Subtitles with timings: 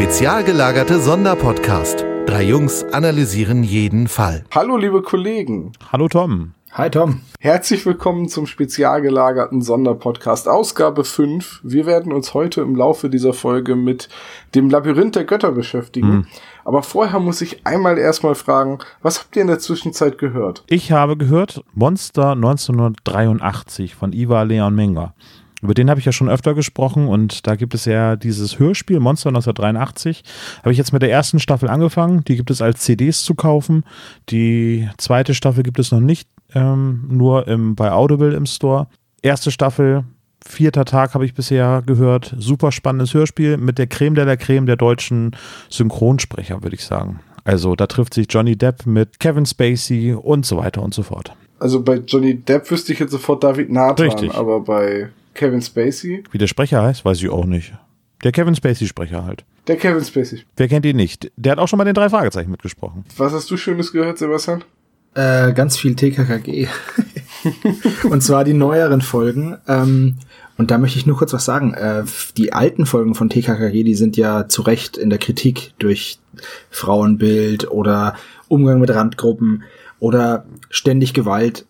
[0.00, 2.06] Spezial gelagerte Sonderpodcast.
[2.24, 4.46] Drei Jungs analysieren jeden Fall.
[4.50, 5.72] Hallo liebe Kollegen.
[5.92, 6.54] Hallo Tom.
[6.72, 7.20] Hi Tom.
[7.38, 11.60] Herzlich willkommen zum spezial gelagerten Sonderpodcast Ausgabe 5.
[11.64, 14.08] Wir werden uns heute im Laufe dieser Folge mit
[14.54, 16.08] dem Labyrinth der Götter beschäftigen.
[16.08, 16.26] Mhm.
[16.64, 20.64] Aber vorher muss ich einmal erstmal fragen, was habt ihr in der Zwischenzeit gehört?
[20.66, 25.12] Ich habe gehört Monster 1983 von Iva Leon Menger.
[25.62, 28.98] Über den habe ich ja schon öfter gesprochen und da gibt es ja dieses Hörspiel
[28.98, 30.22] Monster 1983.
[30.60, 32.24] Habe ich jetzt mit der ersten Staffel angefangen.
[32.24, 33.84] Die gibt es als CDs zu kaufen.
[34.30, 38.88] Die zweite Staffel gibt es noch nicht, ähm, nur im, bei Audible im Store.
[39.22, 40.04] Erste Staffel,
[40.46, 42.34] vierter Tag habe ich bisher gehört.
[42.38, 45.36] Super spannendes Hörspiel mit der Creme de la Creme der deutschen
[45.68, 47.20] Synchronsprecher, würde ich sagen.
[47.44, 51.34] Also da trifft sich Johnny Depp mit Kevin Spacey und so weiter und so fort.
[51.58, 54.34] Also bei Johnny Depp wüsste ich jetzt sofort David Nathan, Richtig.
[54.34, 56.24] aber bei Kevin Spacey.
[56.30, 57.72] Wie der Sprecher heißt, weiß ich auch nicht.
[58.22, 59.44] Der Kevin Spacey-Sprecher halt.
[59.66, 60.42] Der Kevin Spacey.
[60.56, 61.30] Wer kennt ihn nicht?
[61.36, 63.04] Der hat auch schon mal den drei Fragezeichen mitgesprochen.
[63.16, 64.64] Was hast du Schönes gehört, Sebastian?
[65.14, 66.68] Äh, ganz viel TKKG.
[68.10, 69.56] und zwar die neueren Folgen.
[69.66, 70.16] Ähm,
[70.56, 71.72] und da möchte ich nur kurz was sagen.
[71.74, 72.04] Äh,
[72.36, 76.18] die alten Folgen von TKKG, die sind ja zu Recht in der Kritik durch
[76.70, 78.14] Frauenbild oder
[78.48, 79.64] Umgang mit Randgruppen
[79.98, 81.66] oder ständig Gewalt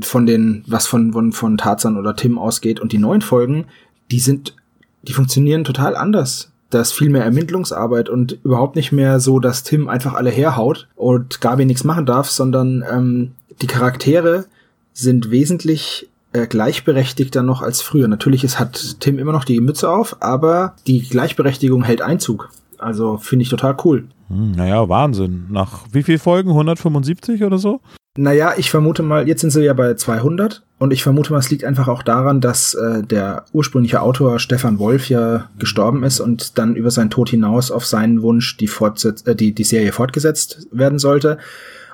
[0.00, 2.80] von den, was von, von, von Tarzan oder Tim ausgeht.
[2.80, 3.66] Und die neuen Folgen,
[4.10, 4.54] die sind,
[5.02, 6.52] die funktionieren total anders.
[6.70, 10.86] Da ist viel mehr Ermittlungsarbeit und überhaupt nicht mehr so, dass Tim einfach alle herhaut
[10.96, 13.32] und Gabi nichts machen darf, sondern ähm,
[13.62, 14.44] die Charaktere
[14.92, 18.06] sind wesentlich äh, gleichberechtigter noch als früher.
[18.06, 22.50] Natürlich ist, hat Tim immer noch die Mütze auf, aber die Gleichberechtigung hält Einzug.
[22.76, 24.08] Also finde ich total cool.
[24.28, 25.46] Hm, naja, Wahnsinn.
[25.50, 26.50] Nach wie viel Folgen?
[26.50, 27.80] 175 oder so?
[28.20, 31.50] Naja, ich vermute mal, jetzt sind sie ja bei 200 und ich vermute mal, es
[31.50, 36.58] liegt einfach auch daran, dass äh, der ursprüngliche Autor Stefan Wolf ja gestorben ist und
[36.58, 40.66] dann über seinen Tod hinaus auf seinen Wunsch die, Fortsetz äh, die, die Serie fortgesetzt
[40.72, 41.38] werden sollte.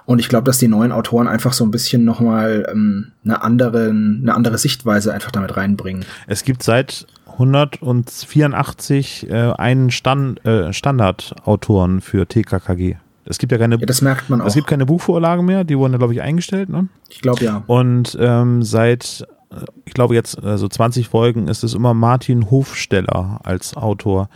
[0.07, 3.91] Und ich glaube, dass die neuen Autoren einfach so ein bisschen nochmal ähm, eine, andere,
[3.91, 6.07] eine andere Sichtweise einfach damit reinbringen.
[6.27, 12.97] Es gibt seit 184 äh, einen Stand, äh, Standardautoren für TKKG.
[13.27, 13.77] Es gibt ja keine.
[13.77, 14.47] Ja, das merkt man auch.
[14.47, 16.89] Es gibt keine Buchvorlagen mehr, die wurden, glaube ich, eingestellt, ne?
[17.09, 17.63] Ich glaube ja.
[17.67, 19.27] Und ähm, seit,
[19.85, 24.29] ich glaube jetzt, also 20 Folgen ist es immer Martin Hofsteller als Autor.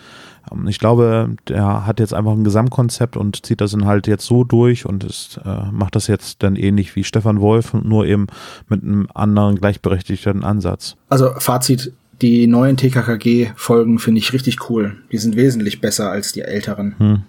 [0.53, 4.25] Ähm, ich glaube, der hat jetzt einfach ein Gesamtkonzept und zieht das dann halt jetzt
[4.25, 8.26] so durch und ist, äh, macht das jetzt dann ähnlich wie Stefan Wolf, nur eben
[8.69, 10.97] mit einem anderen gleichberechtigten Ansatz.
[11.09, 14.97] Also Fazit, die neuen TKKG-Folgen finde ich richtig cool.
[15.12, 16.94] Die sind wesentlich besser als die älteren.
[16.99, 17.22] Hm.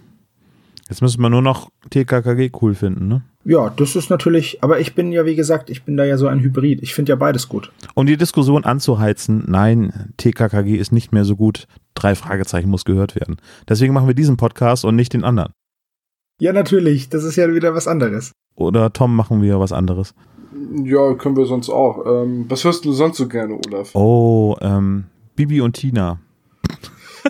[0.90, 3.22] Jetzt müssen wir nur noch TKKG cool finden, ne?
[3.44, 6.26] Ja, das ist natürlich, aber ich bin ja, wie gesagt, ich bin da ja so
[6.26, 6.82] ein Hybrid.
[6.82, 7.70] Ich finde ja beides gut.
[7.94, 11.68] Um die Diskussion anzuheizen, nein, TKKG ist nicht mehr so gut.
[11.94, 13.36] Drei Fragezeichen muss gehört werden.
[13.68, 15.52] Deswegen machen wir diesen Podcast und nicht den anderen.
[16.40, 17.08] Ja, natürlich.
[17.08, 18.32] Das ist ja wieder was anderes.
[18.56, 20.12] Oder Tom, machen wir was anderes?
[20.82, 22.04] Ja, können wir sonst auch.
[22.04, 23.94] Ähm, was hörst du sonst so gerne, Olaf?
[23.94, 25.04] Oh, ähm,
[25.36, 26.18] Bibi und Tina.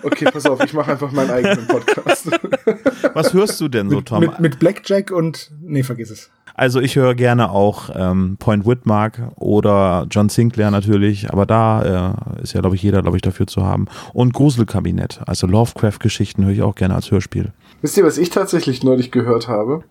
[0.03, 2.29] Okay, pass auf, ich mache einfach meinen eigenen Podcast.
[3.13, 4.21] Was hörst du denn so, Tom?
[4.21, 5.51] Mit, mit Blackjack und.
[5.61, 6.29] Nee, vergiss es.
[6.53, 12.43] Also ich höre gerne auch ähm, Point Whitmark oder John Sinclair natürlich, aber da äh,
[12.43, 13.87] ist ja, glaube ich, jeder, glaube ich, dafür zu haben.
[14.13, 17.51] Und Gruselkabinett, also Lovecraft-Geschichten höre ich auch gerne als Hörspiel.
[17.81, 19.83] Wisst ihr, was ich tatsächlich neulich gehört habe?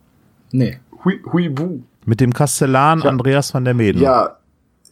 [0.52, 0.78] Nee.
[1.04, 1.80] Hui, Huibu.
[2.04, 4.00] Mit dem Kastellan Andreas van der Meden.
[4.00, 4.36] Ja,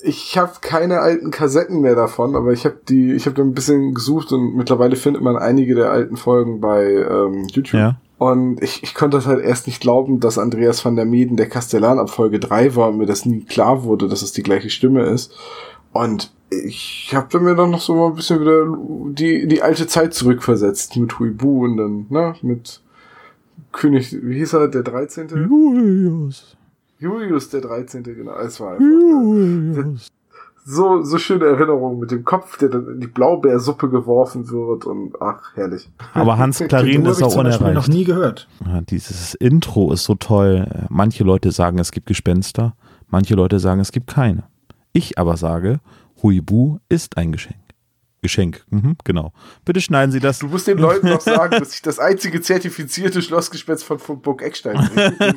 [0.00, 3.54] ich habe keine alten Kassetten mehr davon, aber ich habe die, ich habe da ein
[3.54, 7.74] bisschen gesucht und mittlerweile findet man einige der alten Folgen bei ähm, YouTube.
[7.80, 8.00] Ja.
[8.18, 11.48] Und ich, ich konnte das halt erst nicht glauben, dass Andreas van der Meeden der
[11.48, 14.70] Kastellan ab Folge 3 war und mir das nie klar wurde, dass es die gleiche
[14.70, 15.32] Stimme ist.
[15.92, 18.66] Und ich habe mir dann noch so mal ein bisschen wieder
[19.12, 22.80] die, die alte Zeit zurückversetzt mit Huibu und dann, ne, mit
[23.72, 25.28] König, wie hieß er, der 13.
[25.28, 26.56] Julius.
[26.98, 28.02] Julius der 13.
[28.02, 28.32] genau.
[28.38, 30.08] Es war einfach, Julius.
[30.70, 35.14] So, so schöne Erinnerungen mit dem Kopf, der dann in die Blaubeersuppe geworfen wird und
[35.18, 35.88] ach, herrlich.
[36.12, 37.62] Aber Hans Klarin ist auch unerreicht.
[37.62, 38.48] Ich noch nie gehört.
[38.66, 40.66] Ja, dieses Intro ist so toll.
[40.90, 42.74] Manche Leute sagen, es gibt Gespenster.
[43.08, 44.44] Manche Leute sagen, es gibt keine.
[44.92, 45.80] Ich aber sage,
[46.22, 47.56] Huibu ist ein Geschenk.
[48.20, 49.32] Geschenk, mhm, genau.
[49.64, 50.40] Bitte schneiden Sie das.
[50.40, 54.42] Du musst den Leuten noch sagen, dass ich das einzige zertifizierte Schlossgespenst von, von Burg
[54.42, 55.36] Eckstein bin.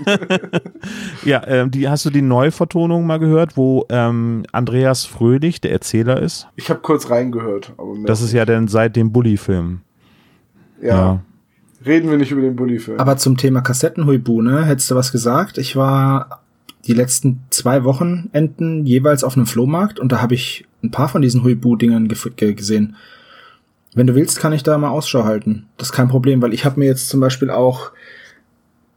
[1.23, 6.19] ja, ähm, die, hast du die Neuvertonung mal gehört, wo ähm, Andreas Fröhlich der Erzähler
[6.19, 6.47] ist?
[6.55, 7.73] Ich habe kurz reingehört.
[8.05, 9.81] das ist ja dann seit dem Bully-Film.
[10.81, 10.87] Ja.
[10.87, 11.21] ja.
[11.85, 12.99] Reden wir nicht über den Bully-Film.
[12.99, 14.65] Aber zum Thema Kassettenhuibu, ne?
[14.65, 15.59] Hättest du was gesagt?
[15.59, 16.41] Ich war
[16.85, 21.21] die letzten zwei Wochenenden jeweils auf einem Flohmarkt und da habe ich ein paar von
[21.21, 22.07] diesen Huibu-Dingern
[22.37, 22.95] gesehen.
[23.93, 25.67] Wenn du willst, kann ich da mal Ausschau halten.
[25.77, 27.91] Das ist kein Problem, weil ich habe mir jetzt zum Beispiel auch,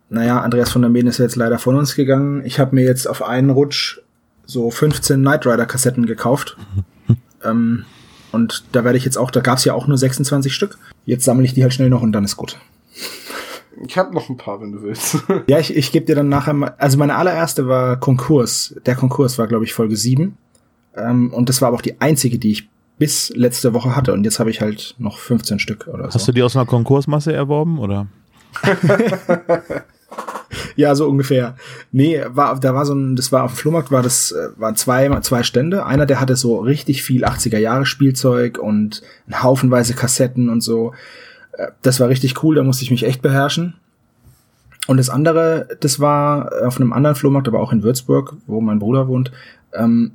[0.09, 2.43] naja, Andreas von der Meen ist jetzt leider von uns gegangen.
[2.45, 3.99] Ich habe mir jetzt auf einen Rutsch
[4.47, 6.57] so 15 Knight Rider Kassetten gekauft.
[7.45, 7.85] ähm,
[8.31, 10.79] und da werde ich jetzt auch, da gab es ja auch nur 26 Stück.
[11.07, 12.59] Jetzt sammle ich die halt schnell noch und dann ist gut.
[13.87, 15.19] Ich habe noch ein paar, wenn du willst.
[15.49, 16.75] ja, ich, ich gebe dir dann nachher mal.
[16.79, 18.75] Also meine allererste war Konkurs.
[18.87, 20.37] Der Konkurs war, glaube ich, Folge 7.
[20.97, 22.69] Ähm, und das war aber auch die einzige, die ich
[22.99, 24.13] bis letzte Woche hatte.
[24.13, 26.15] Und jetzt habe ich halt noch 15 Stück oder so.
[26.15, 28.07] Hast du die aus einer Konkursmasse erworben, oder?
[30.77, 31.57] ja, so ungefähr.
[31.91, 34.77] Nee, war, da war so ein, das war auf dem Flohmarkt, war das, äh, waren
[34.77, 35.87] zwei, zwei Stände.
[35.87, 40.93] Einer, der hatte so richtig viel 80er Jahre Spielzeug und ein Haufenweise Kassetten und so.
[41.53, 43.75] Äh, das war richtig cool, da musste ich mich echt beherrschen.
[44.87, 48.79] Und das andere, das war auf einem anderen Flohmarkt, aber auch in Würzburg, wo mein
[48.79, 49.33] Bruder wohnt.
[49.73, 50.13] Ähm,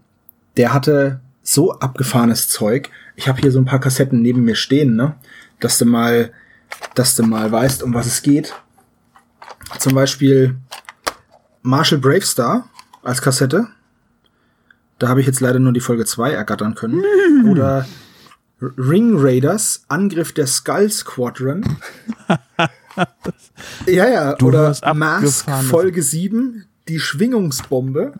[0.57, 2.89] der hatte so abgefahrenes Zeug.
[3.15, 5.15] Ich habe hier so ein paar Kassetten neben mir stehen, ne?
[5.59, 6.31] Dass du mal,
[6.95, 8.53] dass du mal weißt, um was es geht.
[9.77, 10.57] Zum Beispiel
[11.61, 12.69] Marshall Bravestar
[13.03, 13.67] als Kassette.
[14.99, 17.03] Da habe ich jetzt leider nur die Folge 2 ergattern können.
[17.47, 17.87] Oder
[18.61, 21.77] Ring Raiders, Angriff der Skull Squadron.
[23.85, 24.35] ja, ja.
[24.35, 28.13] Du Oder Mask Folge 7, die Schwingungsbombe.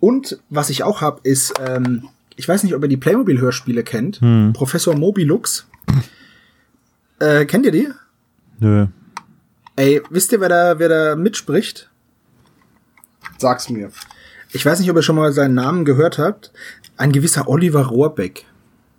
[0.00, 4.20] Und was ich auch habe, ist, ähm, ich weiß nicht, ob ihr die Playmobil-Hörspiele kennt.
[4.20, 4.52] Hm.
[4.52, 5.66] Professor Mobilux.
[7.18, 7.88] Äh, kennt ihr die?
[8.60, 8.86] Nö.
[9.76, 11.90] Ey, wisst ihr, wer da, wer da mitspricht?
[13.38, 13.90] Sag's mir.
[14.52, 16.52] Ich weiß nicht, ob ihr schon mal seinen Namen gehört habt.
[16.96, 18.46] Ein gewisser Oliver Rohrbeck.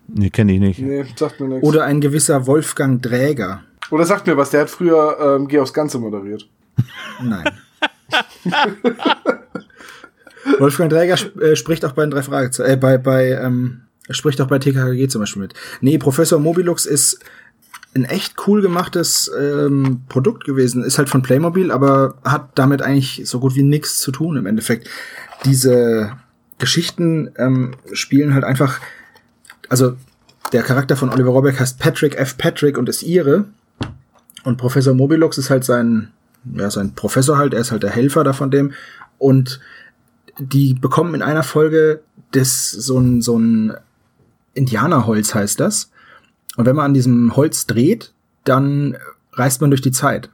[0.07, 0.79] Nee, kenne ich nicht.
[0.79, 1.67] Nee, sagt mir nichts.
[1.67, 3.63] Oder ein gewisser Wolfgang Dräger.
[3.89, 6.47] Oder sagt mir was, der hat früher ähm, Geh aufs Ganze moderiert.
[7.21, 7.45] Nein.
[10.59, 14.39] Wolfgang Dräger sp äh, spricht auch bei den drei Fragezeichen, äh, bei, bei, ähm, spricht
[14.41, 15.53] auch bei TKKG zum Beispiel mit.
[15.81, 17.19] Nee, Professor Mobilux ist
[17.95, 20.83] ein echt cool gemachtes ähm, Produkt gewesen.
[20.83, 24.45] Ist halt von Playmobil, aber hat damit eigentlich so gut wie nichts zu tun im
[24.45, 24.89] Endeffekt.
[25.45, 26.11] Diese
[26.59, 28.79] Geschichten ähm, spielen halt einfach,
[29.69, 29.95] also
[30.53, 32.37] der Charakter von Oliver Rohrbeck heißt Patrick F.
[32.37, 33.45] Patrick und ist ihre.
[34.43, 36.09] Und Professor Mobilux ist halt sein,
[36.53, 38.73] ja, sein Professor halt, er ist halt der Helfer da von dem.
[39.17, 39.59] Und
[40.39, 42.01] die bekommen in einer Folge
[42.31, 43.73] das, so ein, so ein
[44.53, 45.91] Indianerholz heißt das.
[46.55, 48.13] Und wenn man an diesem Holz dreht,
[48.43, 48.97] dann
[49.33, 50.29] reist man durch die Zeit.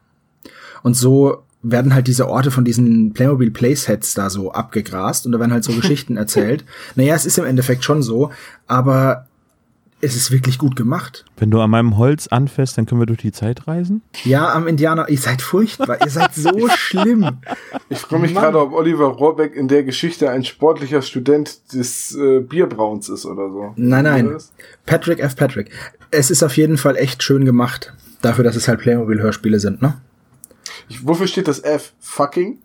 [0.82, 5.40] Und so werden halt diese Orte von diesen Playmobil Playsets da so abgegrast und da
[5.40, 6.66] werden halt so Geschichten erzählt.
[6.96, 8.32] Naja, es ist im Endeffekt schon so,
[8.68, 9.28] aber
[10.04, 11.24] es ist wirklich gut gemacht.
[11.38, 14.02] Wenn du an meinem Holz anfährst, dann können wir durch die Zeit reisen?
[14.26, 15.08] Ja, am Indianer.
[15.08, 15.98] Ihr seid furchtbar.
[16.04, 17.38] ihr seid so schlimm.
[17.88, 22.42] Ich freue mich gerade, ob Oliver Rohrbeck in der Geschichte ein sportlicher Student des äh,
[22.42, 23.74] Bierbrauns ist oder so.
[23.78, 24.38] Nein, nein.
[24.86, 25.38] Patrick F.
[25.38, 25.72] Patrick.
[26.12, 27.94] Es ist auf jeden Fall echt schön gemacht.
[28.22, 30.02] Dafür, dass es halt Playmobil-Hörspiele sind, ne?
[30.90, 31.94] Ich, wofür steht das F?
[32.02, 32.60] Fucking?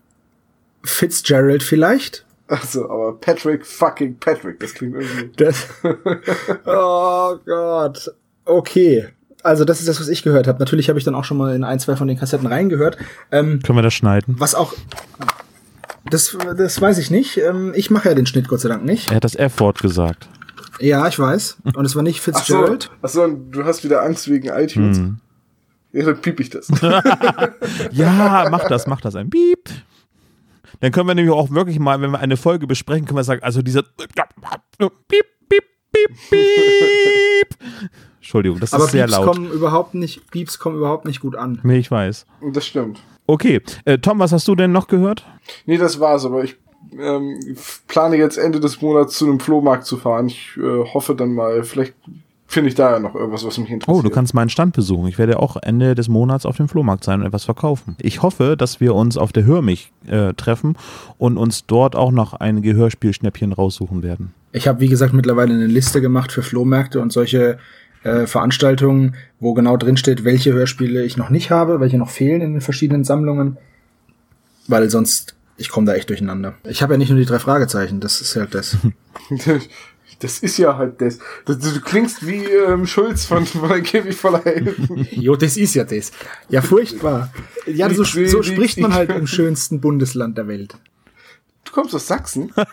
[0.83, 2.25] Fitzgerald vielleicht?
[2.49, 5.29] Also, aber Patrick fucking Patrick, das klingt irgendwie.
[5.37, 5.67] Das
[6.65, 8.11] oh Gott.
[8.45, 9.07] Okay.
[9.43, 10.57] Also das ist das, was ich gehört habe.
[10.59, 12.97] Natürlich habe ich dann auch schon mal in ein, zwei von den Kassetten reingehört.
[13.31, 14.35] Ähm, Können wir das schneiden?
[14.39, 14.73] Was auch.
[16.09, 17.37] Das, das weiß ich nicht.
[17.37, 19.09] Ähm, ich mache ja den Schnitt Gott sei Dank nicht.
[19.11, 20.27] Er hat das F-Wort gesagt.
[20.79, 21.57] Ja, ich weiß.
[21.75, 22.89] Und es war nicht Fitzgerald.
[23.03, 24.97] Ach so, ach so du hast wieder Angst wegen iTunes.
[24.97, 25.19] Hm.
[25.91, 26.67] Ja, dann piep ich das.
[27.91, 29.15] ja, mach das, mach das.
[29.15, 29.69] Ein Piep.
[30.79, 33.43] Dann können wir nämlich auch wirklich mal, wenn wir eine Folge besprechen, können wir sagen,
[33.43, 34.09] also dieser Piep,
[35.07, 37.57] Piep, Piep, Piep.
[38.17, 39.33] Entschuldigung, das Aber ist sehr Pieps laut.
[39.33, 41.59] Kommen überhaupt nicht, Pieps kommen überhaupt nicht gut an.
[41.63, 42.25] Nee, ich weiß.
[42.53, 43.01] Das stimmt.
[43.27, 45.25] Okay, äh, Tom, was hast du denn noch gehört?
[45.65, 46.55] Nee, das war's, aber ich
[46.97, 47.39] ähm,
[47.87, 50.27] plane jetzt Ende des Monats zu einem Flohmarkt zu fahren.
[50.27, 51.93] Ich äh, hoffe dann mal, vielleicht
[52.49, 53.95] finde ich da ja noch irgendwas, was mich interessiert.
[53.95, 55.07] Oh, du kannst meinen Stand besuchen.
[55.07, 57.95] Ich werde auch Ende des Monats auf dem Flohmarkt sein und etwas verkaufen.
[58.01, 60.75] Ich hoffe, dass wir uns auf der Hörmich äh, treffen
[61.19, 64.33] und uns dort auch noch einige Hörspielschnäppchen raussuchen werden.
[64.51, 67.59] Ich habe, wie gesagt, mittlerweile eine Liste gemacht für Flohmärkte und solche
[68.03, 72.41] äh, Veranstaltungen, wo genau drin steht, welche Hörspiele ich noch nicht habe, welche noch fehlen
[72.41, 73.57] in den verschiedenen Sammlungen.
[74.67, 76.55] Weil sonst, ich komme da echt durcheinander.
[76.63, 78.75] Ich habe ja nicht nur die drei Fragezeichen, das ist halt das.
[80.19, 81.19] Das ist ja halt das.
[81.45, 85.07] Du, du klingst wie ähm, Schulz von, von der Käfig voller Helden.
[85.11, 86.11] jo, das ist ja das.
[86.49, 87.31] Ja, furchtbar.
[87.65, 90.75] Ja, so, so spricht man halt im schönsten Bundesland der Welt.
[91.63, 92.51] Du kommst aus Sachsen?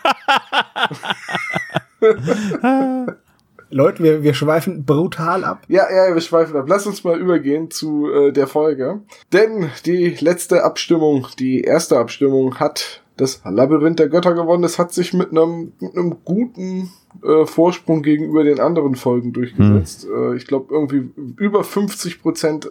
[3.69, 5.63] Leute, wir, wir schweifen brutal ab.
[5.67, 6.65] Ja, ja, wir schweifen ab.
[6.67, 9.01] Lass uns mal übergehen zu äh, der Folge.
[9.33, 14.63] Denn die letzte Abstimmung, die erste Abstimmung hat das Labyrinth der Götter gewonnen.
[14.63, 16.91] Es hat sich mit einem, mit einem guten
[17.23, 20.03] äh, Vorsprung gegenüber den anderen Folgen durchgesetzt.
[20.03, 20.33] Hm.
[20.33, 22.69] Äh, ich glaube, irgendwie über 50 Prozent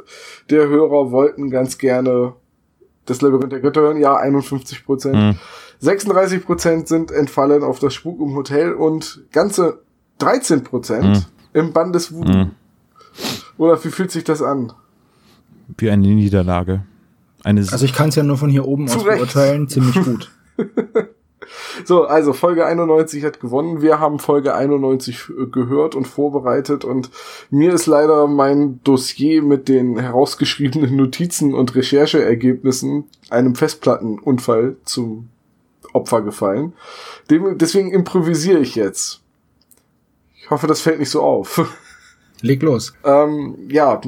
[0.48, 2.34] der Hörer wollten ganz gerne
[3.06, 4.00] das Labyrinth der Götter hören.
[4.00, 5.16] Ja, 51 Prozent.
[5.16, 5.34] Hm.
[5.80, 9.80] 36 Prozent sind entfallen auf das Spuk im Hotel und ganze
[10.18, 11.24] 13 Prozent hm.
[11.52, 12.50] im Bann des Voodoo.
[13.58, 14.72] Oder wie fühlt sich das an?
[15.76, 16.84] Wie eine Niederlage.
[17.46, 20.32] Eine also ich kann es ja nur von hier oben aus beurteilen, ziemlich gut.
[21.84, 23.82] so, also Folge 91 hat gewonnen.
[23.82, 27.08] Wir haben Folge 91 äh, gehört und vorbereitet und
[27.50, 35.28] mir ist leider mein Dossier mit den herausgeschriebenen Notizen und Rechercheergebnissen einem Festplattenunfall zum
[35.92, 36.72] Opfer gefallen.
[37.30, 39.20] Dem, deswegen improvisiere ich jetzt.
[40.42, 41.64] Ich hoffe, das fällt nicht so auf.
[42.40, 42.92] Leg los.
[43.04, 44.00] ähm, ja,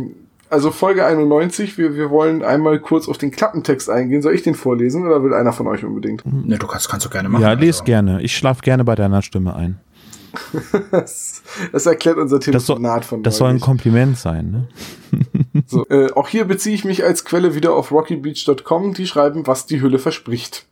[0.51, 4.23] also Folge 91, wir, wir wollen einmal kurz auf den Klappentext eingehen.
[4.23, 6.23] Soll ich den vorlesen oder will einer von euch unbedingt?
[6.25, 7.43] Ne, du kannst, kannst du gerne machen.
[7.43, 7.85] Ja, lese also.
[7.85, 8.23] gerne.
[8.23, 9.81] Ich schlafe gerne bei deiner Stimme ein.
[10.91, 14.69] das, das, erklärt unser Telefonat von Das soll ein Kompliment sein, ne?
[15.67, 19.67] so, äh, auch hier beziehe ich mich als Quelle wieder auf rockybeach.com, die schreiben, was
[19.67, 20.67] die Hülle verspricht.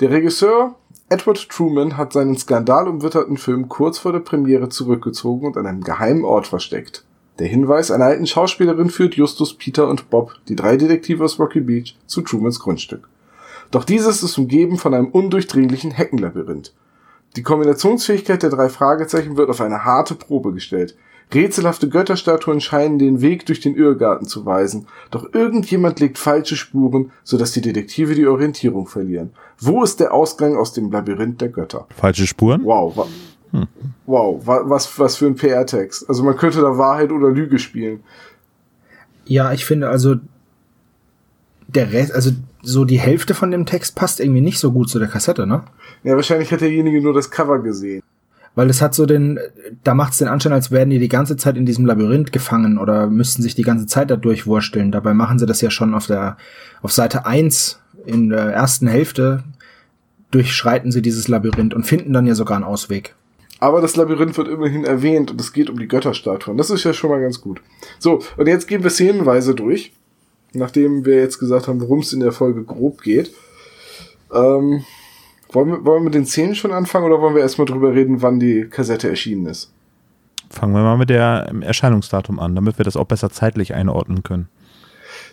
[0.00, 0.76] Der Regisseur
[1.10, 6.24] Edward Truman hat seinen skandalumwitterten Film kurz vor der Premiere zurückgezogen und an einem geheimen
[6.24, 7.04] Ort versteckt.
[7.40, 11.60] Der Hinweis einer alten Schauspielerin führt Justus, Peter und Bob, die drei Detektive aus Rocky
[11.60, 13.08] Beach, zu Trumans Grundstück.
[13.70, 16.74] Doch dieses ist umgeben von einem undurchdringlichen Heckenlabyrinth.
[17.36, 20.96] Die Kombinationsfähigkeit der drei Fragezeichen wird auf eine harte Probe gestellt.
[21.32, 27.10] Rätselhafte Götterstatuen scheinen den Weg durch den Irrgarten zu weisen, doch irgendjemand legt falsche Spuren,
[27.24, 29.30] sodass die Detektive die Orientierung verlieren.
[29.58, 31.86] Wo ist der Ausgang aus dem Labyrinth der Götter?
[31.96, 32.64] Falsche Spuren?
[32.64, 33.08] Wow,
[33.52, 33.66] hm.
[34.06, 36.08] Wow, was, was für ein PR-Text.
[36.08, 38.00] Also man könnte da Wahrheit oder Lüge spielen.
[39.24, 40.16] Ja, ich finde also
[41.68, 42.30] der Rest, also
[42.62, 45.62] so die Hälfte von dem Text passt irgendwie nicht so gut zu der Kassette, ne?
[46.02, 48.02] Ja, wahrscheinlich hat derjenige nur das Cover gesehen.
[48.56, 49.38] Weil es hat so den,
[49.84, 52.78] da macht es den Anschein, als wären die die ganze Zeit in diesem Labyrinth gefangen
[52.78, 54.90] oder müssten sich die ganze Zeit da durchwursteln.
[54.90, 56.36] Dabei machen sie das ja schon auf der,
[56.82, 59.44] auf Seite 1 in der ersten Hälfte
[60.30, 63.14] durchschreiten sie dieses Labyrinth und finden dann ja sogar einen Ausweg.
[63.60, 66.56] Aber das Labyrinth wird immerhin erwähnt und es geht um die Götterstatuen.
[66.56, 67.60] Das ist ja schon mal ganz gut.
[67.98, 69.92] So, und jetzt gehen wir szenenweise durch.
[70.52, 73.32] Nachdem wir jetzt gesagt haben, worum es in der Folge grob geht.
[74.34, 74.84] Ähm,
[75.52, 78.22] wollen, wir, wollen wir mit den Szenen schon anfangen oder wollen wir erstmal drüber reden,
[78.22, 79.72] wann die Kassette erschienen ist?
[80.48, 84.48] Fangen wir mal mit der Erscheinungsdatum an, damit wir das auch besser zeitlich einordnen können.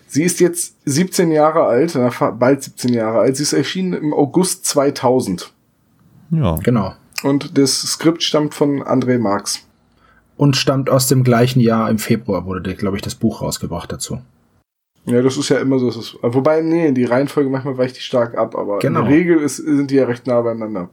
[0.05, 1.97] Sie ist jetzt 17 Jahre alt,
[2.39, 3.37] bald 17 Jahre alt.
[3.37, 5.51] Sie ist erschienen im August 2000.
[6.31, 6.55] Ja.
[6.63, 6.93] Genau.
[7.23, 9.67] Und das Skript stammt von André Marx.
[10.35, 14.21] Und stammt aus dem gleichen Jahr, im Februar wurde, glaube ich, das Buch rausgebracht dazu.
[15.05, 15.87] Ja, das ist ja immer so.
[15.89, 18.99] Ist, wobei, nee, die Reihenfolge manchmal weicht die stark ab, aber genau.
[18.99, 20.89] in der Regel ist, sind die ja recht nah beieinander.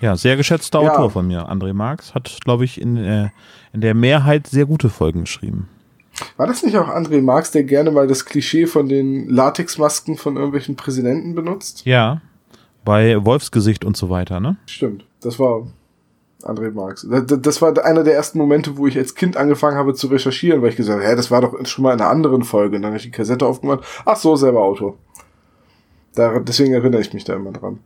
[0.00, 0.92] Ja, sehr geschätzter ja.
[0.92, 3.30] Autor von mir, André Marx, hat, glaube ich, in, äh,
[3.72, 5.68] in der Mehrheit sehr gute Folgen geschrieben.
[6.36, 10.36] War das nicht auch André Marx, der gerne mal das Klischee von den Latexmasken von
[10.36, 11.82] irgendwelchen Präsidenten benutzt?
[11.84, 12.22] Ja,
[12.84, 14.56] bei Wolfsgesicht und so weiter, ne?
[14.66, 15.04] Stimmt.
[15.20, 15.66] Das war
[16.42, 17.06] André Marx.
[17.08, 20.70] Das war einer der ersten Momente, wo ich als Kind angefangen habe zu recherchieren, weil
[20.70, 22.76] ich gesagt habe, hä, das war doch schon mal in einer anderen Folge.
[22.76, 23.84] Und dann habe ich die Kassette aufgemacht.
[24.04, 24.96] Ach so, selber Autor.
[26.14, 27.80] Da, deswegen erinnere ich mich da immer dran.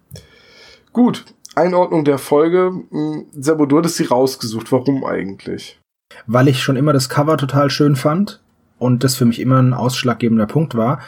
[0.92, 1.24] Gut,
[1.54, 2.72] Einordnung der Folge.
[2.90, 4.70] Hm, Sebo, du hattest sie rausgesucht.
[4.70, 5.80] Warum eigentlich?
[6.26, 8.42] Weil ich schon immer das Cover total schön fand
[8.78, 11.00] und das für mich immer ein ausschlaggebender Punkt war.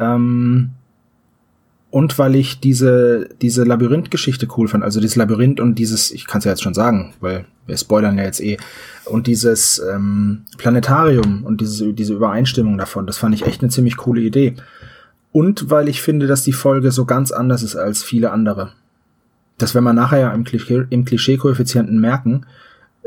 [0.00, 0.70] Ähm,
[1.90, 6.40] und weil ich diese, diese Labyrinth-Geschichte cool fand, also dieses Labyrinth und dieses, ich kann
[6.40, 8.58] es ja jetzt schon sagen, weil wir spoilern ja jetzt eh,
[9.06, 13.96] und dieses ähm, Planetarium und diese, diese Übereinstimmung davon, das fand ich echt eine ziemlich
[13.96, 14.54] coole Idee.
[15.32, 18.72] Und weil ich finde, dass die Folge so ganz anders ist als viele andere.
[19.56, 22.46] Das werden wir nachher im, Klischee, im Klischee-Koeffizienten merken,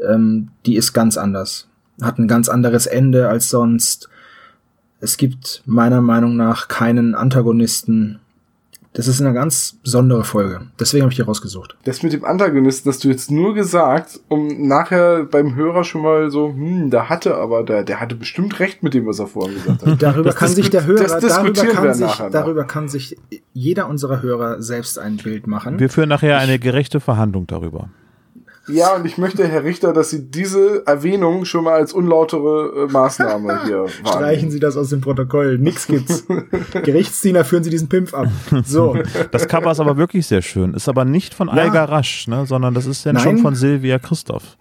[0.04, 1.68] ähm, die ist ganz anders.
[2.02, 4.10] Hat ein ganz anderes Ende als sonst.
[5.00, 8.20] Es gibt meiner Meinung nach keinen Antagonisten
[8.94, 10.62] das ist eine ganz besondere Folge.
[10.80, 11.78] Deswegen habe ich die rausgesucht.
[11.86, 16.30] Das mit dem Antagonisten hast du jetzt nur gesagt, um nachher beim Hörer schon mal
[16.30, 19.56] so, hm, da hatte aber, der, der hatte bestimmt recht mit dem, was er vorhin
[19.56, 19.96] gesagt hat.
[20.02, 23.18] darüber das kann sich der Hörer, darüber kann sich, darüber kann sich
[23.54, 25.80] jeder unserer Hörer selbst ein Bild machen.
[25.80, 27.90] Wir führen nachher eine gerechte Verhandlung darüber.
[28.68, 32.92] Ja, und ich möchte, Herr Richter, dass Sie diese Erwähnung schon mal als unlautere äh,
[32.92, 34.06] Maßnahme hier wahrnehmen.
[34.06, 35.58] Streichen Sie das aus dem Protokoll.
[35.58, 36.26] Nix gibt's.
[36.74, 38.28] Gerichtsdiener führen Sie diesen Pimpf ab.
[38.64, 38.98] So.
[39.32, 40.76] Das Cover ist aber wirklich sehr schön.
[40.76, 41.56] Ist aber nicht von ja.
[41.56, 43.24] Alga Rasch, ne, sondern das ist dann Nein.
[43.24, 44.58] schon von Silvia Christoph.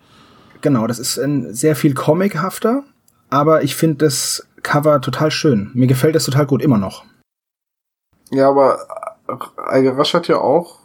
[0.63, 2.85] Genau, das ist ein sehr viel comichafter,
[3.29, 5.71] aber ich finde das Cover total schön.
[5.75, 7.05] Mir gefällt das total gut, immer noch.
[8.31, 8.79] Ja, aber
[9.57, 10.81] Alga Rasch hat ja auch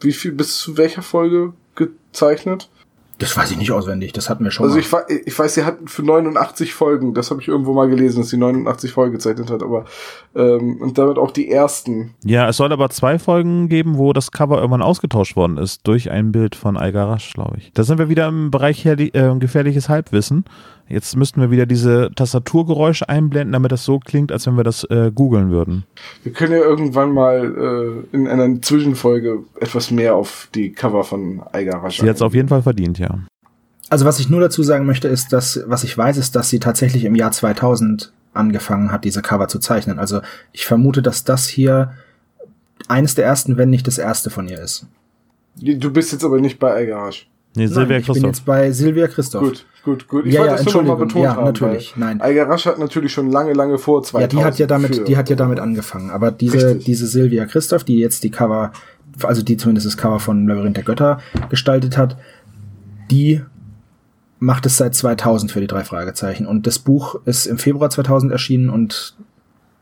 [0.00, 2.68] wie viel, bis zu welcher Folge gezeichnet?
[3.18, 4.66] Das weiß ich nicht auswendig, das hatten wir schon.
[4.66, 5.04] Also mal.
[5.08, 8.28] ich, ich weiß, sie hatten für 89 Folgen, das habe ich irgendwo mal gelesen, dass
[8.28, 9.86] sie 89 Folgen gezeichnet hat, aber
[10.34, 12.14] ähm, und damit auch die ersten.
[12.24, 16.10] Ja, es soll aber zwei Folgen geben, wo das Cover irgendwann ausgetauscht worden ist durch
[16.10, 17.72] ein Bild von Algarasch, glaube ich.
[17.72, 19.06] Da sind wir wieder im Bereich äh,
[19.38, 20.44] gefährliches Halbwissen.
[20.88, 24.84] Jetzt müssten wir wieder diese Tastaturgeräusche einblenden, damit das so klingt, als wenn wir das
[24.84, 25.84] äh, googeln würden.
[26.22, 31.42] Wir können ja irgendwann mal äh, in einer Zwischenfolge etwas mehr auf die Cover von
[31.52, 33.18] Algarasch Sie hat es auf jeden Fall verdient, ja.
[33.88, 36.60] Also was ich nur dazu sagen möchte, ist, dass, was ich weiß, ist, dass sie
[36.60, 39.98] tatsächlich im Jahr 2000 angefangen hat, diese Cover zu zeichnen.
[39.98, 40.20] Also
[40.52, 41.92] ich vermute, dass das hier
[42.88, 44.86] eines der ersten, wenn nicht das erste von ihr ist.
[45.56, 47.28] Du bist jetzt aber nicht bei Algarasch.
[47.56, 48.16] Nee, Silvia Christoph.
[48.16, 49.42] Ich bin jetzt bei Silvia Christoph.
[49.42, 50.26] Gut, gut, gut.
[50.26, 51.44] Ich ja, wollte ja, das schon mal betont ja, haben.
[51.44, 51.94] natürlich.
[51.96, 52.20] Nein.
[52.20, 54.32] Algarasch hat natürlich schon lange, lange vor 2000.
[54.32, 56.10] Ja, die hat ja damit, die hat ja damit angefangen.
[56.10, 56.84] Aber diese, Richtig.
[56.84, 58.72] diese Silvia Christoph, die jetzt die Cover,
[59.22, 62.16] also die zumindest das Cover von Labyrinth der Götter gestaltet hat,
[63.10, 63.40] die
[64.38, 66.46] macht es seit 2000 für die drei Fragezeichen.
[66.46, 69.16] Und das Buch ist im Februar 2000 erschienen und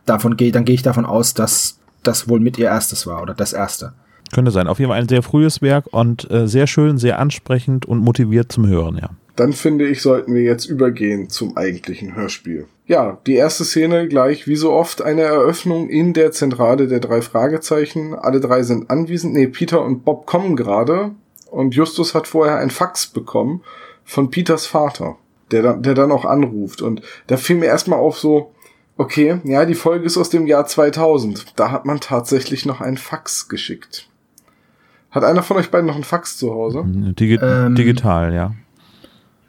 [0.06, 3.34] davon gehe, dann gehe ich davon aus, dass das wohl mit ihr erstes war oder
[3.34, 3.94] das erste.
[4.34, 4.66] Könnte sein.
[4.66, 8.50] Auf jeden Fall ein sehr frühes Werk und äh, sehr schön, sehr ansprechend und motiviert
[8.50, 9.10] zum Hören, ja.
[9.36, 12.66] Dann finde ich, sollten wir jetzt übergehen zum eigentlichen Hörspiel.
[12.86, 17.22] Ja, die erste Szene gleich wie so oft eine Eröffnung in der Zentrale der drei
[17.22, 18.14] Fragezeichen.
[18.14, 19.34] Alle drei sind anwesend.
[19.34, 21.12] Nee, Peter und Bob kommen gerade
[21.50, 23.62] und Justus hat vorher ein Fax bekommen
[24.04, 25.16] von Peters Vater,
[25.52, 26.82] der dann, der dann auch anruft.
[26.82, 28.52] Und da fiel mir erstmal auf so,
[28.96, 31.58] okay, ja, die Folge ist aus dem Jahr 2000.
[31.58, 34.08] Da hat man tatsächlich noch ein Fax geschickt.
[35.14, 36.82] Hat einer von euch beiden noch ein Fax zu Hause?
[36.84, 38.52] Digi ähm, digital, ja.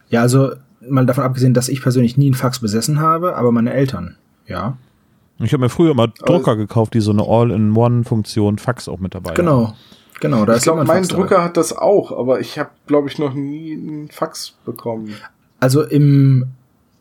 [0.10, 0.52] Ja, also
[0.88, 4.78] mal davon abgesehen, dass ich persönlich nie ein Fax besessen habe, aber meine Eltern, ja.
[5.40, 9.16] Ich habe mir früher mal Drucker also, gekauft, die so eine All-in-One-Funktion Fax auch mit
[9.16, 9.74] dabei Genau, haben.
[10.22, 13.34] Genau, da ich glaube, mein Drucker hat das auch, aber ich habe, glaube ich, noch
[13.34, 15.16] nie einen Fax bekommen.
[15.60, 16.46] Also im,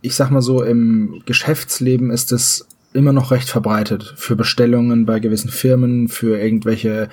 [0.00, 5.20] ich sag mal so, im Geschäftsleben ist es immer noch recht verbreitet für Bestellungen bei
[5.20, 7.10] gewissen Firmen, für irgendwelche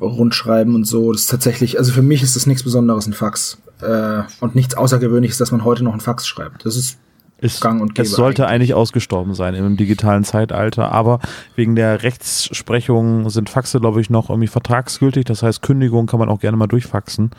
[0.00, 1.12] Rundschreiben und so.
[1.12, 3.58] Das ist tatsächlich, also für mich ist das nichts Besonderes, ein Fax.
[3.80, 6.66] Äh, und nichts Außergewöhnliches, dass man heute noch ein Fax schreibt.
[6.66, 6.98] Das ist
[7.40, 8.54] ist, Gang und Gäbe es sollte eigentlich.
[8.54, 11.20] eigentlich ausgestorben sein im digitalen Zeitalter, aber
[11.54, 15.24] wegen der Rechtsprechung sind Faxe, glaube ich, noch irgendwie vertragsgültig.
[15.24, 17.30] Das heißt, Kündigung kann man auch gerne mal durchfaxen.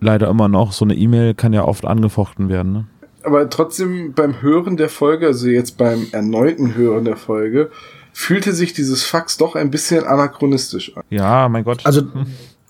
[0.00, 0.72] Leider immer noch.
[0.72, 2.72] So eine E-Mail kann ja oft angefochten werden.
[2.72, 2.84] Ne?
[3.22, 7.70] Aber trotzdem beim Hören der Folge, also jetzt beim erneuten Hören der Folge,
[8.12, 11.02] fühlte sich dieses Fax doch ein bisschen anachronistisch an.
[11.10, 11.84] Ja, mein Gott.
[11.84, 12.02] Also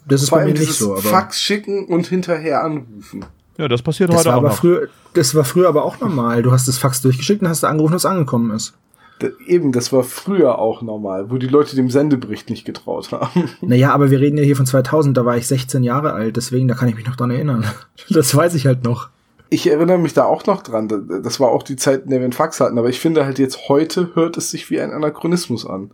[0.06, 0.92] das ist Vor bei mir nicht so.
[0.92, 3.24] Aber Fax schicken und hinterher anrufen.
[3.58, 4.56] Ja, das passiert das heute war auch aber noch.
[4.56, 6.42] Früher, das war früher aber auch normal.
[6.42, 8.74] Du hast das Fax durchgeschickt und hast angerufen, dass es angekommen ist.
[9.18, 13.50] Da, eben, das war früher auch normal, wo die Leute dem Sendebericht nicht getraut haben.
[13.60, 16.66] Naja, aber wir reden ja hier von 2000, da war ich 16 Jahre alt, deswegen,
[16.66, 17.64] da kann ich mich noch dran erinnern.
[18.10, 19.10] Das weiß ich halt noch.
[19.52, 20.88] Ich erinnere mich da auch noch dran.
[21.22, 23.38] Das war auch die Zeit, in der wir einen Fax hatten, aber ich finde halt
[23.38, 25.90] jetzt heute hört es sich wie ein Anachronismus an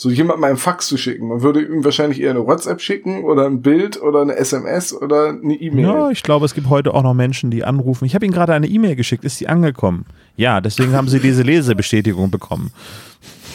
[0.00, 1.28] so jemand mal ein Fax zu schicken.
[1.28, 5.28] Man würde ihm wahrscheinlich eher eine WhatsApp schicken oder ein Bild oder eine SMS oder
[5.28, 5.84] eine E-Mail.
[5.84, 8.06] Ja, ich glaube, es gibt heute auch noch Menschen, die anrufen.
[8.06, 9.26] Ich habe Ihnen gerade eine E-Mail geschickt.
[9.26, 10.06] Ist sie angekommen?
[10.36, 12.70] Ja, deswegen haben Sie diese Lesebestätigung bekommen.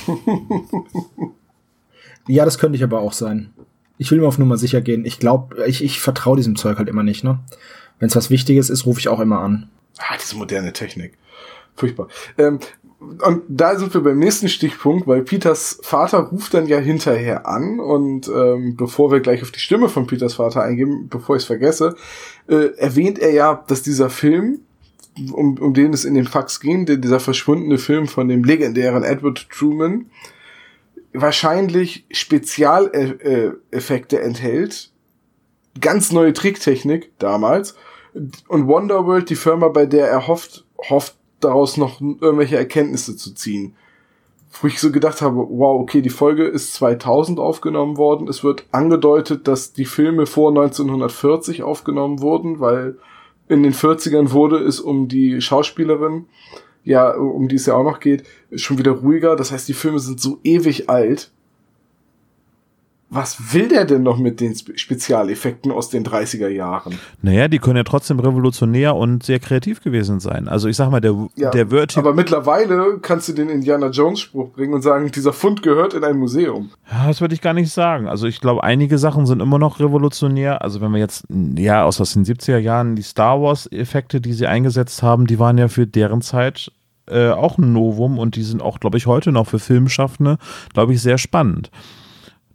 [2.28, 3.50] ja, das könnte ich aber auch sein.
[3.98, 5.04] Ich will immer auf Nummer sicher gehen.
[5.04, 7.40] Ich glaube, ich, ich vertraue diesem Zeug halt immer nicht, ne?
[8.00, 9.70] Wenn es was Wichtiges ist, rufe ich auch immer an.
[9.98, 11.18] Ah, diese moderne Technik.
[11.76, 12.10] Furchtbar.
[12.38, 12.60] Ähm,
[13.00, 17.80] und da sind wir beim nächsten Stichpunkt, weil Peters Vater ruft dann ja hinterher an
[17.80, 21.48] und ähm, bevor wir gleich auf die Stimme von Peters Vater eingehen, bevor ich es
[21.48, 21.98] vergesse,
[22.48, 24.62] äh, erwähnt er ja, dass dieser Film,
[25.32, 29.04] um, um den es in dem Fax ging, der, dieser verschwundene Film von dem legendären
[29.04, 30.10] Edward Truman,
[31.14, 34.92] wahrscheinlich Spezialeffekte enthält,
[35.80, 37.76] ganz neue Tricktechnik damals
[38.48, 43.76] und Wonderworld, die Firma, bei der er hofft, hofft daraus noch irgendwelche Erkenntnisse zu ziehen.
[44.62, 48.30] Wo ich so gedacht habe, wow, okay, die Folge ist 2000 aufgenommen worden.
[48.30, 52.98] Es wird angedeutet, dass die Filme vor 1940 aufgenommen wurden, weil
[53.50, 56.26] in den 40ern wurde es um die Schauspielerin,
[56.86, 58.24] ja, um die es ja auch noch geht,
[58.56, 59.36] schon wieder ruhiger.
[59.36, 61.32] Das heißt, die Filme sind so ewig alt
[63.16, 67.00] was will der denn noch mit den Spezialeffekten aus den 30er Jahren?
[67.22, 70.48] Naja, die können ja trotzdem revolutionär und sehr kreativ gewesen sein.
[70.48, 71.98] Also ich sag mal, der, ja, der Word.
[71.98, 76.04] Aber mittlerweile kannst du den Indiana Jones Spruch bringen und sagen, dieser Fund gehört in
[76.04, 76.72] ein Museum.
[76.92, 78.08] Ja, das würde ich gar nicht sagen.
[78.08, 80.62] Also ich glaube, einige Sachen sind immer noch revolutionär.
[80.62, 81.24] Also wenn wir jetzt,
[81.58, 85.58] ja, aus den 70er Jahren die Star Wars Effekte, die sie eingesetzt haben, die waren
[85.58, 86.72] ja für deren Zeit
[87.08, 90.38] äh, auch ein Novum und die sind auch, glaube ich, heute noch für Filmschaffende,
[90.74, 91.72] glaube ich, sehr spannend.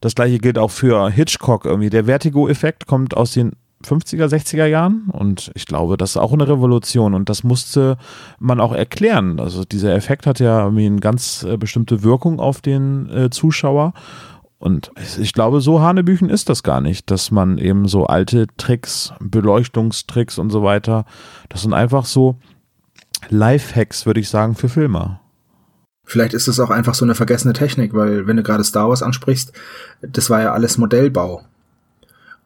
[0.00, 1.90] Das gleiche gilt auch für Hitchcock irgendwie.
[1.90, 3.52] Der Vertigo-Effekt kommt aus den
[3.84, 7.96] 50er, 60er Jahren und ich glaube, das ist auch eine Revolution und das musste
[8.38, 9.40] man auch erklären.
[9.40, 13.94] Also dieser Effekt hat ja irgendwie eine ganz äh, bestimmte Wirkung auf den äh, Zuschauer
[14.60, 19.14] und ich glaube, so Hanebüchen ist das gar nicht, dass man eben so alte Tricks,
[19.18, 21.06] Beleuchtungstricks und so weiter,
[21.48, 22.36] das sind einfach so
[23.30, 25.19] Lifehacks, würde ich sagen, für Filmer.
[26.04, 29.02] Vielleicht ist es auch einfach so eine vergessene Technik, weil wenn du gerade Star Wars
[29.02, 29.52] ansprichst,
[30.02, 31.42] das war ja alles Modellbau.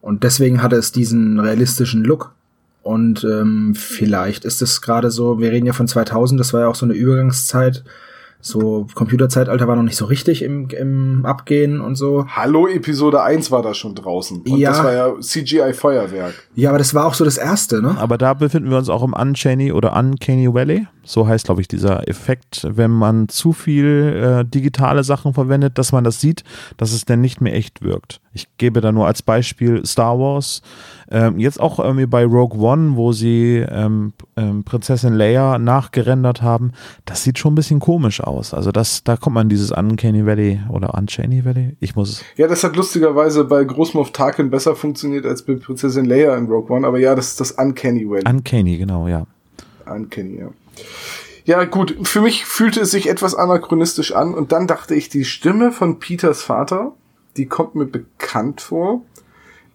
[0.01, 2.35] Und deswegen hatte es diesen realistischen Look.
[2.83, 6.67] Und ähm, vielleicht ist es gerade so, wir reden ja von 2000, das war ja
[6.67, 7.83] auch so eine Übergangszeit,
[8.45, 12.27] so Computerzeitalter war noch nicht so richtig im, im Abgehen und so.
[12.27, 14.41] Hallo, Episode 1 war da schon draußen.
[14.41, 14.69] Und ja.
[14.69, 16.35] das war ja CGI-Feuerwerk.
[16.53, 17.97] Ja, aber das war auch so das erste, ne?
[17.97, 20.85] Aber da befinden wir uns auch im Uncanny oder Uncanny Valley.
[21.05, 25.91] So heißt, glaube ich, dieser Effekt, wenn man zu viel äh, digitale Sachen verwendet, dass
[25.91, 26.43] man das sieht,
[26.77, 28.19] dass es dann nicht mehr echt wirkt.
[28.33, 30.61] Ich gebe da nur als Beispiel Star Wars.
[31.09, 36.71] Ähm, jetzt auch irgendwie bei Rogue One, wo sie ähm, ähm, Prinzessin Leia nachgerendert haben,
[37.05, 38.53] das sieht schon ein bisschen komisch aus.
[38.53, 41.77] Also das, da kommt man dieses Uncanny Valley oder Uncanny Valley.
[41.79, 46.35] Ich muss Ja, das hat lustigerweise bei Großmoff Tarkin besser funktioniert als bei Prinzessin Leia
[46.35, 48.23] in Rogue One, aber ja, das ist das Uncanny Valley.
[48.27, 49.27] Uncanny, genau, ja.
[49.85, 50.49] Uncanny, ja.
[51.45, 55.25] Ja, gut, für mich fühlte es sich etwas anachronistisch an und dann dachte ich, die
[55.25, 56.93] Stimme von Peters Vater,
[57.37, 59.01] die kommt mir bekannt vor.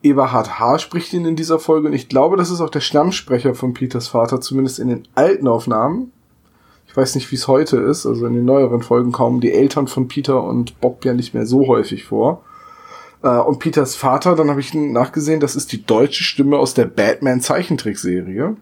[0.02, 0.78] Eberhard H.
[0.78, 4.08] spricht ihn in dieser Folge und ich glaube, das ist auch der Stammsprecher von Peters
[4.08, 6.10] Vater, zumindest in den alten Aufnahmen.
[6.88, 9.86] Ich weiß nicht, wie es heute ist, also in den neueren Folgen kommen die Eltern
[9.86, 12.42] von Peter und Bob ja nicht mehr so häufig vor.
[13.22, 16.86] Äh, und Peters Vater, dann habe ich nachgesehen, das ist die deutsche Stimme aus der
[16.86, 18.56] Batman Zeichentrickserie.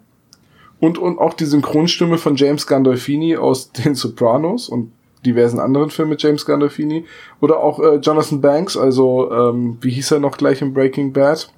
[0.81, 4.93] Und, und auch die Synchronstimme von James Gandolfini aus Den Sopranos und
[5.27, 7.05] diversen anderen Filmen mit James Gandolfini.
[7.41, 11.53] Oder auch äh, Jonathan Banks, also ähm, wie hieß er noch gleich in Breaking Bad?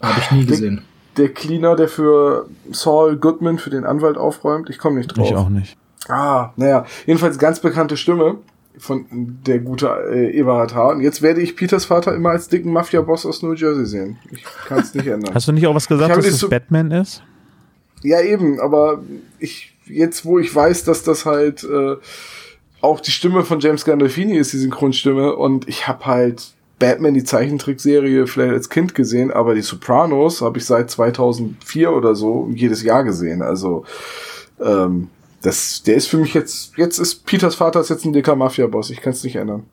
[0.00, 0.82] Habe ich nie gesehen.
[1.16, 4.70] Der, der Cleaner, der für Saul Goodman, für den Anwalt aufräumt.
[4.70, 5.28] Ich komme nicht drauf.
[5.28, 5.76] Ich auch nicht.
[6.08, 6.86] Ah, naja.
[7.06, 8.38] Jedenfalls ganz bekannte Stimme
[8.78, 10.90] von der gute äh, Eberhard H.
[10.92, 14.18] Und jetzt werde ich Peters Vater immer als dicken Mafia-Boss aus New Jersey sehen.
[14.30, 15.34] Ich kann es nicht ändern.
[15.34, 17.22] Hast du nicht auch was gesagt, dass es das Batman ist?
[18.02, 19.02] Ja, eben, aber
[19.38, 21.96] ich, jetzt wo ich weiß, dass das halt äh,
[22.80, 27.24] auch die Stimme von James Gandolfini ist, die Synchronstimme, und ich habe halt Batman, die
[27.24, 32.82] Zeichentrickserie, vielleicht als Kind gesehen, aber die Sopranos habe ich seit 2004 oder so jedes
[32.82, 33.42] Jahr gesehen.
[33.42, 33.84] Also
[34.60, 35.08] ähm,
[35.42, 38.90] das, der ist für mich jetzt, jetzt ist Peters Vater ist jetzt ein dicker Mafia-Boss.
[38.90, 39.64] Ich kann es nicht ändern.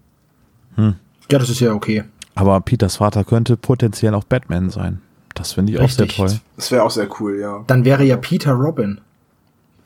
[0.76, 0.96] Hm.
[1.32, 2.04] Ja, das ist ja okay.
[2.36, 5.02] Aber Peters Vater könnte potenziell auch Batman sein.
[5.34, 6.12] Das finde ich Richtig.
[6.12, 6.40] auch sehr toll.
[6.56, 7.64] Das wäre auch sehr cool, ja.
[7.68, 9.02] Dann wäre ja Peter Robin.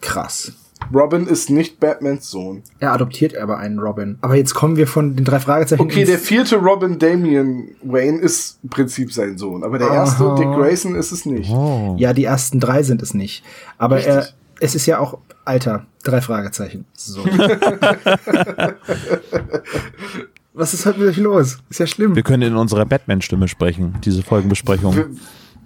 [0.02, 0.54] Krass.
[0.94, 2.64] Robin ist nicht Batmans Sohn.
[2.80, 4.18] Er adoptiert aber einen Robin.
[4.22, 5.82] Aber jetzt kommen wir von den drei Fragezeichen.
[5.82, 9.64] Okay, der vierte Robin Damian Wayne ist im Prinzip sein Sohn.
[9.64, 9.96] Aber der Aha.
[9.96, 11.52] erste, Dick Grayson, ist es nicht.
[11.52, 11.96] Oh.
[11.98, 13.44] Ja, die ersten drei sind es nicht.
[13.78, 14.28] Aber er,
[14.62, 15.88] es ist ja auch Alter.
[16.04, 16.86] Drei Fragezeichen.
[16.94, 17.26] So.
[20.54, 21.58] Was ist heute mit euch los?
[21.70, 22.16] Ist ja schlimm.
[22.16, 24.96] Wir können in unserer Batman-Stimme sprechen, diese Folgenbesprechung.
[24.96, 25.10] Wir,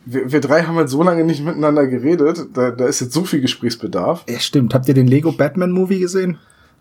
[0.05, 3.25] wir, wir, drei haben halt so lange nicht miteinander geredet, da, da ist jetzt so
[3.25, 4.23] viel Gesprächsbedarf.
[4.29, 4.73] Ja, stimmt.
[4.73, 6.37] Habt ihr den Lego Batman Movie gesehen?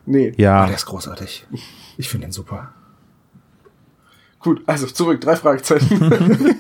[0.07, 0.35] Nee.
[0.37, 0.65] Ja.
[0.65, 1.47] Oh, der ist großartig.
[1.97, 2.75] Ich finde den super.
[4.45, 5.99] Gut, also zurück, drei Fragezeichen.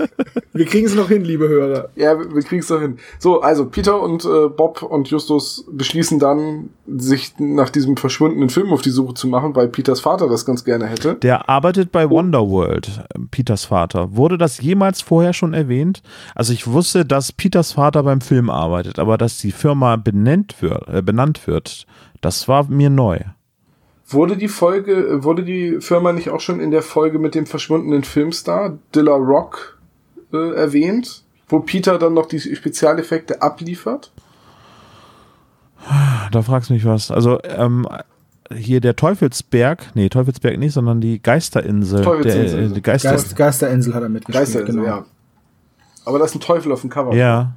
[0.55, 1.91] wir kriegen es noch hin, liebe Hörer.
[1.97, 2.97] Ja, wir, wir kriegen es noch hin.
[3.19, 8.73] So, also Peter und äh, Bob und Justus beschließen dann, sich nach diesem verschwundenen Film
[8.73, 11.17] auf die Suche zu machen, weil Peters Vater das ganz gerne hätte.
[11.17, 14.17] Der arbeitet bei Wonderworld, Peters Vater.
[14.17, 16.03] Wurde das jemals vorher schon erwähnt?
[16.35, 20.89] Also ich wusste, dass Peters Vater beim Film arbeitet, aber dass die Firma benannt wird,
[20.89, 21.85] äh, benannt wird,
[22.23, 23.21] das war mir neu.
[24.07, 28.05] Wurde die Folge, wurde die Firma nicht auch schon in der Folge mit dem verschwundenen
[28.05, 29.79] Filmstar Dilla Rock
[30.33, 34.13] äh, erwähnt, wo Peter dann noch die Spezialeffekte abliefert?
[36.33, 37.11] Da fragst du mich was.
[37.11, 37.87] Also ähm,
[38.53, 42.03] hier der Teufelsberg, nee, Teufelsberg nicht, sondern die Geisterinsel.
[42.03, 42.61] Teufelsinsel.
[42.61, 44.39] Der, äh, die Geister Geist, Geisterinsel hat er mitgespielt.
[44.39, 44.87] Geisterinsel, genau.
[44.87, 45.05] ja.
[46.05, 47.15] Aber da ist ein Teufel auf dem Cover.
[47.15, 47.53] Ja.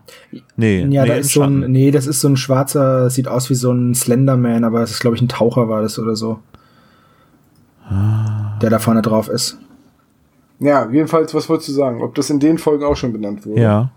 [0.56, 0.82] Nee.
[0.82, 3.56] Ja, nee, da ist so ein, nee, das ist so ein schwarzer, sieht aus wie
[3.56, 6.40] so ein Slenderman, aber es ist, glaube ich, ein Taucher war das oder so.
[7.90, 8.58] Ah.
[8.62, 9.60] Der da vorne drauf ist.
[10.60, 12.02] Ja, jedenfalls, was wolltest du sagen?
[12.02, 13.62] Ob das in den Folgen auch schon benannt wurde?
[13.62, 13.92] Ja.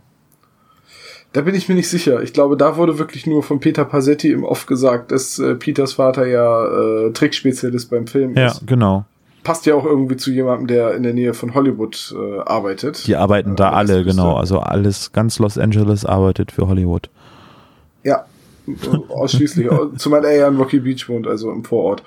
[1.33, 2.23] Da bin ich mir nicht sicher.
[2.23, 5.93] Ich glaube, da wurde wirklich nur von Peter Passetti im Off gesagt, dass äh, Peters
[5.93, 6.67] Vater ja
[7.07, 8.61] äh, Trickspezialist beim Film ja, ist.
[8.63, 9.05] Ja, genau
[9.42, 13.07] passt ja auch irgendwie zu jemandem, der in der Nähe von Hollywood äh, arbeitet.
[13.07, 14.37] Die arbeiten da äh, alle, genau.
[14.37, 17.11] Also alles, ganz Los Angeles arbeitet für Hollywood.
[18.03, 18.26] Ja,
[19.09, 19.68] ausschließlich.
[19.96, 22.03] zumal er ja in Rocky Beach wohnt, also im Vorort.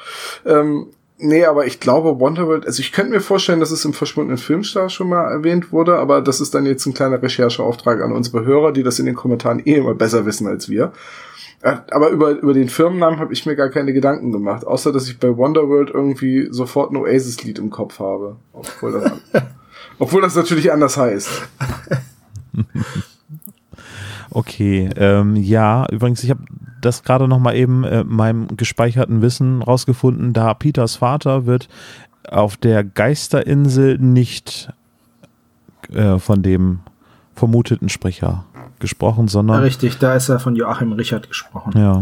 [0.45, 0.87] Ähm,
[1.19, 4.89] Nee, aber ich glaube Wonderworld, also ich könnte mir vorstellen, dass es im verschwundenen Filmstar
[4.89, 8.73] schon mal erwähnt wurde, aber das ist dann jetzt ein kleiner Rechercheauftrag an unsere Hörer,
[8.73, 10.91] die das in den Kommentaren eh immer besser wissen als wir.
[11.63, 15.17] Aber über, über den Firmennamen habe ich mir gar keine Gedanken gemacht, außer dass ich
[15.17, 18.35] bei Wonderworld irgendwie sofort ein Oasis-Lied im Kopf habe.
[18.51, 19.11] Obwohl das,
[19.99, 21.29] obwohl das natürlich anders heißt.
[24.35, 26.43] Okay, ähm, ja, übrigens, ich habe
[26.81, 31.69] das gerade noch mal eben äh, meinem gespeicherten Wissen rausgefunden, da Peters Vater wird
[32.27, 34.73] auf der Geisterinsel nicht
[35.91, 36.79] äh, von dem
[37.35, 38.45] vermuteten Sprecher
[38.83, 39.57] gesprochen, sondern.
[39.57, 41.71] Ja, richtig, da ist er von Joachim Richard gesprochen.
[41.75, 42.01] Ja.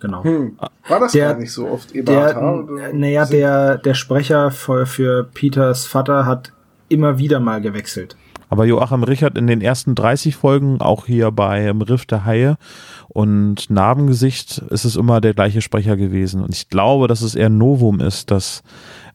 [0.00, 0.22] Genau.
[0.22, 0.58] Hm.
[0.86, 5.86] War das der, gar nicht so oft Eberhard Naja, der, der Sprecher für, für Peters
[5.86, 6.52] Vater hat
[6.88, 8.16] immer wieder mal gewechselt.
[8.48, 12.58] Aber Joachim Richard in den ersten 30 Folgen, auch hier bei Riff der Haie
[13.08, 16.42] und Narbengesicht, ist es immer der gleiche Sprecher gewesen.
[16.42, 18.62] Und ich glaube, dass es eher Novum ist, dass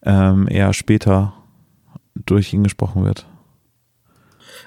[0.04, 1.34] ähm, er später
[2.15, 3.28] durch ihn gesprochen wird.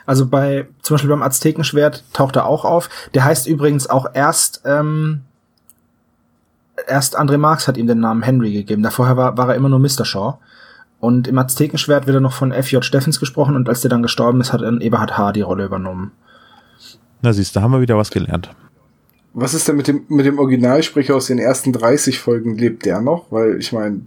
[0.07, 2.91] Also bei, zum Beispiel beim Aztekenschwert taucht er auch auf.
[3.15, 5.23] Der heißt übrigens auch erst, ähm,
[6.87, 8.83] erst André Marx hat ihm den Namen Henry gegeben.
[8.83, 10.05] Davor war, war er immer nur Mr.
[10.05, 10.39] Shaw.
[11.01, 12.85] Und im Aztekenschwert wird er noch von F.J.
[12.85, 15.33] Steffens gesprochen und als der dann gestorben ist, hat dann Eberhard H.
[15.33, 16.13] die Rolle übernommen.
[17.21, 18.51] Na siehst, da haben wir wieder was gelernt.
[19.35, 22.57] Was ist denn mit dem, mit dem Originalsprecher aus den ersten 30 Folgen?
[22.57, 23.27] Lebt der noch?
[23.31, 24.03] Weil ich meine,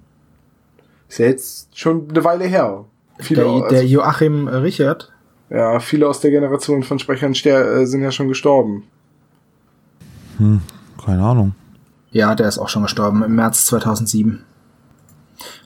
[1.10, 2.86] ist ja jetzt schon eine Weile her.
[3.20, 5.12] Viele, der, also, der Joachim Richard?
[5.50, 8.84] Ja, viele aus der Generation von Sprechern äh, sind ja schon gestorben.
[10.38, 10.62] Hm,
[11.04, 11.56] keine Ahnung.
[12.12, 14.44] Ja, der ist auch schon gestorben im März 2007.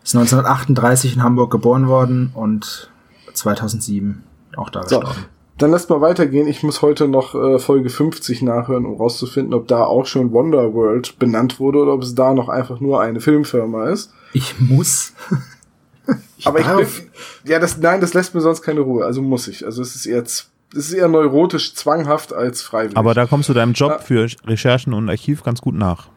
[0.04, 2.91] Ist 1938 in Hamburg geboren worden und
[3.34, 4.24] 2007
[4.58, 5.26] auch da so, gestorben.
[5.58, 6.48] Dann lasst mal weitergehen.
[6.48, 11.20] Ich muss heute noch äh, Folge 50 nachhören, um rauszufinden, ob da auch schon Wonderworld
[11.20, 14.12] benannt wurde oder ob es da noch einfach nur eine Filmfirma ist.
[14.34, 15.13] Ich muss.
[16.38, 16.82] Ich Aber darf.
[16.82, 17.12] ich bin,
[17.52, 19.06] ja, das, nein, das lässt mir sonst keine Ruhe.
[19.06, 19.65] Also muss ich.
[19.65, 22.97] Also es ist eher, es ist eher neurotisch zwanghaft als freiwillig.
[22.97, 23.97] Aber da kommst du deinem Job ja.
[24.00, 26.10] für Recherchen und Archiv ganz gut nach.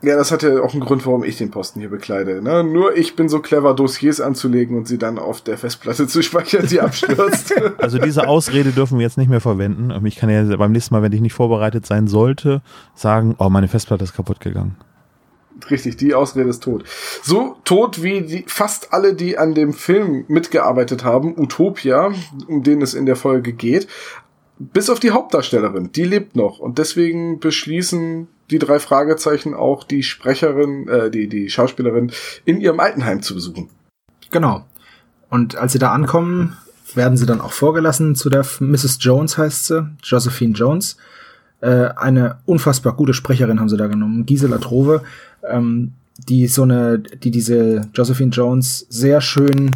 [0.00, 2.40] Ja, das hat ja auch einen Grund, warum ich den Posten hier bekleide.
[2.40, 2.62] Ne?
[2.62, 6.66] Nur ich bin so clever, Dossiers anzulegen und sie dann auf der Festplatte zu speichern,
[6.66, 7.54] die abstürzt.
[7.78, 10.06] Also diese Ausrede dürfen wir jetzt nicht mehr verwenden.
[10.06, 12.62] Ich kann ja beim nächsten Mal, wenn ich nicht vorbereitet sein sollte,
[12.94, 14.76] sagen, oh, meine Festplatte ist kaputt gegangen.
[15.70, 16.84] Richtig, die Ausrede ist tot.
[17.22, 22.12] So tot wie die, fast alle, die an dem Film mitgearbeitet haben, Utopia,
[22.46, 23.88] um den es in der Folge geht.
[24.58, 26.58] Bis auf die Hauptdarstellerin, die lebt noch.
[26.58, 32.12] Und deswegen beschließen die drei Fragezeichen auch die Sprecherin, äh, die, die Schauspielerin
[32.44, 33.68] in ihrem Altenheim zu besuchen.
[34.30, 34.64] Genau.
[35.30, 36.56] Und als sie da ankommen,
[36.94, 38.98] werden sie dann auch vorgelassen zu der Mrs.
[39.00, 40.96] Jones heißt sie, Josephine Jones.
[41.60, 45.02] Äh, eine unfassbar gute Sprecherin haben sie da genommen, Gisela Trove,
[45.50, 45.92] ähm,
[46.28, 49.70] die so eine, die diese Josephine Jones sehr schön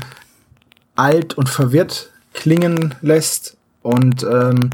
[0.97, 4.71] alt und verwirrt klingen lässt und ähm,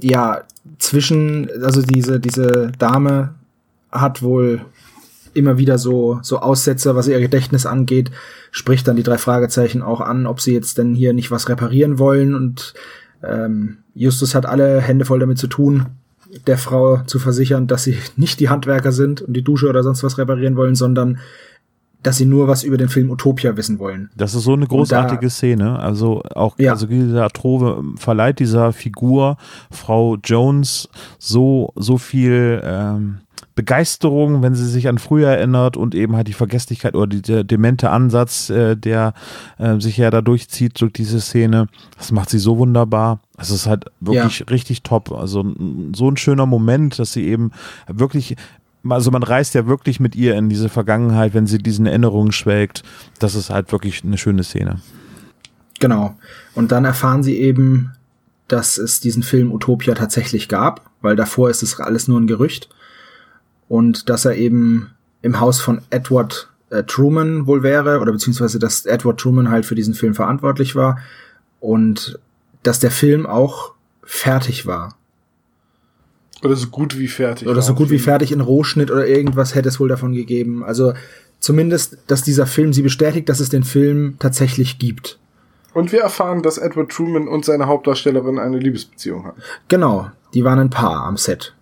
[0.00, 0.42] ja,
[0.78, 3.34] zwischen, also diese, diese Dame
[3.90, 4.64] hat wohl
[5.32, 8.10] immer wieder so, so Aussetzer, was ihr Gedächtnis angeht,
[8.50, 11.98] spricht dann die drei Fragezeichen auch an, ob sie jetzt denn hier nicht was reparieren
[11.98, 12.74] wollen und
[13.22, 15.86] ähm, Justus hat alle Hände voll damit zu tun,
[16.46, 20.02] der Frau zu versichern, dass sie nicht die Handwerker sind und die Dusche oder sonst
[20.02, 21.18] was reparieren wollen, sondern
[22.04, 24.10] dass sie nur was über den Film Utopia wissen wollen.
[24.14, 25.78] Das ist so eine großartige da, Szene.
[25.78, 26.72] Also auch ja.
[26.72, 29.38] also Gilda Trove verleiht dieser Figur
[29.70, 33.20] Frau Jones so so viel ähm,
[33.54, 37.44] Begeisterung, wenn sie sich an früher erinnert und eben halt die Vergesslichkeit oder die, der
[37.44, 39.14] demente Ansatz, äh, der
[39.58, 41.68] äh, sich ja da durchzieht durch diese Szene.
[41.96, 43.20] Das macht sie so wunderbar.
[43.38, 44.46] Es ist halt wirklich ja.
[44.46, 45.12] richtig top.
[45.12, 45.44] Also
[45.94, 47.50] so ein schöner Moment, dass sie eben
[47.88, 48.36] wirklich
[48.88, 52.82] also man reist ja wirklich mit ihr in diese Vergangenheit, wenn sie diesen Erinnerungen schwelgt.
[53.18, 54.80] Das ist halt wirklich eine schöne Szene.
[55.80, 56.16] Genau.
[56.54, 57.92] Und dann erfahren sie eben,
[58.48, 62.68] dass es diesen Film Utopia tatsächlich gab, weil davor ist es alles nur ein Gerücht.
[63.68, 64.90] Und dass er eben
[65.22, 69.74] im Haus von Edward äh, Truman wohl wäre, oder beziehungsweise dass Edward Truman halt für
[69.74, 70.98] diesen Film verantwortlich war.
[71.60, 72.18] Und
[72.64, 73.72] dass der Film auch
[74.02, 74.96] fertig war.
[76.42, 77.48] Oder so gut wie fertig.
[77.48, 80.62] Oder so gut wie fertig in Rohschnitt oder irgendwas hätte es wohl davon gegeben.
[80.62, 80.92] Also
[81.40, 85.18] zumindest, dass dieser Film sie bestätigt, dass es den Film tatsächlich gibt.
[85.72, 89.40] Und wir erfahren, dass Edward Truman und seine Hauptdarstellerin eine Liebesbeziehung hatten.
[89.68, 91.54] Genau, die waren ein Paar am Set.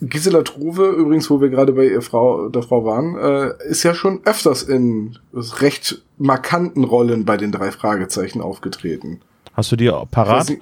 [0.00, 3.94] Gisela Truve, übrigens, wo wir gerade bei ihr Frau, der Frau waren, äh, ist ja
[3.94, 9.20] schon öfters in recht markanten Rollen bei den drei Fragezeichen aufgetreten.
[9.58, 10.52] Hast du die parat?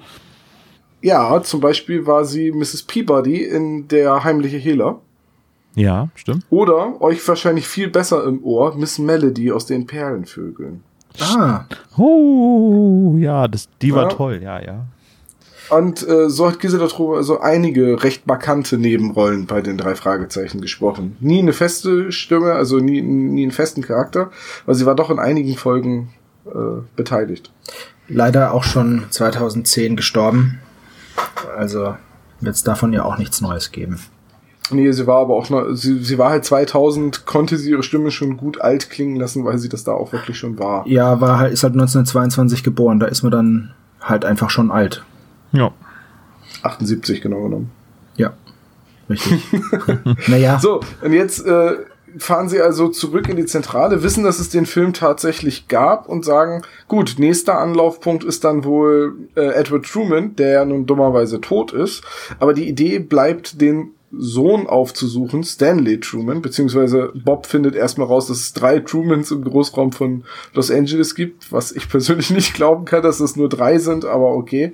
[1.03, 2.81] Ja, zum Beispiel war sie Mrs.
[2.81, 5.01] Peabody in Der heimliche Hehler.
[5.75, 6.45] Ja, stimmt.
[6.49, 10.81] Oder euch wahrscheinlich viel besser im Ohr Miss Melody aus den Perlenvögeln.
[11.19, 11.65] Ah.
[11.95, 14.09] Oh, ja, das, die war ja.
[14.09, 14.87] toll, ja, ja.
[15.69, 20.59] Und äh, so hat Gisela Trobe also einige recht markante Nebenrollen bei den drei Fragezeichen
[20.59, 21.17] gesprochen.
[21.19, 24.31] Nie eine feste Stimme, also nie, nie einen festen Charakter,
[24.63, 26.09] aber sie war doch in einigen Folgen
[26.47, 27.51] äh, beteiligt.
[28.09, 30.59] Leider auch schon 2010 gestorben.
[31.57, 31.95] Also
[32.39, 33.99] wird es davon ja auch nichts Neues geben.
[34.69, 38.11] Nee, sie war aber auch noch, sie, sie war halt 2000, konnte sie ihre Stimme
[38.11, 40.85] schon gut alt klingen lassen, weil sie das da auch wirklich schon war.
[40.87, 45.05] Ja, war halt, ist halt 1922 geboren, da ist man dann halt einfach schon alt.
[45.53, 45.71] Ja.
[46.63, 47.71] 78 genau genommen.
[48.17, 48.33] Ja,
[49.09, 49.41] richtig.
[50.27, 50.59] naja.
[50.59, 51.77] So, und jetzt äh,
[52.17, 56.25] fahren sie also zurück in die Zentrale, wissen, dass es den Film tatsächlich gab und
[56.25, 61.73] sagen, gut, nächster Anlaufpunkt ist dann wohl äh, Edward Truman, der ja nun dummerweise tot
[61.73, 62.03] ist,
[62.39, 68.37] aber die Idee bleibt, den Sohn aufzusuchen, Stanley Truman, beziehungsweise Bob findet erstmal raus, dass
[68.37, 73.03] es drei Trumans im Großraum von Los Angeles gibt, was ich persönlich nicht glauben kann,
[73.03, 74.73] dass es nur drei sind, aber okay.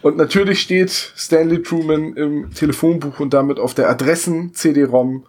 [0.00, 5.24] Und natürlich steht Stanley Truman im Telefonbuch und damit auf der Adressen-CD-ROM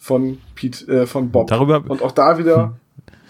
[0.00, 1.46] von Pete, äh, von Bob.
[1.46, 2.62] Darüber und auch da wieder.
[2.64, 2.72] Hm.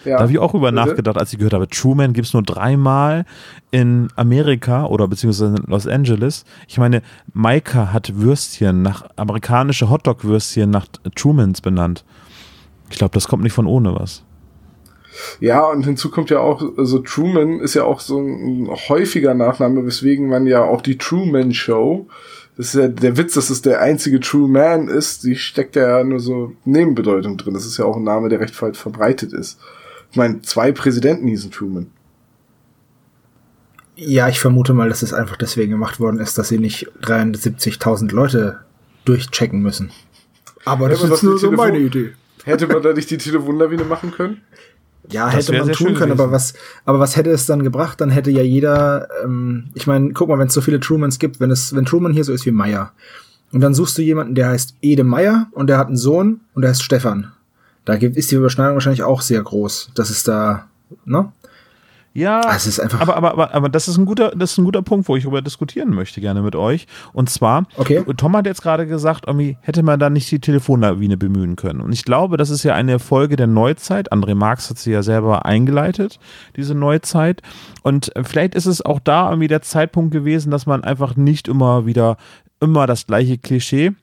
[0.03, 2.41] Ja, da habe ich auch über nachgedacht, als ich gehört habe, Truman gibt es nur
[2.41, 3.25] dreimal
[3.69, 6.43] in Amerika oder beziehungsweise in Los Angeles.
[6.67, 7.03] Ich meine,
[7.33, 12.03] Maika hat Würstchen nach amerikanische Hotdog-Würstchen nach Trumans benannt.
[12.89, 14.23] Ich glaube, das kommt nicht von ohne was.
[15.39, 19.85] Ja, und hinzu kommt ja auch, also Truman ist ja auch so ein häufiger Nachname,
[19.85, 22.07] weswegen man ja auch die Truman Show,
[22.57, 26.03] das ist ja der Witz, dass es der einzige True Man ist, die steckt ja
[26.03, 27.53] nur so Nebenbedeutung drin.
[27.53, 29.59] Das ist ja auch ein Name, der recht weit verbreitet ist.
[30.11, 31.87] Ich meine, zwei Präsidenten hießen Truman.
[33.95, 38.11] Ja, ich vermute mal, dass es einfach deswegen gemacht worden ist, dass sie nicht 73.000
[38.11, 38.59] Leute
[39.05, 39.91] durchchecken müssen.
[40.65, 42.13] Aber das ist nur so meine Idee.
[42.43, 44.41] Hätte man da nicht die Telefonnavine machen können?
[45.09, 46.53] Ja, das hätte man tun können, aber was,
[46.85, 47.99] aber was hätte es dann gebracht?
[47.99, 51.39] Dann hätte ja jeder, ähm, ich meine, guck mal, wenn es so viele Trumans gibt,
[51.39, 52.91] wenn es, wenn Truman hier so ist wie Meyer,
[53.51, 56.61] und dann suchst du jemanden, der heißt Ede Meyer und der hat einen Sohn und
[56.61, 57.31] der heißt Stefan.
[57.85, 59.91] Da gibt, ist die Überschneidung wahrscheinlich auch sehr groß.
[59.95, 60.67] Das ist da,
[61.05, 61.31] ne?
[62.13, 62.57] Ja, ah,
[62.99, 65.23] aber, aber, aber, aber das ist ein guter, das ist ein guter Punkt, wo ich
[65.23, 66.87] darüber diskutieren möchte gerne mit euch.
[67.13, 68.03] Und zwar, okay.
[68.17, 71.79] Tom hat jetzt gerade gesagt, irgendwie hätte man da nicht die Telefonnavine bemühen können.
[71.79, 74.11] Und ich glaube, das ist ja eine Folge der Neuzeit.
[74.11, 76.19] André Marx hat sie ja selber eingeleitet,
[76.57, 77.41] diese Neuzeit.
[77.81, 81.85] Und vielleicht ist es auch da irgendwie der Zeitpunkt gewesen, dass man einfach nicht immer
[81.85, 82.17] wieder
[82.59, 83.93] immer das gleiche Klischee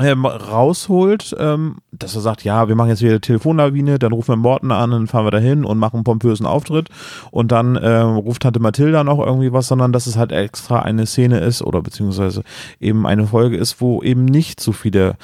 [0.00, 4.36] ähm, rausholt, ähm, dass er sagt, ja, wir machen jetzt wieder Telefonlawine, dann rufen wir
[4.36, 6.88] Morten an, dann fahren wir dahin und machen einen pompösen Auftritt
[7.30, 11.04] und dann ähm, ruft Tante Mathilda noch irgendwie was, sondern dass es halt extra eine
[11.04, 12.42] Szene ist oder beziehungsweise
[12.80, 15.16] eben eine Folge ist, wo eben nicht so viele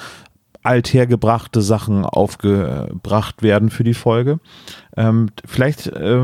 [0.61, 4.39] althergebrachte Sachen aufgebracht werden für die Folge.
[4.95, 6.21] Ähm, vielleicht äh,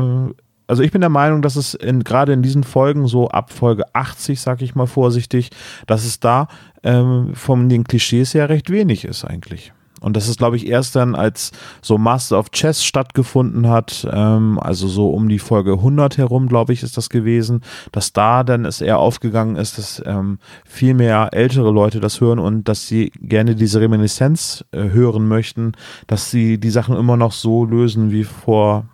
[0.68, 3.84] also ich bin der Meinung, dass es in, gerade in diesen Folgen, so ab Folge
[3.94, 5.50] 80, sag ich mal vorsichtig,
[5.86, 6.48] dass es da
[6.86, 9.72] ähm, von den Klischees her recht wenig ist eigentlich.
[10.00, 14.58] Und das ist, glaube ich, erst dann, als so Master of Chess stattgefunden hat, ähm,
[14.60, 18.66] also so um die Folge 100 herum, glaube ich, ist das gewesen, dass da dann
[18.66, 23.10] es eher aufgegangen ist, dass ähm, viel mehr ältere Leute das hören und dass sie
[23.20, 25.72] gerne diese Reminiszenz äh, hören möchten,
[26.06, 28.86] dass sie die Sachen immer noch so lösen wie vor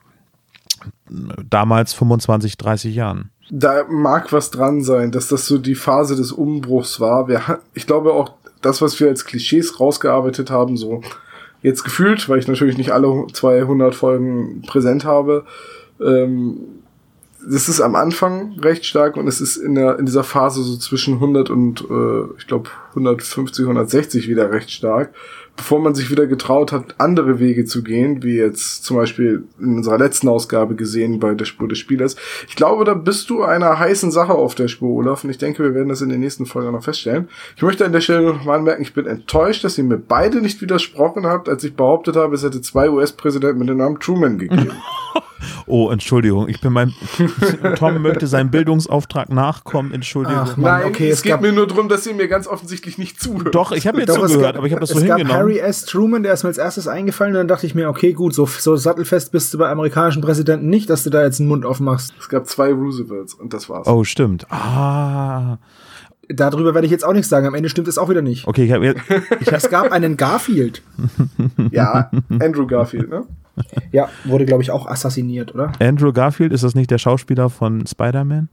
[1.51, 3.31] damals 25, 30 Jahren.
[3.55, 7.29] Da mag was dran sein, dass das so die Phase des Umbruchs war.
[7.29, 11.03] Wir, ich glaube auch, das, was wir als Klischees rausgearbeitet haben, so
[11.61, 15.45] jetzt gefühlt, weil ich natürlich nicht alle 200 Folgen präsent habe,
[16.01, 16.61] ähm,
[17.47, 20.79] das ist am Anfang recht stark und es ist in, der, in dieser Phase so
[20.79, 25.13] zwischen 100 und äh, ich glaube 150, 160 wieder recht stark
[25.57, 29.77] bevor man sich wieder getraut hat, andere Wege zu gehen, wie jetzt zum Beispiel in
[29.77, 32.17] unserer letzten Ausgabe gesehen bei der Spur des Spielers.
[32.49, 35.63] Ich glaube, da bist du einer heißen Sache auf der Spur, Olaf, und ich denke,
[35.63, 37.29] wir werden das in den nächsten Folgen noch feststellen.
[37.57, 40.41] Ich möchte an der Stelle noch mal anmerken, ich bin enttäuscht, dass ihr mir beide
[40.41, 44.39] nicht widersprochen habt, als ich behauptet habe, es hätte zwei US-Präsidenten mit dem Namen Truman
[44.39, 44.73] gegeben.
[45.67, 46.93] Oh, Entschuldigung, ich bin mein.
[47.77, 50.41] Tom möchte seinem Bildungsauftrag nachkommen, Entschuldigung.
[50.41, 52.99] Ach, Mann, Nein, okay, es, es geht mir nur darum, dass ihr mir ganz offensichtlich
[52.99, 53.55] nicht zuhört.
[53.55, 55.27] Doch, ich habe jetzt Doch, zugehört, gab, aber ich habe das so es hingenommen.
[55.27, 55.85] Es gab Harry S.
[55.85, 58.47] Truman, der ist mir als erstes eingefallen und dann dachte ich mir, okay, gut, so,
[58.47, 62.15] so sattelfest bist du bei amerikanischen Präsidenten nicht, dass du da jetzt einen Mund aufmachst.
[62.19, 63.87] Es gab zwei Roosevelts und das war's.
[63.87, 64.47] Oh, stimmt.
[64.51, 65.59] Ah
[66.29, 67.47] darüber werde ich jetzt auch nichts sagen.
[67.47, 68.47] Am Ende stimmt es auch wieder nicht.
[68.47, 68.95] Okay, ich habe
[69.41, 70.83] ich Es gab einen Garfield.
[71.71, 72.11] ja,
[72.41, 73.25] Andrew Garfield, ne?
[73.93, 75.73] Ja, wurde, glaube ich, auch assassiniert, oder?
[75.79, 78.49] Andrew Garfield, ist das nicht der Schauspieler von Spider-Man?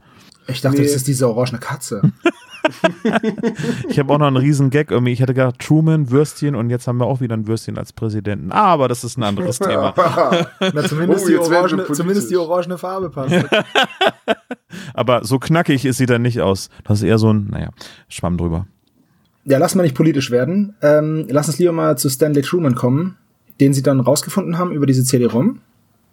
[0.47, 0.84] Ich dachte, nee.
[0.84, 2.02] das ist diese orangene Katze.
[3.89, 5.12] ich habe auch noch einen riesen Gag irgendwie.
[5.12, 8.52] Ich hatte gedacht, Truman, Würstchen und jetzt haben wir auch wieder ein Würstchen als Präsidenten.
[8.52, 9.93] Ah, aber das ist ein anderes Thema.
[10.60, 13.36] Na, zumindest, oh, die orangene, zumindest die orangene Farbe passt.
[14.93, 16.70] aber so knackig ist sie dann nicht aus.
[16.84, 17.70] Das ist eher so ein, naja,
[18.08, 18.68] Schwamm drüber.
[19.45, 20.76] Ja, lass mal nicht politisch werden.
[20.82, 23.18] Ähm, lass uns lieber mal zu Stanley Truman kommen,
[23.60, 25.60] den sie dann rausgefunden haben über diese CD-ROM.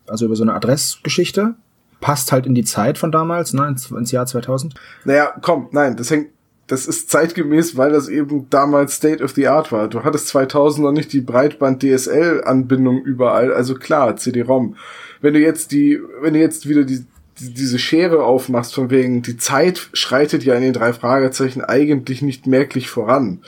[0.07, 1.55] Also über so eine Adressgeschichte
[2.01, 4.75] passt halt in die Zeit von damals, ne, ins, ins Jahr 2000.
[5.05, 6.29] Naja, komm, nein, das hängt,
[6.67, 9.89] das ist zeitgemäß, weil das eben damals State of the Art war.
[9.89, 14.77] Du hattest 2000 noch nicht die Breitband-DSL-Anbindung überall, also klar, CD-ROM.
[15.21, 17.05] Wenn du jetzt die, wenn du jetzt wieder die,
[17.41, 22.21] die, diese Schere aufmachst, von wegen, die Zeit schreitet ja in den drei Fragezeichen eigentlich
[22.21, 23.41] nicht merklich voran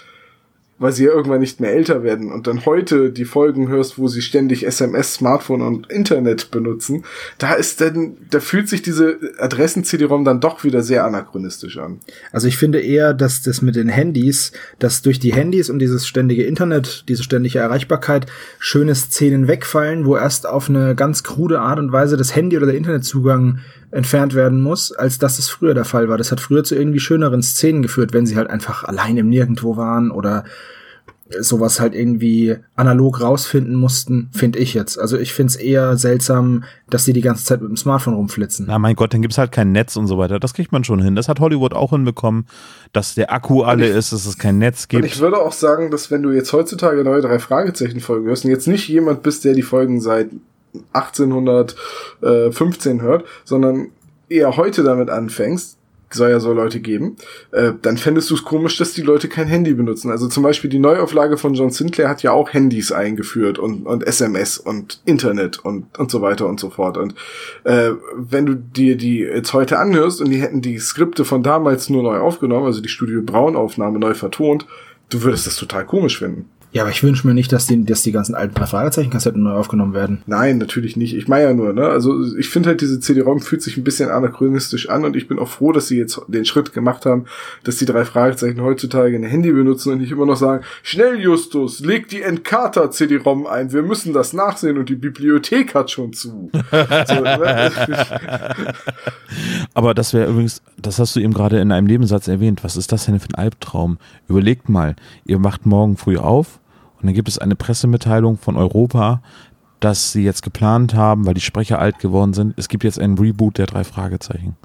[0.79, 4.09] weil sie ja irgendwann nicht mehr älter werden und dann heute die Folgen hörst, wo
[4.09, 7.05] sie ständig SMS, Smartphone und Internet benutzen,
[7.39, 12.01] da ist dann, da fühlt sich diese Adressen-CD-ROM dann doch wieder sehr anachronistisch an.
[12.33, 16.07] Also ich finde eher, dass das mit den Handys, dass durch die Handys und dieses
[16.07, 18.26] ständige Internet, diese ständige Erreichbarkeit,
[18.59, 22.66] schöne Szenen wegfallen, wo erst auf eine ganz krude Art und Weise das Handy oder
[22.66, 23.59] der Internetzugang
[23.91, 26.18] entfernt werden muss, als dass es früher der Fall war.
[26.18, 29.76] Das hat früher zu irgendwie schöneren Szenen geführt, wenn sie halt einfach allein im Nirgendwo
[29.76, 30.45] waren oder
[31.41, 34.99] sowas halt irgendwie analog rausfinden mussten, finde ich jetzt.
[34.99, 38.66] Also ich finde es eher seltsam, dass die die ganze Zeit mit dem Smartphone rumflitzen.
[38.68, 40.41] Na mein Gott, dann gibt's halt kein Netz und so weiter.
[40.41, 41.14] Das kriegt man schon hin.
[41.14, 42.47] Das hat Hollywood auch hinbekommen,
[42.93, 45.03] dass der Akku alle ich, ist, dass es kein Netz gibt.
[45.03, 48.45] Und ich würde auch sagen, dass wenn du jetzt heutzutage neue drei Fragezeichen Folgen hörst
[48.45, 50.30] und jetzt nicht jemand bist, der die Folgen seit
[50.93, 53.91] 1815 hört, sondern
[54.29, 55.79] eher heute damit anfängst,
[56.11, 57.16] soll ja so Leute geben,
[57.53, 60.11] äh, dann fändest du es komisch, dass die Leute kein Handy benutzen.
[60.11, 64.07] Also zum Beispiel die Neuauflage von John Sinclair hat ja auch Handys eingeführt und, und
[64.07, 66.97] SMS und Internet und, und so weiter und so fort.
[66.97, 67.14] Und
[67.64, 71.91] äh, wenn du dir die jetzt heute anhörst und die hätten die Skripte von damals
[71.91, 74.66] nur neu aufgenommen, also die Studio Braun Aufnahme neu vertont,
[75.11, 76.49] du würdest das total komisch finden.
[76.71, 79.95] Ja, aber ich wünsche mir nicht, dass die, dass die ganzen alten Fragezeichen-Kassetten neu aufgenommen
[79.95, 80.23] werden.
[80.27, 81.16] Nein, natürlich nicht.
[81.16, 81.89] Ich meine ja nur, ne?
[81.89, 85.39] Also ich finde halt, diese CD-ROM fühlt sich ein bisschen anachronistisch an und ich bin
[85.39, 87.25] auch froh, dass sie jetzt den Schritt gemacht haben,
[87.64, 91.81] dass die drei Fragezeichen heutzutage ein Handy benutzen und nicht immer noch sagen, schnell Justus,
[91.81, 96.51] leg die Encarta CD-ROM ein, wir müssen das nachsehen und die Bibliothek hat schon zu.
[96.53, 97.73] so, ne?
[99.75, 102.62] aber das wäre übrigens, das hast du eben gerade in einem Nebensatz erwähnt.
[102.62, 103.97] Was ist das denn für ein Albtraum?
[104.29, 106.58] Überlegt mal, ihr macht morgen früh auf
[107.01, 109.22] und dann gibt es eine Pressemitteilung von Europa,
[109.80, 112.55] dass sie jetzt geplant haben, weil die Sprecher alt geworden sind.
[112.57, 114.57] Es gibt jetzt einen Reboot der drei Fragezeichen.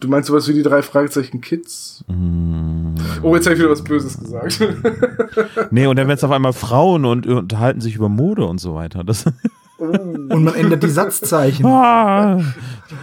[0.00, 2.04] Du meinst sowas wie die drei Fragezeichen Kids?
[2.08, 2.94] Mm.
[3.22, 4.58] Oh, jetzt habe ich wieder was Böses gesagt.
[5.70, 8.74] nee, und dann werden es auf einmal Frauen und unterhalten sich über Mode und so
[8.74, 9.04] weiter.
[9.04, 9.26] Das
[9.80, 11.64] und man ändert die Satzzeichen.
[11.64, 12.40] Ah.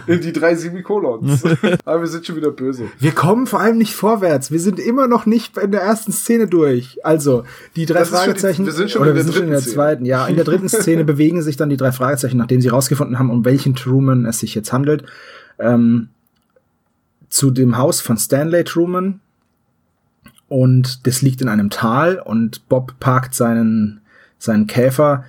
[0.06, 1.42] Die drei Semikolons.
[1.84, 2.84] Aber wir sind schon wieder böse.
[2.98, 4.50] Wir kommen vor allem nicht vorwärts.
[4.50, 7.04] Wir sind immer noch nicht in der ersten Szene durch.
[7.04, 8.62] Also, die drei das Fragezeichen.
[8.62, 10.04] Die, wir sind schon oder in der, wir sind in der zweiten.
[10.04, 13.30] Ja, in der dritten Szene bewegen sich dann die drei Fragezeichen, nachdem sie rausgefunden haben,
[13.30, 15.04] um welchen Truman es sich jetzt handelt.
[15.58, 16.10] Ähm,
[17.28, 19.20] zu dem Haus von Stanley Truman.
[20.48, 24.00] Und das liegt in einem Tal und Bob parkt seinen,
[24.38, 25.24] seinen Käfer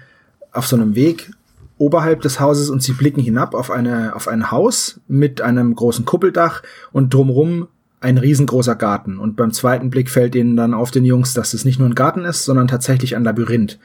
[0.52, 1.32] auf so einem Weg
[1.80, 6.06] oberhalb des Hauses und sie blicken hinab auf eine, auf ein Haus mit einem großen
[6.06, 6.62] Kuppeldach
[6.92, 7.68] und drumrum
[8.02, 9.18] ein riesengroßer Garten.
[9.18, 11.96] Und beim zweiten Blick fällt ihnen dann auf den Jungs, dass es nicht nur ein
[11.96, 13.80] Garten ist, sondern tatsächlich ein Labyrinth.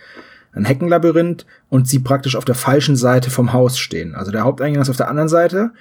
[0.52, 4.14] Ein Heckenlabyrinth und sie praktisch auf der falschen Seite vom Haus stehen.
[4.14, 5.72] Also der Haupteingang ist auf der anderen Seite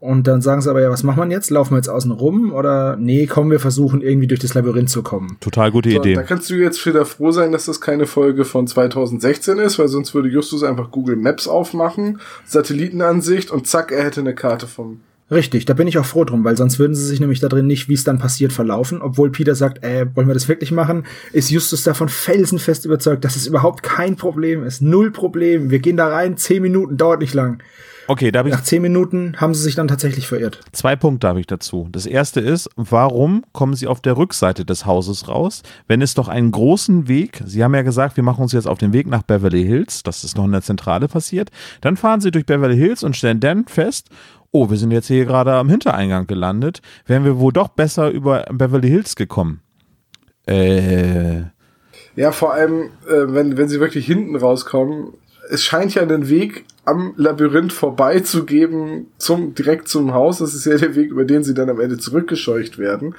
[0.00, 1.50] und dann sagen sie aber, ja, was machen wir jetzt?
[1.50, 2.54] Laufen wir jetzt außen rum?
[2.54, 5.36] Oder nee, kommen wir versuchen, irgendwie durch das Labyrinth zu kommen.
[5.40, 6.14] Total gute so, Idee.
[6.14, 9.88] Da kannst du jetzt wieder froh sein, dass das keine Folge von 2016 ist, weil
[9.88, 15.00] sonst würde Justus einfach Google Maps aufmachen, Satellitenansicht und zack, er hätte eine Karte vom.
[15.30, 17.66] Richtig, da bin ich auch froh drum, weil sonst würden sie sich nämlich da drin
[17.66, 19.02] nicht, wie es dann passiert, verlaufen.
[19.02, 23.36] Obwohl Peter sagt, äh, wollen wir das wirklich machen, ist Justus davon felsenfest überzeugt, dass
[23.36, 24.80] es überhaupt kein Problem ist.
[24.80, 25.70] Null Problem.
[25.70, 27.62] Wir gehen da rein, zehn Minuten, dauert nicht lang.
[28.10, 28.54] Okay, da habe ich.
[28.56, 30.58] Nach zehn Minuten haben sie sich dann tatsächlich verirrt.
[30.72, 31.88] Zwei Punkte habe ich dazu.
[31.92, 36.26] Das erste ist, warum kommen sie auf der Rückseite des Hauses raus, wenn es doch
[36.26, 39.22] einen großen Weg, Sie haben ja gesagt, wir machen uns jetzt auf den Weg nach
[39.22, 41.50] Beverly Hills, das ist noch in der Zentrale passiert,
[41.82, 44.08] dann fahren sie durch Beverly Hills und stellen dann fest,
[44.50, 48.44] oh, wir sind jetzt hier gerade am Hintereingang gelandet, wären wir wohl doch besser über
[48.50, 49.60] Beverly Hills gekommen.
[50.48, 51.42] Äh.
[52.16, 55.12] Ja, vor allem, äh, wenn, wenn sie wirklich hinten rauskommen,
[55.50, 60.38] es scheint ja einen Weg am Labyrinth vorbeizugeben zum direkt zum Haus.
[60.38, 63.14] Das ist ja der Weg, über den sie dann am Ende zurückgescheucht werden.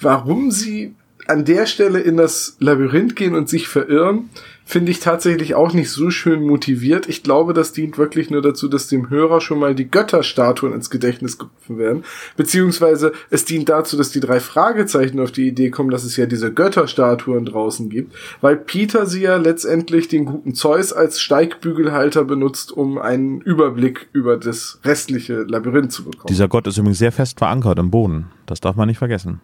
[0.00, 0.94] Warum sie
[1.26, 4.30] an der Stelle in das Labyrinth gehen und sich verirren,
[4.72, 7.06] finde ich tatsächlich auch nicht so schön motiviert.
[7.06, 10.88] Ich glaube, das dient wirklich nur dazu, dass dem Hörer schon mal die Götterstatuen ins
[10.88, 12.04] Gedächtnis gerufen werden.
[12.38, 16.24] Beziehungsweise es dient dazu, dass die drei Fragezeichen auf die Idee kommen, dass es ja
[16.24, 22.72] diese Götterstatuen draußen gibt, weil Peter sie ja letztendlich den guten Zeus als Steigbügelhalter benutzt,
[22.72, 26.28] um einen Überblick über das restliche Labyrinth zu bekommen.
[26.30, 28.30] Dieser Gott ist übrigens sehr fest verankert im Boden.
[28.46, 29.42] Das darf man nicht vergessen.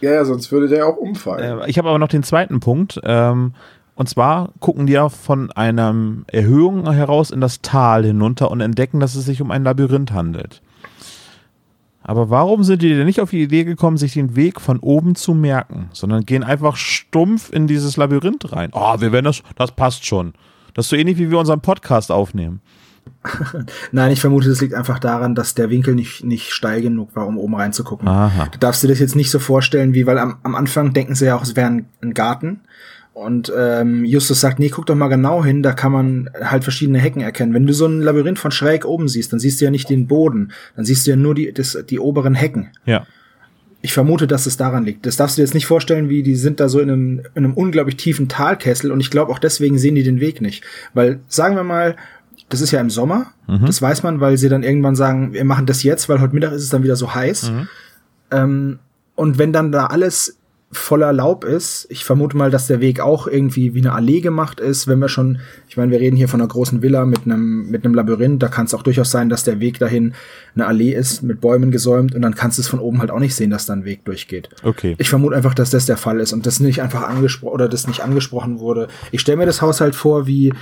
[0.00, 1.60] Ja, ja, sonst würde der auch umfallen.
[1.60, 3.00] Äh, ich habe aber noch den zweiten Punkt.
[3.04, 3.54] Ähm,
[3.96, 5.94] und zwar gucken die ja von einer
[6.26, 10.62] Erhöhung heraus in das Tal hinunter und entdecken, dass es sich um ein Labyrinth handelt.
[12.02, 15.14] Aber warum sind die denn nicht auf die Idee gekommen, sich den Weg von oben
[15.14, 18.70] zu merken, sondern gehen einfach stumpf in dieses Labyrinth rein?
[18.72, 20.34] Oh, wir werden das, das passt schon.
[20.74, 22.60] Das ist so ähnlich, wie wir unseren Podcast aufnehmen.
[23.92, 27.26] Nein, ich vermute, das liegt einfach daran, dass der Winkel nicht, nicht steil genug war,
[27.26, 28.06] um oben reinzugucken.
[28.06, 28.48] Aha.
[28.50, 31.26] Du darfst dir das jetzt nicht so vorstellen, wie, weil am, am Anfang denken sie
[31.26, 32.60] ja auch, es wäre ein, ein Garten.
[33.14, 36.98] Und ähm, Justus sagt, nee, guck doch mal genau hin, da kann man halt verschiedene
[36.98, 37.54] Hecken erkennen.
[37.54, 40.08] Wenn du so ein Labyrinth von schräg oben siehst, dann siehst du ja nicht den
[40.08, 42.70] Boden, dann siehst du ja nur die, das, die oberen Hecken.
[42.86, 43.06] Ja.
[43.82, 45.06] Ich vermute, dass es daran liegt.
[45.06, 47.44] Das darfst du dir jetzt nicht vorstellen, wie die sind da so in einem, in
[47.44, 50.64] einem unglaublich tiefen Talkessel und ich glaube auch deswegen sehen die den Weg nicht.
[50.92, 51.94] Weil, sagen wir mal,
[52.48, 53.66] das ist ja im Sommer, mhm.
[53.66, 56.52] das weiß man, weil sie dann irgendwann sagen, wir machen das jetzt, weil heute Mittag
[56.52, 57.52] ist es dann wieder so heiß.
[57.52, 57.68] Mhm.
[58.32, 58.78] Ähm,
[59.14, 60.36] und wenn dann da alles
[60.76, 61.86] voller Laub ist.
[61.90, 65.08] Ich vermute mal, dass der Weg auch irgendwie wie eine Allee gemacht ist, wenn wir
[65.08, 68.42] schon, ich meine, wir reden hier von einer großen Villa mit einem mit einem Labyrinth,
[68.42, 70.14] da kann es auch durchaus sein, dass der Weg dahin
[70.54, 73.18] eine Allee ist mit Bäumen gesäumt und dann kannst du es von oben halt auch
[73.18, 74.48] nicht sehen, dass da ein Weg durchgeht.
[74.62, 74.94] Okay.
[74.98, 77.86] Ich vermute einfach, dass das der Fall ist und das nicht einfach angesprochen oder das
[77.86, 78.88] nicht angesprochen wurde.
[79.12, 80.52] Ich stelle mir das Haus halt vor wie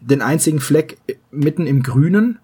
[0.00, 0.98] den einzigen Fleck
[1.30, 2.38] mitten im Grünen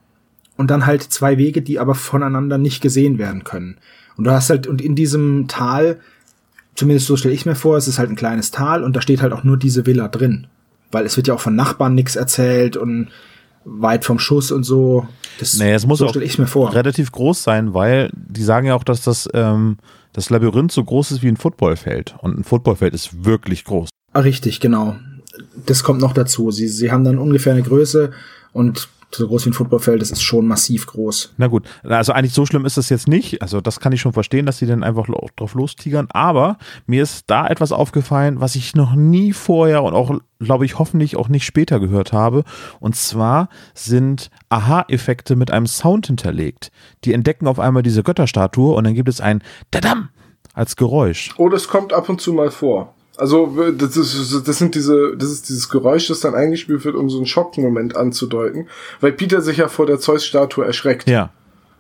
[0.57, 3.79] und dann halt zwei Wege, die aber voneinander nicht gesehen werden können.
[4.17, 5.99] Und du hast halt, und in diesem Tal
[6.75, 9.23] zumindest so stelle ich mir vor, es ist halt ein kleines Tal und da steht
[9.23, 10.47] halt auch nur diese Villa drin.
[10.91, 13.09] Weil es wird ja auch von Nachbarn nichts erzählt und
[13.65, 15.07] weit vom Schuss und so.
[15.39, 16.75] Das, naja, es muss so auch ich mir vor.
[16.75, 19.79] relativ groß sein, weil die sagen ja auch, dass das, ähm,
[20.13, 22.15] das Labyrinth so groß ist wie ein Footballfeld.
[22.21, 23.89] Und ein Footballfeld ist wirklich groß.
[24.13, 24.97] Ah, richtig, genau.
[25.67, 26.51] Das kommt noch dazu.
[26.51, 28.11] Sie, sie haben dann ungefähr eine Größe
[28.53, 31.35] und so groß wie ein Footballfeld, das ist schon massiv groß.
[31.37, 33.43] Na gut, also eigentlich so schlimm ist es jetzt nicht.
[33.43, 35.07] Also das kann ich schon verstehen, dass sie dann einfach
[35.37, 36.09] drauf lostigern.
[36.11, 40.79] Aber mir ist da etwas aufgefallen, was ich noch nie vorher und auch, glaube ich,
[40.79, 42.45] hoffentlich auch nicht später gehört habe.
[42.81, 46.71] Und zwar sind Aha-Effekte mit einem Sound hinterlegt.
[47.05, 50.09] Die entdecken auf einmal diese Götterstatue und dann gibt es ein Dadam
[50.55, 51.31] als Geräusch.
[51.37, 52.95] Oh, das kommt ab und zu mal vor.
[53.23, 57.09] Also das, ist, das sind diese, das ist dieses Geräusch, das dann eingespielt wird, um
[57.09, 58.67] so einen Schockmoment anzudeuten,
[59.01, 61.09] weil Peter sich ja vor der Zeus-Statue erschreckt.
[61.09, 61.31] Ja.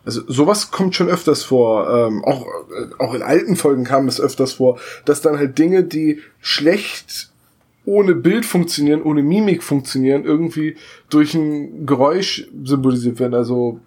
[0.05, 1.90] Also sowas kommt schon öfters vor.
[1.90, 5.82] Ähm, auch, äh, auch in alten Folgen kam es öfters vor, dass dann halt Dinge,
[5.82, 7.32] die schlecht
[7.84, 10.76] ohne Bild funktionieren, ohne Mimik funktionieren, irgendwie
[11.11, 13.34] durch ein Geräusch symbolisiert werden.
[13.34, 13.80] Also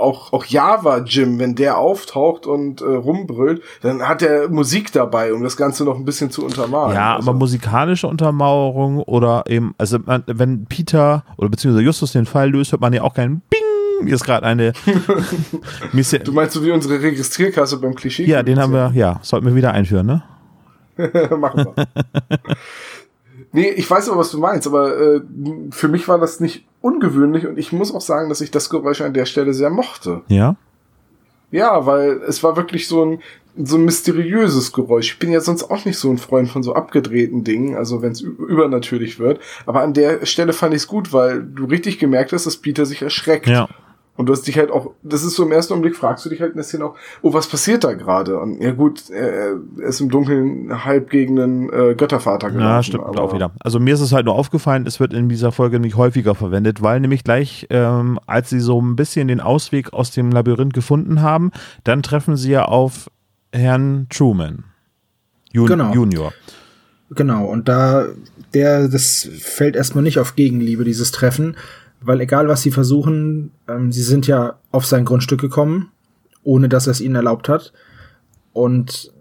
[0.00, 5.32] auch, auch Java Jim, wenn der auftaucht und äh, rumbrüllt, dann hat er Musik dabei,
[5.32, 6.94] um das Ganze noch ein bisschen zu untermalen.
[6.94, 7.30] Ja, also.
[7.30, 12.72] aber musikalische Untermauerung oder eben, also man, wenn Peter oder beziehungsweise Justus den Fall löst,
[12.72, 13.60] hört man ja auch keinen Bing.
[14.02, 14.72] Mir ist gerade eine.
[16.24, 18.24] du meinst so wie unsere Registrierkasse beim Klischee?
[18.24, 20.22] Ja, den haben wir, ja, sollten wir wieder einführen, ne?
[21.36, 21.86] Machen wir.
[23.52, 25.20] Nee, ich weiß aber, was du meinst, aber äh,
[25.70, 29.00] für mich war das nicht ungewöhnlich und ich muss auch sagen, dass ich das Geräusch
[29.00, 30.22] an der Stelle sehr mochte.
[30.28, 30.56] Ja?
[31.50, 33.20] Ja, weil es war wirklich so ein,
[33.56, 35.12] so ein mysteriöses Geräusch.
[35.12, 38.12] Ich bin ja sonst auch nicht so ein Freund von so abgedrehten Dingen, also wenn
[38.12, 39.40] es übernatürlich wird.
[39.66, 42.86] Aber an der Stelle fand ich es gut, weil du richtig gemerkt hast, dass Peter
[42.86, 43.48] sich erschreckt.
[43.48, 43.68] Ja.
[44.20, 46.42] Und du hast dich halt auch, das ist so im ersten Augenblick, fragst du dich
[46.42, 48.38] halt ein bisschen auch, oh, was passiert da gerade?
[48.38, 52.68] Und ja gut, er, ist im Dunkeln halb gegen einen äh, Göttervater gelaufen.
[52.68, 53.52] Ja, stimmt auch wieder.
[53.60, 56.82] Also mir ist es halt nur aufgefallen, es wird in dieser Folge nämlich häufiger verwendet,
[56.82, 61.22] weil nämlich gleich, ähm, als sie so ein bisschen den Ausweg aus dem Labyrinth gefunden
[61.22, 61.50] haben,
[61.84, 63.10] dann treffen sie ja auf
[63.54, 64.64] Herrn Truman.
[65.50, 65.94] Jun genau.
[65.94, 66.34] Junior.
[67.12, 68.06] Genau, und da,
[68.52, 71.56] der, das fällt erstmal nicht auf Gegenliebe, dieses Treffen,
[72.00, 75.90] weil egal was sie versuchen, ähm, sie sind ja auf sein Grundstück gekommen,
[76.42, 77.72] ohne dass er es ihnen erlaubt hat.
[78.52, 79.12] Und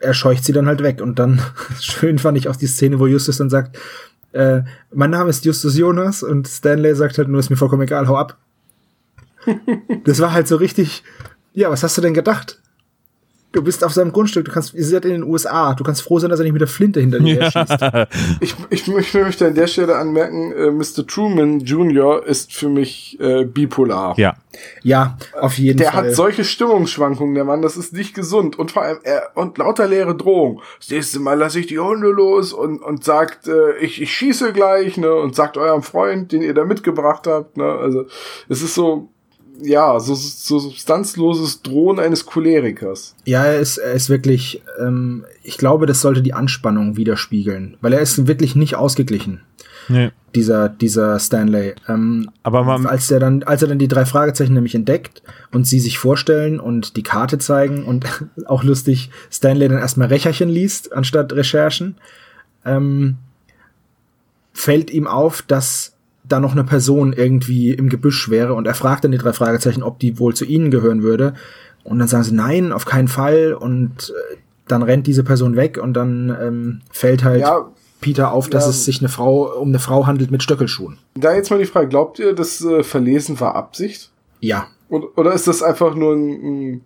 [0.00, 1.00] er scheucht sie dann halt weg.
[1.00, 1.40] Und dann,
[1.80, 3.78] schön fand ich auch die Szene, wo Justus dann sagt,
[4.32, 8.08] äh, mein Name ist Justus Jonas und Stanley sagt halt nur, ist mir vollkommen egal,
[8.08, 8.36] hau ab.
[10.04, 11.02] das war halt so richtig,
[11.54, 12.60] ja, was hast du denn gedacht?
[13.56, 16.18] Du bist auf seinem Grundstück, du kannst, ihr seid in den USA, du kannst froh
[16.18, 17.50] sein, dass er nicht mit der Flinte hinter dir ja.
[17.50, 17.76] schießt.
[18.40, 21.06] Ich, ich, ich möchte an der Stelle anmerken, äh, Mr.
[21.06, 22.26] Truman Jr.
[22.26, 24.14] ist für mich äh, bipolar.
[24.18, 24.36] Ja.
[24.82, 26.02] Ja, auf jeden der Fall.
[26.02, 28.58] Der hat solche Stimmungsschwankungen, der Mann, das ist nicht gesund.
[28.58, 30.60] Und vor allem, er, und lauter leere Drohung.
[30.78, 34.52] Das nächste Mal lasse ich die Hunde los und, und sagt, äh, ich, ich schieße
[34.52, 38.04] gleich, ne, und sagt eurem Freund, den ihr da mitgebracht habt, ne, also,
[38.48, 39.08] es ist so,
[39.60, 43.14] ja, so, so substanzloses Drohen eines Cholerikers.
[43.24, 47.92] Ja, er ist, er ist wirklich, ähm, ich glaube, das sollte die Anspannung widerspiegeln, weil
[47.92, 49.42] er ist wirklich nicht ausgeglichen.
[49.88, 50.10] Nee.
[50.34, 51.74] Dieser, dieser Stanley.
[51.88, 55.66] Ähm, Aber man, als er dann, als er dann die drei Fragezeichen nämlich entdeckt und
[55.66, 58.04] sie sich vorstellen und die Karte zeigen und
[58.46, 61.96] auch lustig, Stanley dann erstmal Recherchen liest, anstatt Recherchen,
[62.64, 63.16] ähm,
[64.52, 65.95] fällt ihm auf, dass
[66.28, 69.82] da noch eine Person irgendwie im Gebüsch wäre und er fragt dann die drei Fragezeichen,
[69.82, 71.34] ob die wohl zu ihnen gehören würde.
[71.84, 73.54] Und dann sagen sie nein, auf keinen Fall.
[73.54, 77.70] Und äh, dann rennt diese Person weg und dann ähm, fällt halt ja,
[78.00, 80.98] Peter auf, dass ja, es sich eine Frau um eine Frau handelt mit Stöckelschuhen.
[81.14, 84.10] Da jetzt mal die Frage: Glaubt ihr, das äh, Verlesen war Absicht?
[84.40, 84.66] Ja.
[84.88, 86.80] Und, oder ist das einfach nur ein, ein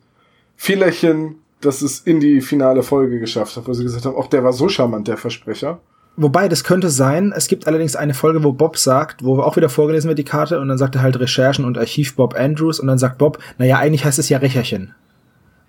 [0.56, 4.44] Fehlerchen, dass es in die finale Folge geschafft hat, wo sie gesagt haben, auch der
[4.44, 5.80] war so charmant, der Versprecher?
[6.20, 7.32] Wobei, das könnte sein.
[7.34, 10.60] Es gibt allerdings eine Folge, wo Bob sagt, wo auch wieder vorgelesen wird, die Karte,
[10.60, 13.78] und dann sagt er halt Recherchen und Archiv Bob Andrews, und dann sagt Bob, naja,
[13.78, 14.94] eigentlich heißt es ja Recherchen.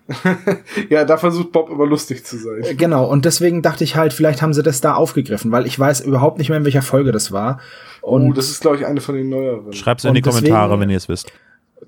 [0.89, 2.64] ja, da versucht Bob immer lustig zu sein.
[2.64, 5.80] Äh, genau, und deswegen dachte ich halt, vielleicht haben sie das da aufgegriffen, weil ich
[5.80, 7.62] weiß überhaupt nicht mehr, in welcher Folge das war.
[8.02, 9.72] Und oh, das ist, glaube ich, eine von den neueren.
[9.72, 11.32] Schreibt's in die Kommentare, deswegen, wenn ihr es wisst.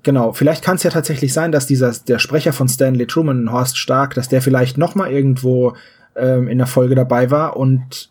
[0.02, 3.76] Genau, vielleicht kann es ja tatsächlich sein, dass dieser der Sprecher von Stanley Truman, Horst
[3.76, 5.74] Stark, dass der vielleicht noch mal irgendwo
[6.16, 8.10] ähm, in der Folge dabei war und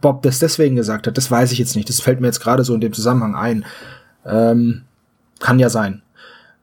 [0.00, 1.88] Bob das deswegen gesagt hat, das weiß ich jetzt nicht.
[1.88, 3.64] Das fällt mir jetzt gerade so in dem Zusammenhang ein.
[4.26, 4.82] Ähm,
[5.40, 6.02] kann ja sein.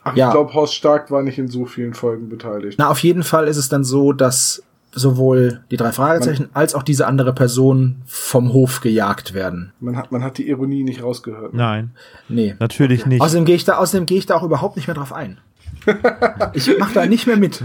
[0.04, 0.28] Ach, ja.
[0.28, 2.78] ich glaube, Horst Stark war nicht in so vielen Folgen beteiligt.
[2.80, 4.64] Na, auf jeden Fall ist es dann so, dass
[4.94, 9.72] sowohl die drei Fragezeichen man, als auch diese andere Person vom Hof gejagt werden.
[9.80, 11.54] Man hat, man hat die Ironie nicht rausgehört.
[11.54, 11.92] Nein.
[12.28, 12.56] Nee.
[12.60, 13.22] Natürlich nicht.
[13.22, 15.38] Außerdem gehe ich da, außerdem gehe ich da auch überhaupt nicht mehr drauf ein.
[16.54, 17.64] ich mach da nicht mehr mit.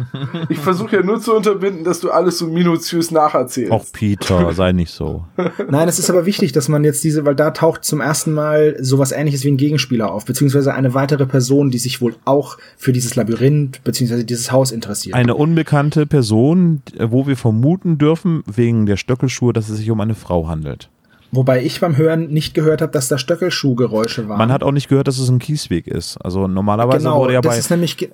[0.49, 3.73] Ich versuche ja nur zu unterbinden, dass du alles so minutiös nacherzählst.
[3.73, 5.25] Auch Peter, sei nicht so.
[5.69, 8.77] Nein, es ist aber wichtig, dass man jetzt diese, weil da taucht zum ersten Mal
[8.81, 12.93] sowas ähnliches wie ein Gegenspieler auf, beziehungsweise eine weitere Person, die sich wohl auch für
[12.93, 15.15] dieses Labyrinth, beziehungsweise dieses Haus interessiert.
[15.15, 20.15] Eine unbekannte Person, wo wir vermuten dürfen, wegen der Stöckelschuhe, dass es sich um eine
[20.15, 20.91] Frau handelt.
[21.33, 24.39] Wobei ich beim Hören nicht gehört habe, dass da Stöckelschuhgeräusche waren.
[24.39, 26.17] Man hat auch nicht gehört, dass es ein Kiesweg ist.
[26.19, 27.61] Also normalerweise genau, wurde ja bei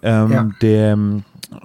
[0.02, 0.50] ähm, ja.
[0.60, 0.98] der,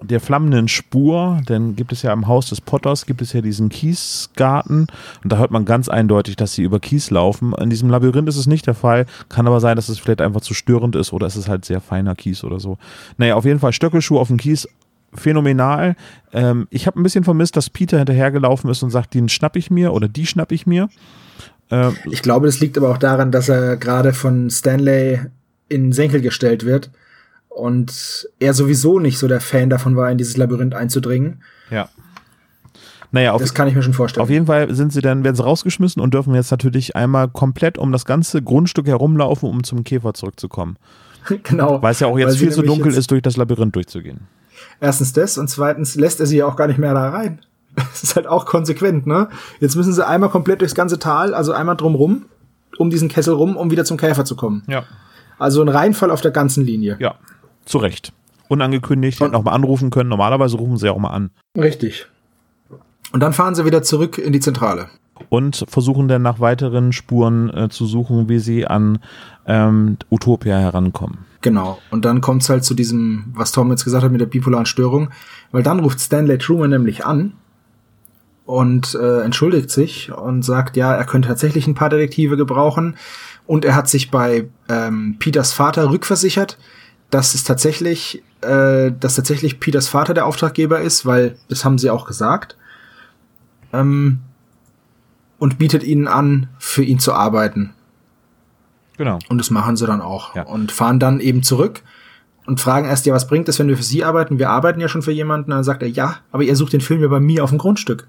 [0.01, 3.69] der flammenden Spur, denn gibt es ja im Haus des Potters, gibt es ja diesen
[3.69, 4.87] Kiesgarten
[5.23, 7.53] und da hört man ganz eindeutig, dass sie über Kies laufen.
[7.53, 10.41] In diesem Labyrinth ist es nicht der Fall, kann aber sein, dass es vielleicht einfach
[10.41, 12.77] zu störend ist oder es ist halt sehr feiner Kies oder so.
[13.17, 14.67] Naja, auf jeden Fall Stöckelschuh auf dem Kies
[15.13, 15.95] phänomenal.
[16.33, 19.71] Ähm, ich habe ein bisschen vermisst, dass Peter hinterhergelaufen ist und sagt, den schnapp ich
[19.71, 20.89] mir oder die schnapp ich mir.
[21.71, 25.19] Ähm, ich glaube, das liegt aber auch daran, dass er gerade von Stanley
[25.69, 26.91] in Senkel gestellt wird
[27.49, 31.43] und er sowieso nicht so der Fan davon war, in dieses Labyrinth einzudringen.
[31.69, 31.89] Ja.
[33.11, 34.23] Naja, auf, das kann ich mir schon vorstellen.
[34.23, 37.77] Auf jeden Fall sind sie dann, werden sie rausgeschmissen und dürfen jetzt natürlich einmal komplett
[37.77, 40.77] um das ganze Grundstück herumlaufen, um zum Käfer zurückzukommen.
[41.43, 41.81] genau.
[41.81, 44.21] Weil es ja auch jetzt viel zu dunkel ist, durch das Labyrinth durchzugehen.
[44.79, 47.39] Erstens das und zweitens lässt er sie ja auch gar nicht mehr da rein.
[47.91, 49.29] Das ist halt auch konsequent, ne?
[49.59, 52.25] Jetzt müssen sie einmal komplett durchs ganze Tal, also einmal drumrum,
[52.77, 54.63] um diesen Kessel rum, um wieder zum Käfer zu kommen.
[54.67, 54.83] Ja.
[55.37, 56.97] Also ein Reinfall auf der ganzen Linie.
[56.99, 57.15] Ja,
[57.65, 58.13] zu Recht.
[58.49, 60.09] Unangekündigt, hätten auch mal anrufen können.
[60.09, 61.31] Normalerweise rufen sie auch mal an.
[61.55, 62.07] Richtig.
[63.11, 64.87] Und dann fahren sie wieder zurück in die Zentrale.
[65.29, 68.99] Und versuchen dann nach weiteren Spuren äh, zu suchen, wie sie an
[69.45, 71.19] ähm, Utopia herankommen.
[71.41, 71.79] Genau.
[71.91, 74.65] Und dann kommt es halt zu diesem, was Tom jetzt gesagt hat mit der bipolaren
[74.65, 75.09] Störung,
[75.51, 77.33] weil dann ruft Stanley Truman nämlich an
[78.47, 82.95] und äh, entschuldigt sich und sagt, ja, er könnte tatsächlich ein paar Detektive gebrauchen.
[83.45, 86.57] Und er hat sich bei ähm, Peters Vater rückversichert,
[87.09, 91.89] dass es tatsächlich, äh, dass tatsächlich Peters Vater der Auftraggeber ist, weil das haben sie
[91.89, 92.55] auch gesagt.
[93.73, 94.19] Ähm,
[95.39, 97.73] und bietet ihnen an, für ihn zu arbeiten.
[98.95, 99.19] Genau.
[99.27, 100.35] Und das machen sie dann auch.
[100.35, 100.43] Ja.
[100.43, 101.83] Und fahren dann eben zurück
[102.45, 104.39] und fragen erst, ja, was bringt es, wenn wir für Sie arbeiten?
[104.39, 105.51] Wir arbeiten ja schon für jemanden.
[105.51, 107.59] Und dann sagt er, ja, aber ihr sucht den Film ja bei mir auf dem
[107.59, 108.07] Grundstück.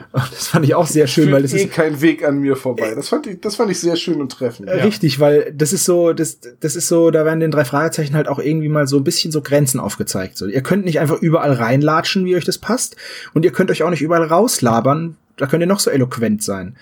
[0.12, 2.94] Das fand ich auch sehr schön, weil das eh ist kein Weg an mir vorbei.
[2.94, 4.68] Das fand ich, das fand ich sehr schön und treffend.
[4.68, 5.20] Äh, richtig, ja.
[5.20, 8.38] weil das ist so, das, das ist so, da werden den drei Fragezeichen halt auch
[8.38, 10.38] irgendwie mal so ein bisschen so Grenzen aufgezeigt.
[10.38, 12.96] So, ihr könnt nicht einfach überall reinlatschen, wie euch das passt,
[13.34, 15.16] und ihr könnt euch auch nicht überall rauslabern.
[15.36, 16.76] Da könnt ihr noch so eloquent sein.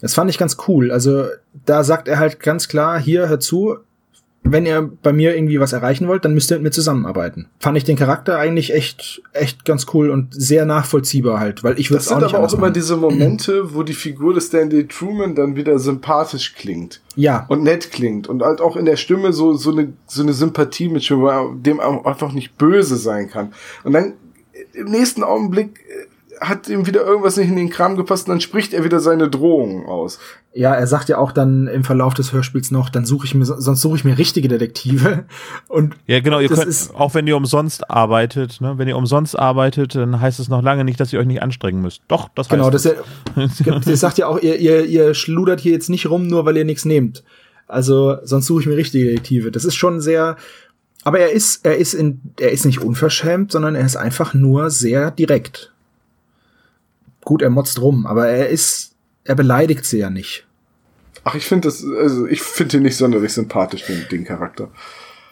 [0.00, 0.90] Das fand ich ganz cool.
[0.90, 1.26] Also
[1.64, 3.78] da sagt er halt ganz klar, hier hör zu,
[4.52, 7.46] wenn ihr bei mir irgendwie was erreichen wollt, dann müsst ihr mit mir zusammenarbeiten.
[7.60, 11.90] Fand ich den Charakter eigentlich echt, echt ganz cool und sehr nachvollziehbar halt, weil ich
[11.90, 14.86] würde auch nicht Das sind aber auch immer diese Momente, wo die Figur des Stanley
[14.86, 17.00] Truman dann wieder sympathisch klingt.
[17.14, 17.46] Ja.
[17.48, 20.88] Und nett klingt und halt auch in der Stimme so, so eine, so eine Sympathie
[20.88, 23.52] mit, dem auch einfach nicht böse sein kann.
[23.84, 24.14] Und dann
[24.72, 25.80] im nächsten Augenblick
[26.40, 29.28] hat ihm wieder irgendwas nicht in den Kram gepasst und dann spricht er wieder seine
[29.28, 30.18] Drohungen aus.
[30.52, 33.44] Ja, er sagt ja auch dann im Verlauf des Hörspiels noch, dann suche ich mir,
[33.44, 35.24] sonst suche ich mir richtige Detektive.
[35.68, 39.38] Und ja, genau, ihr könnt, ist, auch wenn ihr umsonst arbeitet, ne, wenn ihr umsonst
[39.38, 42.02] arbeitet, dann heißt es noch lange nicht, dass ihr euch nicht anstrengen müsst.
[42.08, 43.02] Doch, das genau, heißt Genau,
[43.34, 46.46] das, ja, das sagt ja auch, ihr, ihr, ihr schludert hier jetzt nicht rum, nur
[46.46, 47.22] weil ihr nichts nehmt.
[47.66, 49.50] Also, sonst suche ich mir richtige Detektive.
[49.50, 50.36] Das ist schon sehr,
[51.04, 54.70] aber er ist, er ist in, er ist nicht unverschämt, sondern er ist einfach nur
[54.70, 55.72] sehr direkt
[57.26, 60.46] gut, er motzt rum, aber er ist, er beleidigt sie ja nicht.
[61.24, 64.70] Ach, ich finde das, also ich finde ihn nicht sonderlich sympathisch, den, den Charakter.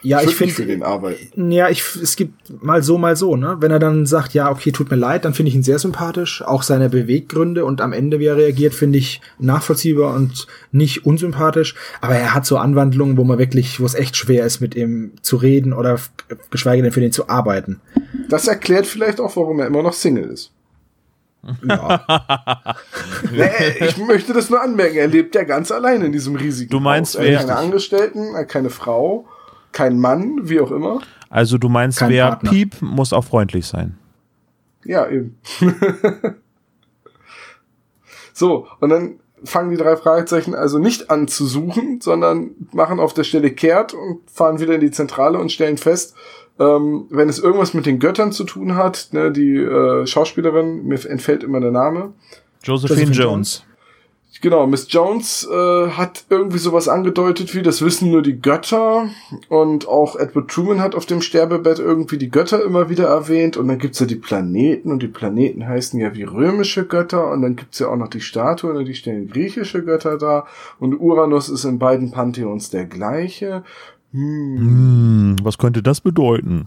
[0.01, 1.49] Ja, ich, ich finde für den arbeiten.
[1.49, 3.57] Ja, ich es gibt mal so mal so, ne?
[3.59, 6.43] Wenn er dann sagt, ja, okay, tut mir leid, dann finde ich ihn sehr sympathisch,
[6.43, 11.73] auch seine Beweggründe und am Ende wie er reagiert, finde ich nachvollziehbar und nicht unsympathisch,
[12.01, 15.13] aber er hat so Anwandlungen, wo man wirklich, wo es echt schwer ist mit ihm
[15.23, 15.97] zu reden oder
[16.51, 17.79] geschweige denn für den zu arbeiten.
[18.29, 20.51] Das erklärt vielleicht auch, warum er immer noch Single ist.
[21.67, 22.03] Ja.
[23.31, 24.97] nee, ich möchte das nur anmerken.
[24.97, 27.23] Er lebt ja ganz allein in diesem riesigen Du meinst, Haus.
[27.23, 29.27] Er hat keine Angestellten, keine Frau,
[29.71, 31.01] kein Mann, wie auch immer.
[31.29, 32.49] Also du meinst, kein wer Partner.
[32.49, 33.97] Piep, muss auch freundlich sein.
[34.83, 35.37] Ja, eben.
[38.33, 43.13] so, und dann fangen die drei Fragezeichen also nicht an zu suchen, sondern machen auf
[43.13, 46.15] der Stelle kehrt und fahren wieder in die Zentrale und stellen fest,
[46.59, 51.03] ähm, wenn es irgendwas mit den Göttern zu tun hat, ne, die äh, Schauspielerin, mir
[51.05, 52.13] entfällt immer der Name.
[52.63, 53.65] Josephine, Josephine Jones.
[54.41, 59.09] Genau, Miss Jones äh, hat irgendwie sowas angedeutet wie, das wissen nur die Götter.
[59.47, 63.55] Und auch Edward Truman hat auf dem Sterbebett irgendwie die Götter immer wieder erwähnt.
[63.57, 67.31] Und dann gibt's ja die Planeten und die Planeten heißen ja wie römische Götter.
[67.31, 70.45] Und dann gibt's ja auch noch die Statuen und die stellen griechische Götter da.
[70.79, 73.63] Und Uranus ist in beiden Pantheons der gleiche.
[74.15, 75.35] Hm.
[75.43, 76.63] was könnte das bedeuten?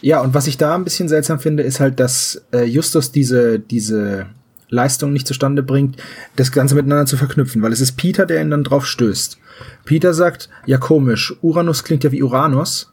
[0.00, 3.58] Ja, und was ich da ein bisschen seltsam finde, ist halt, dass äh, Justus diese,
[3.58, 4.26] diese
[4.68, 6.02] Leistung nicht zustande bringt,
[6.36, 9.38] das Ganze miteinander zu verknüpfen, weil es ist Peter, der ihn dann drauf stößt.
[9.84, 12.92] Peter sagt, ja komisch, Uranus klingt ja wie Uranus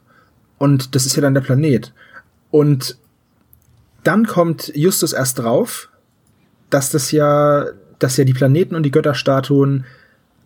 [0.58, 1.92] und das ist ja dann der Planet.
[2.52, 2.98] Und
[4.04, 5.90] dann kommt Justus erst drauf,
[6.70, 7.66] dass das ja,
[8.00, 9.86] dass ja die Planeten und die Götterstatuen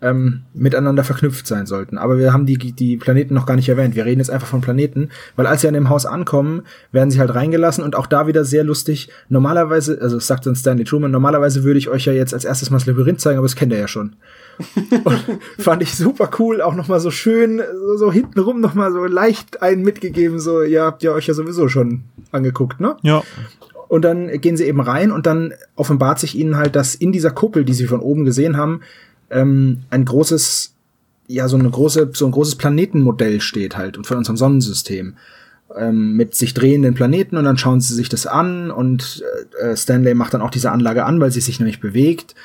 [0.02, 1.98] ähm, miteinander verknüpft sein sollten.
[1.98, 3.96] Aber wir haben die, die Planeten noch gar nicht erwähnt.
[3.96, 7.20] Wir reden jetzt einfach von Planeten, weil als sie an dem Haus ankommen, werden sie
[7.20, 9.10] halt reingelassen und auch da wieder sehr lustig.
[9.30, 12.78] Normalerweise, also sagt dann Stanley Truman, normalerweise würde ich euch ja jetzt als erstes mal
[12.78, 14.16] das Labyrinth zeigen, aber das kennt ihr ja schon.
[15.04, 15.24] und
[15.58, 19.84] fand ich super cool, auch nochmal so schön, so, so hintenrum nochmal so leicht einen
[19.84, 22.96] mitgegeben, so, ihr habt ja euch ja sowieso schon angeguckt, ne?
[23.02, 23.24] Ja.
[23.88, 27.32] Und dann gehen sie eben rein und dann offenbart sich ihnen halt, dass in dieser
[27.32, 28.82] Kuppel, die sie von oben gesehen haben,
[29.30, 30.73] ähm, ein großes,
[31.28, 35.15] ja, so eine große, so ein großes Planetenmodell steht halt und von unserem Sonnensystem.
[35.76, 39.23] Ähm, mit sich drehenden Planeten und dann schauen sie sich das an und
[39.59, 42.36] äh, Stanley macht dann auch diese Anlage an, weil sie sich nämlich bewegt.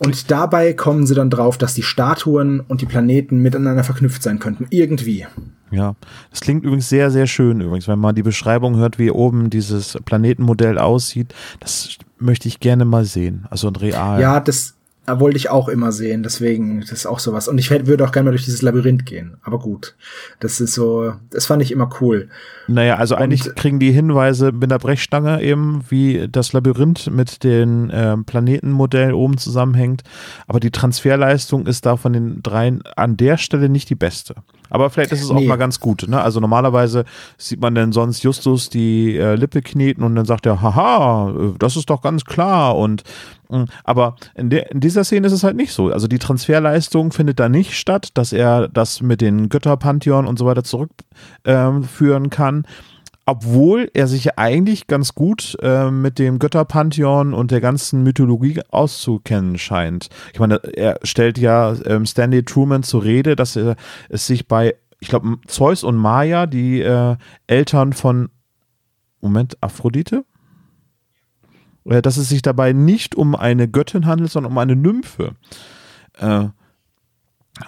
[0.00, 4.40] und dabei kommen sie dann drauf, dass die Statuen und die Planeten miteinander verknüpft sein
[4.40, 4.66] könnten.
[4.70, 5.24] Irgendwie.
[5.70, 5.94] Ja,
[6.30, 9.98] das klingt übrigens sehr, sehr schön übrigens, wenn man die Beschreibung hört, wie oben dieses
[10.04, 11.34] Planetenmodell aussieht.
[11.60, 13.46] Das möchte ich gerne mal sehen.
[13.50, 14.20] Also ein real.
[14.20, 14.73] Ja, das,
[15.06, 17.48] wollte ich auch immer sehen, deswegen, das ist auch sowas.
[17.48, 19.36] Und ich würde auch gerne mal durch dieses Labyrinth gehen.
[19.42, 19.94] Aber gut,
[20.40, 22.28] das ist so, das fand ich immer cool.
[22.68, 27.44] Naja, also eigentlich Und, kriegen die Hinweise mit der Brechstange eben, wie das Labyrinth mit
[27.44, 30.02] den äh, Planetenmodell oben zusammenhängt.
[30.46, 34.36] Aber die Transferleistung ist da von den dreien an der Stelle nicht die beste.
[34.70, 35.36] Aber vielleicht ist es nee.
[35.36, 36.06] auch mal ganz gut.
[36.08, 36.20] Ne?
[36.20, 37.04] Also normalerweise
[37.38, 41.52] sieht man dann sonst Justus die äh, Lippe kneten und dann sagt er, haha, äh,
[41.58, 42.76] das ist doch ganz klar.
[42.76, 43.02] Und
[43.50, 45.90] hm, aber in, der, in dieser Szene ist es halt nicht so.
[45.90, 50.46] Also die Transferleistung findet da nicht statt, dass er das mit den Götterpantheon und so
[50.46, 52.66] weiter zurückführen ähm, kann
[53.26, 59.58] obwohl er sich eigentlich ganz gut äh, mit dem Götterpantheon und der ganzen Mythologie auszukennen
[59.58, 60.08] scheint.
[60.32, 63.76] Ich meine, er stellt ja ähm, Stanley Truman zur Rede, dass er
[64.08, 67.16] es sich bei, ich glaube, Zeus und Maya, die äh,
[67.46, 68.28] Eltern von,
[69.20, 70.24] Moment, Aphrodite?
[71.84, 75.34] Äh, dass es sich dabei nicht um eine Göttin handelt, sondern um eine Nymphe.
[76.18, 76.48] Äh,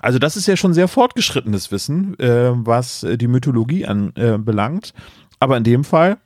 [0.02, 4.92] also das ist ja schon sehr fortgeschrittenes Wissen, äh, was die Mythologie anbelangt.
[5.40, 6.18] Aber in dem Fall,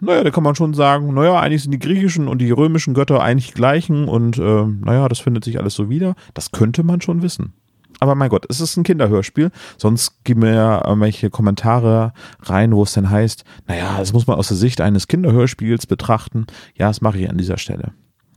[0.00, 3.22] naja, da kann man schon sagen, naja, eigentlich sind die griechischen und die römischen Götter
[3.22, 6.14] eigentlich gleichen und äh, naja, das findet sich alles so wieder.
[6.34, 7.54] Das könnte man schon wissen.
[8.00, 9.50] Aber mein Gott, es ist ein Kinderhörspiel.
[9.78, 14.36] Sonst geben wir ja irgendwelche Kommentare rein, wo es dann heißt, naja, das muss man
[14.36, 16.46] aus der Sicht eines Kinderhörspiels betrachten.
[16.74, 17.92] Ja, das mache ich an dieser Stelle.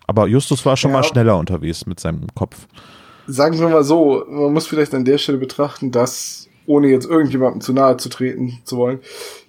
[0.05, 0.97] Aber Justus war schon ja.
[0.97, 2.68] mal schneller unterwegs mit seinem Kopf.
[3.26, 7.61] Sagen wir mal so, man muss vielleicht an der Stelle betrachten, dass ohne jetzt irgendjemandem
[7.61, 8.99] zu nahe zu treten zu wollen,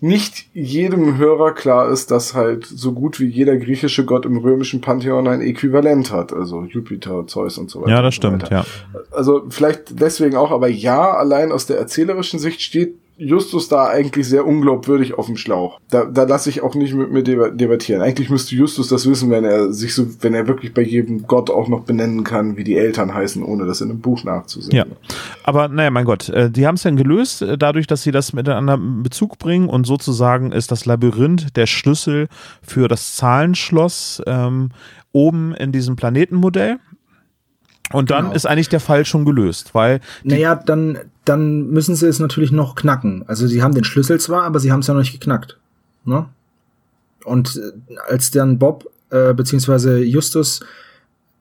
[0.00, 4.80] nicht jedem Hörer klar ist, dass halt so gut wie jeder griechische Gott im römischen
[4.80, 7.90] Pantheon ein Äquivalent hat, also Jupiter, Zeus und so weiter.
[7.90, 8.64] Ja, das stimmt, so ja.
[9.10, 14.28] Also vielleicht deswegen auch, aber ja, allein aus der erzählerischen Sicht steht Justus da eigentlich
[14.28, 15.80] sehr unglaubwürdig auf dem Schlauch.
[15.90, 18.00] Da, da lasse ich auch nicht mit mir debattieren.
[18.00, 21.50] Eigentlich müsste Justus das wissen, wenn er sich so, wenn er wirklich bei jedem Gott
[21.50, 24.76] auch noch benennen kann, wie die Eltern heißen, ohne das in einem Buch nachzusehen.
[24.76, 24.86] Ja.
[25.42, 28.32] Aber naja, mein Gott, äh, die haben es dann gelöst, äh, dadurch, dass sie das
[28.32, 32.28] miteinander in Bezug bringen und sozusagen ist das Labyrinth der Schlüssel
[32.62, 34.70] für das Zahlenschloss ähm,
[35.12, 36.78] oben in diesem Planetenmodell.
[37.92, 38.34] Und dann genau.
[38.34, 40.00] ist eigentlich der Fall schon gelöst, weil.
[40.22, 43.24] Naja, dann, dann müssen sie es natürlich noch knacken.
[43.26, 45.58] Also sie haben den Schlüssel zwar, aber sie haben es ja noch nicht geknackt.
[46.04, 46.26] Ne?
[47.24, 50.60] Und äh, als dann Bob äh, beziehungsweise Justus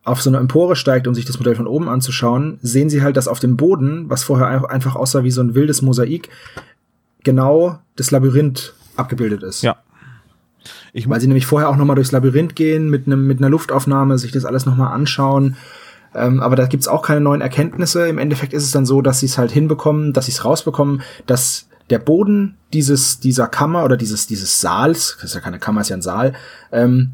[0.03, 3.17] auf so eine Empore steigt, um sich das Modell von oben anzuschauen, sehen sie halt,
[3.17, 6.29] dass auf dem Boden, was vorher einfach aussah wie so ein wildes Mosaik,
[7.25, 9.63] genau das Labyrinth abgebildet ist.
[9.63, 9.75] Ja.
[10.93, 14.17] Ich Weil sie nämlich vorher auch nochmal durchs Labyrinth gehen, mit, einem mit einer Luftaufnahme,
[14.17, 15.57] sich das alles nochmal anschauen
[16.17, 18.07] ähm, aber da gibt's auch keine neuen Erkenntnisse.
[18.07, 21.01] Im Endeffekt ist es dann so, dass sie es halt hinbekommen, dass sie es rausbekommen,
[21.25, 25.81] dass der Boden dieses, dieser Kammer oder dieses, dieses Saals, das ist ja keine Kammer,
[25.81, 26.33] ist ja ein Saal,
[26.71, 27.13] ähm,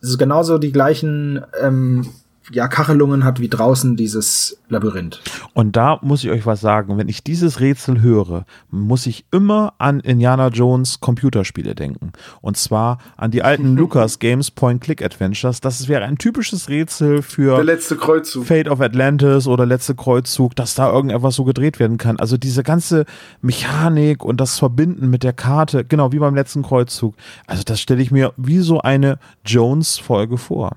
[0.00, 2.06] ist genauso die gleichen ähm,
[2.50, 5.20] ja, Kachelungen hat wie draußen dieses Labyrinth.
[5.54, 6.98] Und da muss ich euch was sagen.
[6.98, 12.12] Wenn ich dieses Rätsel höre, muss ich immer an Indiana Jones Computerspiele denken.
[12.40, 15.60] Und zwar an die alten Lucas Games Point-Click Adventures.
[15.60, 18.46] Das wäre ein typisches Rätsel für Der letzte Kreuzzug.
[18.46, 22.18] Fate of Atlantis oder letzte Kreuzzug, dass da irgendetwas so gedreht werden kann.
[22.18, 23.04] Also diese ganze
[23.40, 27.14] Mechanik und das Verbinden mit der Karte, genau wie beim letzten Kreuzzug.
[27.46, 30.76] Also das stelle ich mir wie so eine Jones-Folge vor.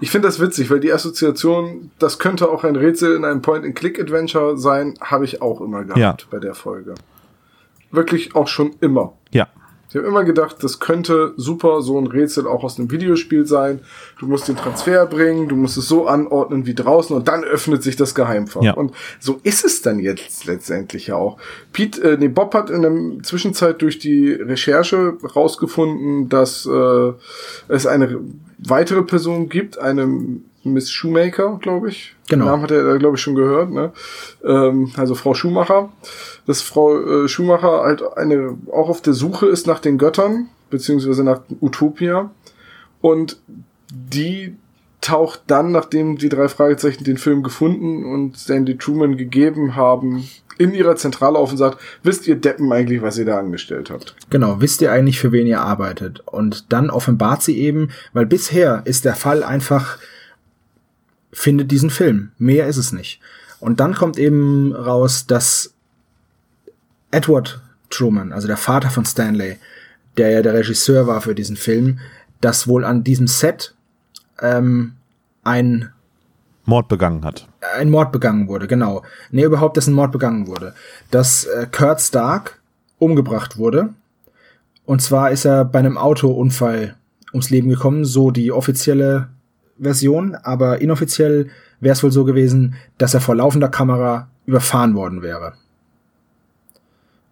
[0.00, 4.56] Ich finde das witzig, weil die Assoziation, das könnte auch ein Rätsel in einem Point-and-Click-Adventure
[4.56, 6.26] sein, habe ich auch immer gehabt ja.
[6.30, 6.94] bei der Folge.
[7.90, 9.14] Wirklich auch schon immer.
[9.30, 9.48] Ja.
[9.94, 13.78] Ich habe immer gedacht, das könnte super so ein Rätsel auch aus einem Videospiel sein.
[14.18, 17.84] Du musst den Transfer bringen, du musst es so anordnen wie draußen und dann öffnet
[17.84, 18.62] sich das Geheimfach.
[18.62, 18.74] Ja.
[18.74, 21.38] Und so ist es dann jetzt letztendlich ja auch.
[21.72, 27.12] Pete, äh, nee, Bob hat in der Zwischenzeit durch die Recherche rausgefunden, dass äh,
[27.68, 28.18] es eine
[28.58, 30.08] weitere Person gibt, eine
[30.64, 32.14] Miss Shoemaker, glaube ich.
[32.28, 32.44] Genau.
[32.44, 33.70] Den Namen hat er, glaube ich, schon gehört.
[33.70, 33.92] Ne?
[34.44, 35.90] Ähm, also Frau Schumacher.
[36.46, 41.24] Dass Frau äh, Schumacher halt eine auch auf der Suche ist nach den Göttern, beziehungsweise
[41.24, 42.30] nach Utopia.
[43.00, 43.38] Und
[43.90, 44.56] die
[45.00, 50.72] taucht dann, nachdem die drei Fragezeichen den Film gefunden und Sandy Truman gegeben haben, in
[50.72, 54.14] ihrer Zentrale auf und sagt, wisst ihr Deppen eigentlich, was ihr da angestellt habt?
[54.30, 56.22] Genau, wisst ihr eigentlich, für wen ihr arbeitet?
[56.26, 59.98] Und dann offenbart sie eben, weil bisher ist der Fall einfach,
[61.34, 62.30] findet diesen Film.
[62.38, 63.20] Mehr ist es nicht.
[63.60, 65.74] Und dann kommt eben raus, dass
[67.10, 67.60] Edward
[67.90, 69.58] Truman, also der Vater von Stanley,
[70.16, 71.98] der ja der Regisseur war für diesen Film,
[72.40, 73.74] dass wohl an diesem Set
[74.40, 74.94] ähm,
[75.42, 75.90] ein
[76.64, 77.46] Mord begangen hat.
[77.76, 79.02] Ein Mord begangen wurde, genau.
[79.30, 80.74] Nee, überhaupt, dass ein Mord begangen wurde.
[81.10, 82.60] Dass äh, Kurt Stark
[82.98, 83.90] umgebracht wurde.
[84.86, 86.96] Und zwar ist er bei einem Autounfall
[87.32, 89.28] ums Leben gekommen, so die offizielle
[89.78, 91.50] Version, aber inoffiziell
[91.80, 95.54] wäre es wohl so gewesen, dass er vor laufender Kamera überfahren worden wäre.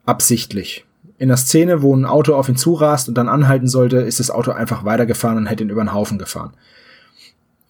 [0.05, 0.85] Absichtlich.
[1.19, 4.31] In der Szene, wo ein Auto auf ihn zurast und dann anhalten sollte, ist das
[4.31, 6.53] Auto einfach weitergefahren und hätte ihn über den Haufen gefahren.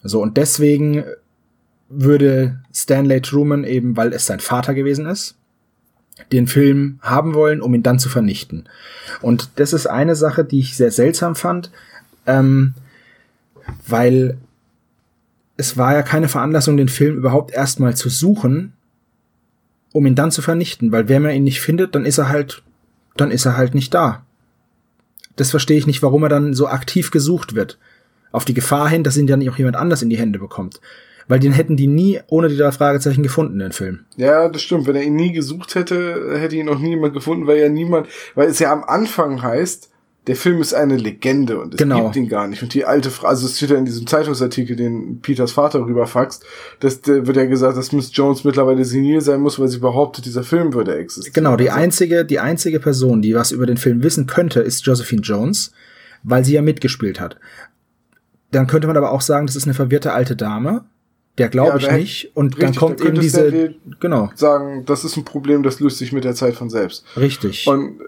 [0.01, 1.03] So, und deswegen
[1.89, 5.35] würde Stanley Truman eben, weil es sein Vater gewesen ist,
[6.31, 8.67] den Film haben wollen, um ihn dann zu vernichten.
[9.21, 11.71] Und das ist eine Sache, die ich sehr seltsam fand,
[12.25, 12.73] ähm,
[13.87, 14.37] weil
[15.57, 18.73] es war ja keine Veranlassung, den Film überhaupt erstmal zu suchen,
[19.91, 22.63] um ihn dann zu vernichten, weil wenn man ihn nicht findet, dann ist er halt,
[23.15, 24.25] dann ist er halt nicht da.
[25.35, 27.77] Das verstehe ich nicht, warum er dann so aktiv gesucht wird.
[28.31, 30.81] Auf die Gefahr hin, dass ihn dann auch jemand anders in die Hände bekommt.
[31.27, 34.05] Weil den hätten die nie ohne die drei Fragezeichen gefunden, den Film.
[34.17, 34.87] Ja, das stimmt.
[34.87, 38.49] Wenn er ihn nie gesucht hätte, hätte ihn auch niemand gefunden, weil ja niemand, weil
[38.49, 39.89] es ja am Anfang heißt,
[40.27, 42.03] der Film ist eine Legende und es genau.
[42.03, 42.63] gibt ihn gar nicht.
[42.63, 46.45] Und die alte Frau, also es steht ja in diesem Zeitungsartikel, den Peters Vater rüberfaxt,
[46.79, 50.25] dass da wird ja gesagt, dass Miss Jones mittlerweile senil sein muss, weil sie behauptet,
[50.25, 51.33] dieser Film würde existieren.
[51.33, 51.81] Genau, die also.
[51.81, 55.73] einzige, die einzige Person, die was über den Film wissen könnte, ist Josephine Jones,
[56.23, 57.37] weil sie ja mitgespielt hat.
[58.51, 60.85] Dann könnte man aber auch sagen, das ist eine verwirrte alte Dame,
[61.37, 62.31] Der glaube ja, ich nicht.
[62.37, 64.29] Und richtig, dann kommt eben diese, genau.
[64.35, 67.03] Sagen, das ist ein Problem, das löst sich mit der Zeit von selbst.
[67.17, 67.67] Richtig.
[67.67, 67.99] Und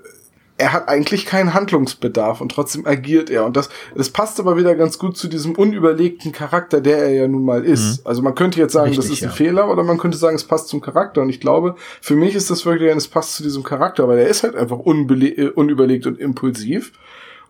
[0.58, 3.45] er hat eigentlich keinen Handlungsbedarf und trotzdem agiert er.
[3.45, 7.28] Und das, das passt aber wieder ganz gut zu diesem unüberlegten Charakter, der er ja
[7.28, 7.99] nun mal ist.
[7.99, 8.08] Mhm.
[8.08, 9.36] Also man könnte jetzt sagen, Richtig, das ist ein ja.
[9.36, 11.22] Fehler, oder man könnte sagen, es passt zum Charakter.
[11.22, 14.20] Und ich glaube, für mich ist das wirklich ein, es passt zu diesem Charakter, weil
[14.20, 16.93] er ist halt einfach äh, unüberlegt und impulsiv.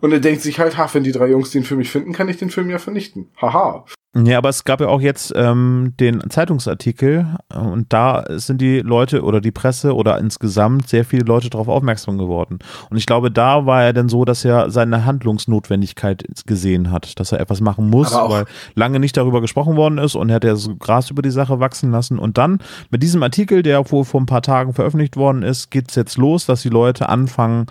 [0.01, 2.27] Und er denkt sich halt, ha, wenn die drei Jungs den für mich finden, kann
[2.27, 3.29] ich den Film ja vernichten.
[3.41, 3.85] Haha.
[4.17, 8.79] Ja, aber es gab ja auch jetzt ähm, den Zeitungsartikel äh, und da sind die
[8.79, 12.59] Leute oder die Presse oder insgesamt sehr viele Leute darauf aufmerksam geworden.
[12.89, 17.33] Und ich glaube, da war er dann so, dass er seine Handlungsnotwendigkeit gesehen hat, dass
[17.33, 20.55] er etwas machen muss, weil lange nicht darüber gesprochen worden ist und er hat ja
[20.55, 22.17] so Gras über die Sache wachsen lassen.
[22.17, 22.59] Und dann
[22.91, 26.45] mit diesem Artikel, der wohl vor ein paar Tagen veröffentlicht worden ist, geht's jetzt los,
[26.45, 27.65] dass die Leute anfangen,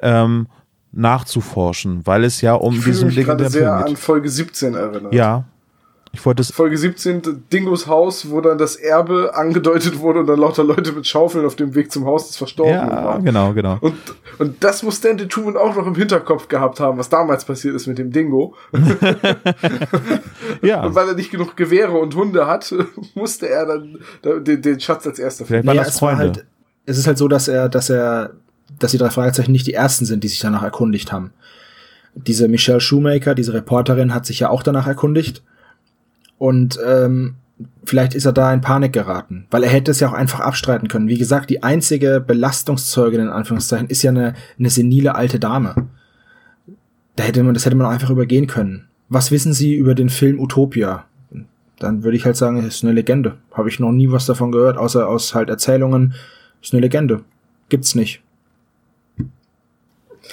[0.00, 0.46] ähm,
[0.92, 5.12] nachzuforschen, weil es ja um ich diesen mich gerade sehr an Folge 17 erinnert.
[5.12, 5.44] Ja,
[6.14, 10.62] ich wollte Folge 17, Dingos Haus, wo dann das Erbe angedeutet wurde und dann lauter
[10.62, 13.24] Leute mit Schaufeln auf dem Weg zum Haus des Verstorbenen ja, waren.
[13.24, 13.78] genau, genau.
[13.80, 13.94] Und,
[14.38, 17.86] und das muss Stanley Truman auch noch im Hinterkopf gehabt haben, was damals passiert ist
[17.86, 18.54] mit dem Dingo.
[20.62, 20.84] ja.
[20.84, 22.74] Und weil er nicht genug Gewehre und Hunde hat,
[23.14, 23.98] musste er dann
[24.44, 25.66] den, den Schatz als erster finden.
[25.66, 26.18] Naja, das Freunde.
[26.18, 26.46] Halt,
[26.84, 28.32] es ist halt so, dass er, dass er,
[28.78, 31.32] dass die drei Fragezeichen nicht die ersten sind, die sich danach erkundigt haben.
[32.14, 35.42] Diese Michelle Shoemaker, diese Reporterin, hat sich ja auch danach erkundigt
[36.42, 37.36] und ähm,
[37.84, 40.88] vielleicht ist er da in Panik geraten, weil er hätte es ja auch einfach abstreiten
[40.88, 41.06] können.
[41.06, 45.86] Wie gesagt, die einzige Belastungszeugin in Anführungszeichen ist ja eine, eine senile alte Dame.
[47.14, 48.88] Da hätte man, das hätte man einfach übergehen können.
[49.08, 51.04] Was wissen Sie über den Film Utopia?
[51.78, 53.36] Dann würde ich halt sagen, es ist eine Legende.
[53.52, 56.14] Habe ich noch nie was davon gehört, außer aus halt Erzählungen.
[56.60, 57.20] Ist eine Legende.
[57.68, 58.20] Gibt's nicht.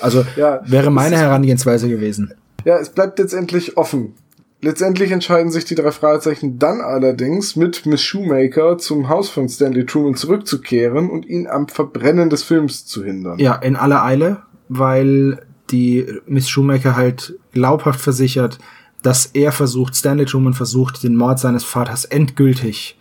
[0.02, 2.34] Also ja, wäre meine Herangehensweise gewesen.
[2.66, 4.16] Ja, es bleibt letztendlich offen.
[4.62, 9.86] Letztendlich entscheiden sich die drei Fragezeichen dann allerdings, mit Miss Shoemaker zum Haus von Stanley
[9.86, 13.40] Truman zurückzukehren und ihn am Verbrennen des Films zu hindern.
[13.40, 18.60] Ja, in aller Eile, weil die Miss Shoemaker halt glaubhaft versichert,
[19.02, 23.00] dass er versucht, Stanley Truman versucht, den Mord seines Vaters endgültig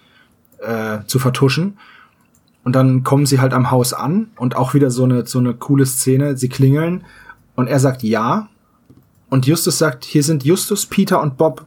[0.58, 1.76] äh, zu vertuschen.
[2.62, 5.54] Und dann kommen sie halt am Haus an und auch wieder so eine, so eine
[5.54, 6.36] coole Szene.
[6.36, 7.04] Sie klingeln
[7.56, 8.48] und er sagt ja
[9.30, 11.66] und Justus sagt, hier sind Justus, Peter und Bob.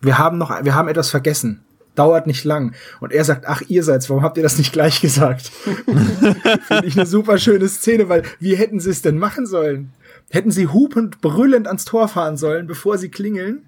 [0.00, 1.62] Wir haben noch, wir haben etwas vergessen.
[1.94, 2.74] Dauert nicht lang.
[3.00, 5.48] Und er sagt, ach, ihr seid's, warum habt ihr das nicht gleich gesagt?
[6.66, 9.92] Finde ich eine super schöne Szene, weil wie hätten sie es denn machen sollen?
[10.30, 13.62] Hätten sie hupend, brüllend ans Tor fahren sollen, bevor sie klingeln?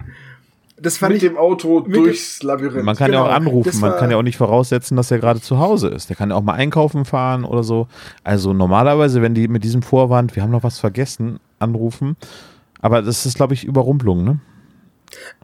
[0.77, 2.85] Das fand mit ich, dem Auto durchs Labyrinth.
[2.85, 5.41] Man kann genau, ja auch anrufen, man kann ja auch nicht voraussetzen, dass er gerade
[5.41, 6.09] zu Hause ist.
[6.09, 7.87] Der kann ja auch mal einkaufen fahren oder so.
[8.25, 12.17] Also normalerweise, wenn die mit diesem Vorwand, wir haben noch was vergessen, anrufen,
[12.85, 14.41] aber das ist, glaube ich, Überrumpelung, ne?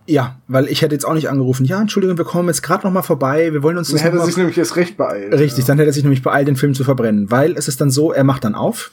[0.04, 1.64] Ja, weil ich hätte jetzt auch nicht angerufen.
[1.64, 3.50] Ja, Entschuldigung, wir kommen jetzt gerade noch mal vorbei.
[3.54, 5.32] Wir wollen uns das Dann hätte er sich nämlich erst recht beeilt.
[5.32, 5.68] Richtig, ja.
[5.68, 7.30] dann hätte er sich nämlich beeilt, den Film zu verbrennen.
[7.30, 8.90] Weil es ist dann so, er macht dann auf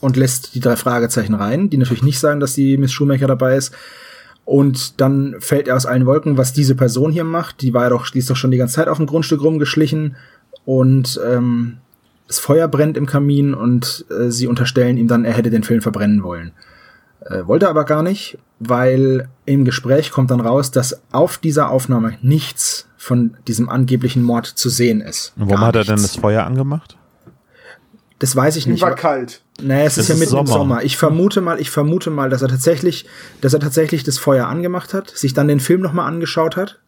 [0.00, 3.56] und lässt die drei Fragezeichen rein, die natürlich nicht sagen, dass die Miss Schumacher dabei
[3.56, 3.72] ist.
[4.44, 7.62] Und dann fällt er aus allen Wolken, was diese Person hier macht.
[7.62, 10.16] Die war ja doch, die ist doch schon die ganze Zeit auf dem Grundstück rumgeschlichen
[10.66, 11.78] und ähm,
[12.26, 15.80] das Feuer brennt im Kamin und äh, sie unterstellen ihm dann, er hätte den Film
[15.80, 16.52] verbrennen wollen.
[17.26, 22.16] Äh, wollte aber gar nicht, weil im Gespräch kommt dann raus, dass auf dieser Aufnahme
[22.22, 25.32] nichts von diesem angeblichen Mord zu sehen ist.
[25.36, 26.96] Und warum hat er denn das Feuer angemacht?
[28.18, 28.82] Das weiß ich nicht.
[28.82, 29.42] War kalt.
[29.62, 30.40] Nee, es das ist ja mitten Sommer.
[30.42, 30.82] im Sommer.
[30.82, 33.06] Ich vermute mal, ich vermute mal, dass er tatsächlich,
[33.40, 36.80] dass er tatsächlich das Feuer angemacht hat, sich dann den Film nochmal angeschaut hat,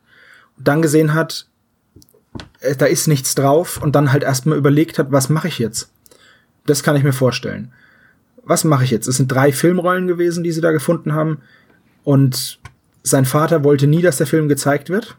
[0.58, 1.46] dann gesehen hat,
[2.60, 5.90] äh, da ist nichts drauf und dann halt erstmal überlegt hat, was mache ich jetzt?
[6.66, 7.72] Das kann ich mir vorstellen
[8.44, 9.06] was mache ich jetzt?
[9.06, 11.38] Es sind drei Filmrollen gewesen, die sie da gefunden haben.
[12.04, 12.60] Und
[13.02, 15.16] sein Vater wollte nie, dass der Film gezeigt wird.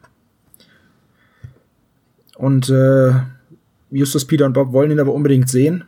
[2.35, 3.13] Und äh,
[3.91, 5.85] Justus, Peter und Bob wollen ihn aber unbedingt sehen.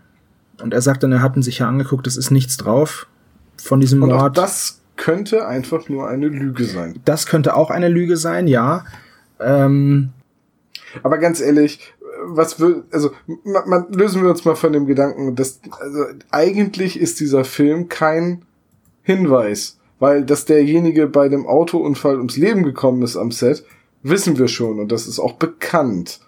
[0.61, 3.07] Und er sagt dann, er hatten sich ja angeguckt, es ist nichts drauf
[3.57, 4.21] von diesem und Mord.
[4.21, 6.99] Auch das könnte einfach nur eine Lüge sein.
[7.03, 8.85] Das könnte auch eine Lüge sein, ja.
[9.39, 10.11] Ähm,
[11.03, 11.93] aber ganz ehrlich,
[12.27, 13.11] was will, also
[13.43, 17.89] man, man, lösen wir uns mal von dem Gedanken, dass also eigentlich ist dieser Film
[17.89, 18.43] kein
[19.03, 23.65] Hinweis, weil dass derjenige bei dem Autounfall ums Leben gekommen ist am Set,
[24.03, 26.19] wissen wir schon und das ist auch bekannt.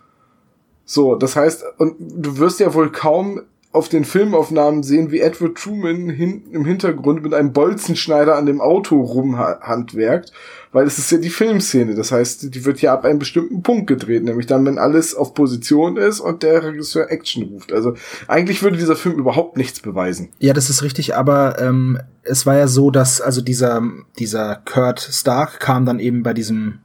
[0.86, 3.41] So, das heißt, und du wirst ja wohl kaum
[3.78, 8.59] auf den Filmaufnahmen sehen, wie Edward Truman hin, im Hintergrund mit einem Bolzenschneider an dem
[8.59, 10.32] Auto rumhandwerkt,
[10.71, 11.93] weil es ist ja die Filmszene.
[11.93, 15.36] Das heißt, die wird ja ab einem bestimmten Punkt gedreht, nämlich dann, wenn alles auf
[15.36, 17.71] Position ist und der Regisseur Action ruft.
[17.71, 17.93] Also
[18.28, 20.30] eigentlich würde dieser Film überhaupt nichts beweisen.
[20.39, 23.84] Ja, das ist richtig, aber ähm, es war ja so, dass also dieser
[24.17, 26.80] dieser Kurt Stark kam dann eben bei diesem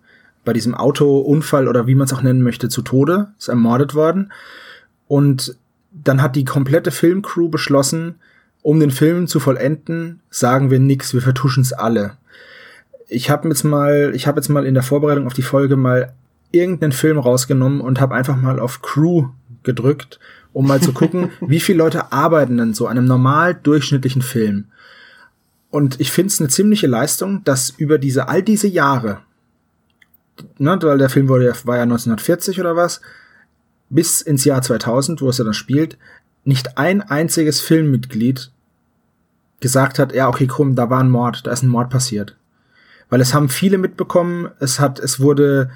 [0.45, 4.31] bei diesem Autounfall oder wie man es auch nennen möchte zu Tode, ist ermordet worden.
[5.09, 5.57] Und
[5.93, 8.17] dann hat die komplette Filmcrew beschlossen,
[8.63, 12.17] um den Film zu vollenden, sagen wir nix, wir vertuschen es alle.
[13.09, 16.13] Ich habe jetzt mal, ich habe jetzt mal in der Vorbereitung auf die Folge mal
[16.53, 19.29] irgendeinen Film rausgenommen und habe einfach mal auf Crew
[19.63, 20.21] gedrückt,
[20.53, 24.67] um mal zu gucken, wie viele Leute arbeiten denn so an einem normal durchschnittlichen Film.
[25.71, 29.21] Und ich finde es eine ziemliche Leistung, dass über diese all diese Jahre,
[30.59, 33.01] ne, weil der Film wurde, war ja 1940 oder was,
[33.93, 35.99] bis ins Jahr 2000, wo es ja dann spielt,
[36.45, 38.51] nicht ein einziges Filmmitglied
[39.61, 42.37] gesagt hat, ja, okay, komm, da war ein Mord, da ist ein Mord passiert.
[43.11, 45.71] Weil es haben viele mitbekommen, es hat, es wurde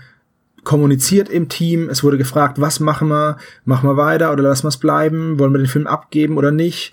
[0.65, 4.71] kommuniziert im Team, es wurde gefragt, was machen wir, machen wir weiter oder lassen wir
[4.71, 6.93] es bleiben, wollen wir den Film abgeben oder nicht.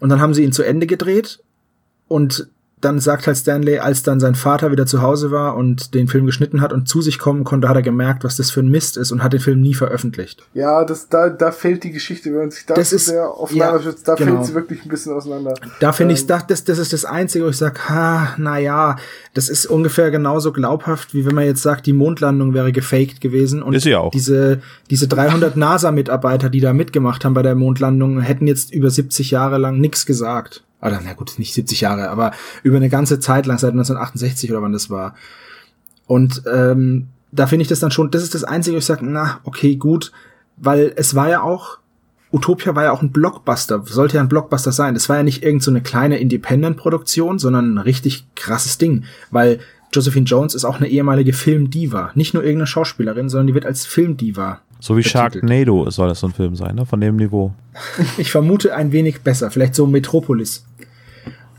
[0.00, 1.42] Und dann haben sie ihn zu Ende gedreht
[2.08, 2.48] und
[2.80, 6.26] dann sagt halt Stanley, als dann sein Vater wieder zu Hause war und den Film
[6.26, 8.96] geschnitten hat und zu sich kommen konnte, hat er gemerkt, was das für ein Mist
[8.96, 10.42] ist und hat den Film nie veröffentlicht.
[10.54, 14.06] Ja, das, da, da fällt die Geschichte, wenn man sich da das ist, sehr auseinanderschützt,
[14.06, 14.36] ja, da genau.
[14.36, 15.54] fällt sie wirklich ein bisschen auseinander.
[15.80, 18.96] Da finde ähm, ich, das, das ist das Einzige, wo ich sage, ha, na ja,
[19.34, 23.62] das ist ungefähr genauso glaubhaft, wie wenn man jetzt sagt, die Mondlandung wäre gefaked gewesen
[23.62, 24.10] und ist sie auch.
[24.10, 29.30] diese, diese 300 NASA-Mitarbeiter, die da mitgemacht haben bei der Mondlandung, hätten jetzt über 70
[29.30, 33.46] Jahre lang nichts gesagt oder na gut, nicht 70 Jahre, aber über eine ganze Zeit
[33.46, 35.14] lang, seit 1968 oder wann das war.
[36.06, 39.04] Und ähm, da finde ich das dann schon, das ist das Einzige, wo ich sage,
[39.04, 40.12] na, okay, gut,
[40.56, 41.78] weil es war ja auch,
[42.32, 44.94] Utopia war ja auch ein Blockbuster, sollte ja ein Blockbuster sein.
[44.94, 49.58] Das war ja nicht irgend so eine kleine Independent-Produktion, sondern ein richtig krasses Ding, weil
[49.92, 52.12] Josephine Jones ist auch eine ehemalige Filmdiva.
[52.14, 54.60] Nicht nur irgendeine Schauspielerin, sondern die wird als Filmdiva.
[54.80, 55.34] So wie betitelt.
[55.34, 56.86] Sharknado soll das so ein Film sein, ne?
[56.86, 57.52] Von dem Niveau.
[58.18, 59.50] ich vermute ein wenig besser.
[59.50, 60.64] Vielleicht so Metropolis.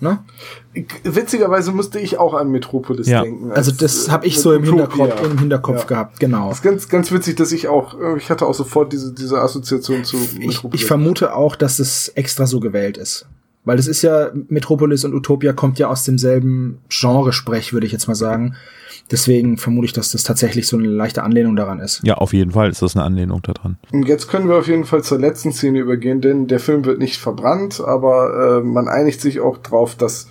[0.01, 0.17] Ne?
[1.03, 3.22] Witzigerweise musste ich auch an Metropolis ja.
[3.22, 3.51] denken.
[3.51, 5.86] Also das habe ich so im Hinterkopf, im Hinterkopf ja.
[5.86, 6.49] gehabt, genau.
[6.49, 10.03] Das ist ganz, ganz witzig, dass ich auch, ich hatte auch sofort diese, diese Assoziation
[10.03, 10.74] zu Metropolis.
[10.74, 13.28] Ich, ich vermute auch, dass es extra so gewählt ist.
[13.63, 18.07] Weil das ist ja, Metropolis und Utopia kommt ja aus demselben Genresprech, würde ich jetzt
[18.07, 18.55] mal sagen.
[19.10, 22.02] Deswegen vermute ich, dass das tatsächlich so eine leichte Anlehnung daran ist.
[22.04, 23.78] Ja, auf jeden Fall ist das eine Anlehnung daran.
[23.91, 26.99] Und jetzt können wir auf jeden Fall zur letzten Szene übergehen, denn der Film wird
[26.99, 30.28] nicht verbrannt, aber äh, man einigt sich auch drauf, dass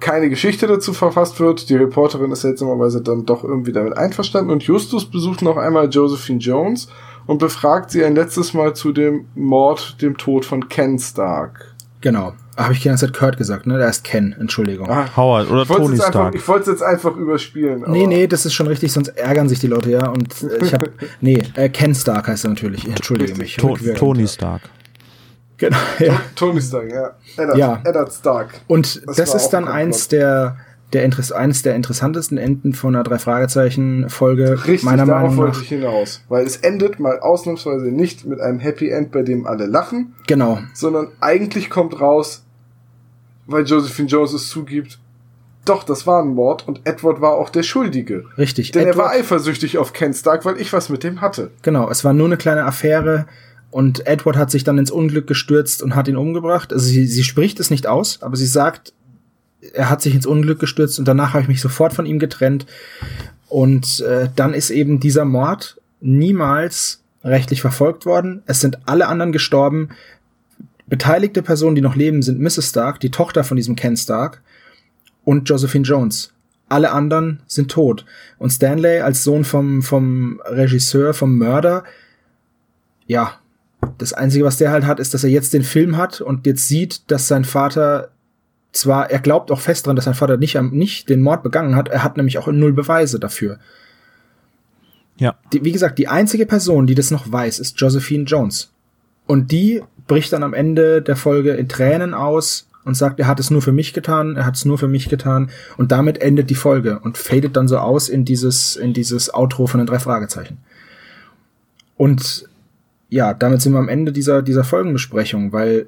[0.00, 1.70] keine Geschichte dazu verfasst wird.
[1.70, 6.40] Die Reporterin ist seltsamerweise dann doch irgendwie damit einverstanden und Justus besucht noch einmal Josephine
[6.40, 6.88] Jones
[7.26, 11.74] und befragt sie ein letztes Mal zu dem Mord, dem Tod von Ken Stark.
[12.00, 12.34] Genau.
[12.56, 13.78] Habe ich die ganze Zeit Kurt gesagt, ne?
[13.78, 14.88] Da ist Ken, Entschuldigung.
[14.88, 16.14] Ah, Howard oder Tony Stark.
[16.14, 17.84] Einfach, ich wollte es jetzt einfach überspielen.
[17.88, 20.08] Nee, nee, das ist schon richtig, sonst ärgern sich die Leute, ja.
[20.08, 20.90] Und äh, ich habe,
[21.20, 22.84] nee, äh, Ken Stark heißt er natürlich.
[22.84, 23.56] Ich entschuldige mich.
[23.56, 24.62] To Tony Stark.
[25.56, 26.20] Genau, ja.
[26.34, 27.16] Tony Stark, ja.
[27.36, 27.80] Eddard, ja.
[27.84, 28.60] Eddard Stark.
[28.66, 30.56] Und das, das ist dann eins der
[30.94, 35.36] der Interess eines der interessantesten Enden von einer drei Fragezeichen Folge Richtig, meiner Meinung nach.
[35.36, 39.46] wollte ich hinaus, weil es endet mal ausnahmsweise nicht mit einem Happy End, bei dem
[39.46, 40.14] alle lachen.
[40.26, 40.60] Genau.
[40.72, 42.43] Sondern eigentlich kommt raus,
[43.46, 44.98] weil Josephine Jones es zugibt,
[45.64, 48.24] doch, das war ein Mord und Edward war auch der Schuldige.
[48.36, 48.72] Richtig.
[48.72, 51.50] Denn Edward, er war eifersüchtig auf Ken Stark, weil ich was mit dem hatte.
[51.62, 53.26] Genau, es war nur eine kleine Affäre
[53.70, 56.72] und Edward hat sich dann ins Unglück gestürzt und hat ihn umgebracht.
[56.72, 58.92] Also sie, sie spricht es nicht aus, aber sie sagt,
[59.72, 62.66] er hat sich ins Unglück gestürzt und danach habe ich mich sofort von ihm getrennt.
[63.48, 68.42] Und äh, dann ist eben dieser Mord niemals rechtlich verfolgt worden.
[68.46, 69.88] Es sind alle anderen gestorben.
[70.86, 72.68] Beteiligte Personen, die noch leben, sind Mrs.
[72.68, 74.42] Stark, die Tochter von diesem Ken Stark,
[75.24, 76.32] und Josephine Jones.
[76.68, 78.04] Alle anderen sind tot.
[78.38, 81.84] Und Stanley als Sohn vom, vom Regisseur, vom Mörder,
[83.06, 83.38] ja,
[83.98, 86.68] das Einzige, was der halt hat, ist, dass er jetzt den Film hat und jetzt
[86.68, 88.10] sieht, dass sein Vater
[88.72, 91.88] zwar, er glaubt auch fest dran, dass sein Vater nicht, nicht den Mord begangen hat,
[91.88, 93.58] er hat nämlich auch null Beweise dafür.
[95.16, 95.36] Ja.
[95.52, 98.72] Die, wie gesagt, die einzige Person, die das noch weiß, ist Josephine Jones.
[99.26, 103.40] Und die bricht dann am Ende der Folge in Tränen aus und sagt, er hat
[103.40, 105.50] es nur für mich getan, er hat es nur für mich getan.
[105.76, 109.66] Und damit endet die Folge und fadet dann so aus in dieses, in dieses Outro
[109.66, 110.58] von den drei Fragezeichen.
[111.96, 112.48] Und
[113.08, 115.86] ja, damit sind wir am Ende dieser, dieser Folgenbesprechung, weil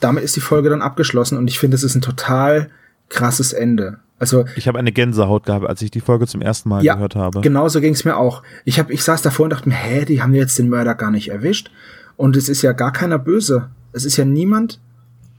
[0.00, 2.70] damit ist die Folge dann abgeschlossen und ich finde, es ist ein total
[3.08, 3.98] krasses Ende.
[4.18, 7.16] Also ich habe eine Gänsehaut gehabt, als ich die Folge zum ersten Mal ja, gehört
[7.16, 7.40] habe.
[7.40, 8.42] Genau so ging es mir auch.
[8.64, 11.10] Ich hab, ich saß davor und dachte mir, hä, die haben jetzt den Mörder gar
[11.10, 11.70] nicht erwischt
[12.16, 13.70] und es ist ja gar keiner böse.
[13.92, 14.80] Es ist ja niemand.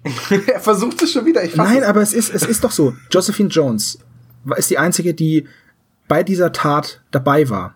[0.47, 1.43] er versucht es schon wieder.
[1.43, 1.83] Ich Nein, es.
[1.83, 2.93] aber es ist es ist doch so.
[3.09, 3.99] Josephine Jones
[4.57, 5.47] ist die einzige, die
[6.07, 7.75] bei dieser Tat dabei war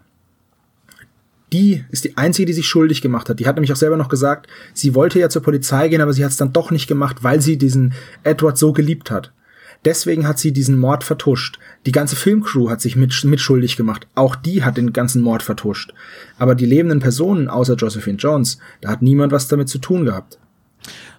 [1.54, 3.40] die ist die einzige, die sich schuldig gemacht hat.
[3.40, 6.24] Die hat nämlich auch selber noch gesagt, sie wollte ja zur Polizei gehen, aber sie
[6.24, 7.94] hat es dann doch nicht gemacht, weil sie diesen
[8.24, 9.32] Edward so geliebt hat.
[9.88, 11.60] Deswegen hat sie diesen Mord vertuscht.
[11.86, 14.06] Die ganze Filmcrew hat sich mit, mitschuldig gemacht.
[14.16, 15.94] Auch die hat den ganzen Mord vertuscht.
[16.38, 20.40] Aber die lebenden Personen, außer Josephine Jones, da hat niemand was damit zu tun gehabt.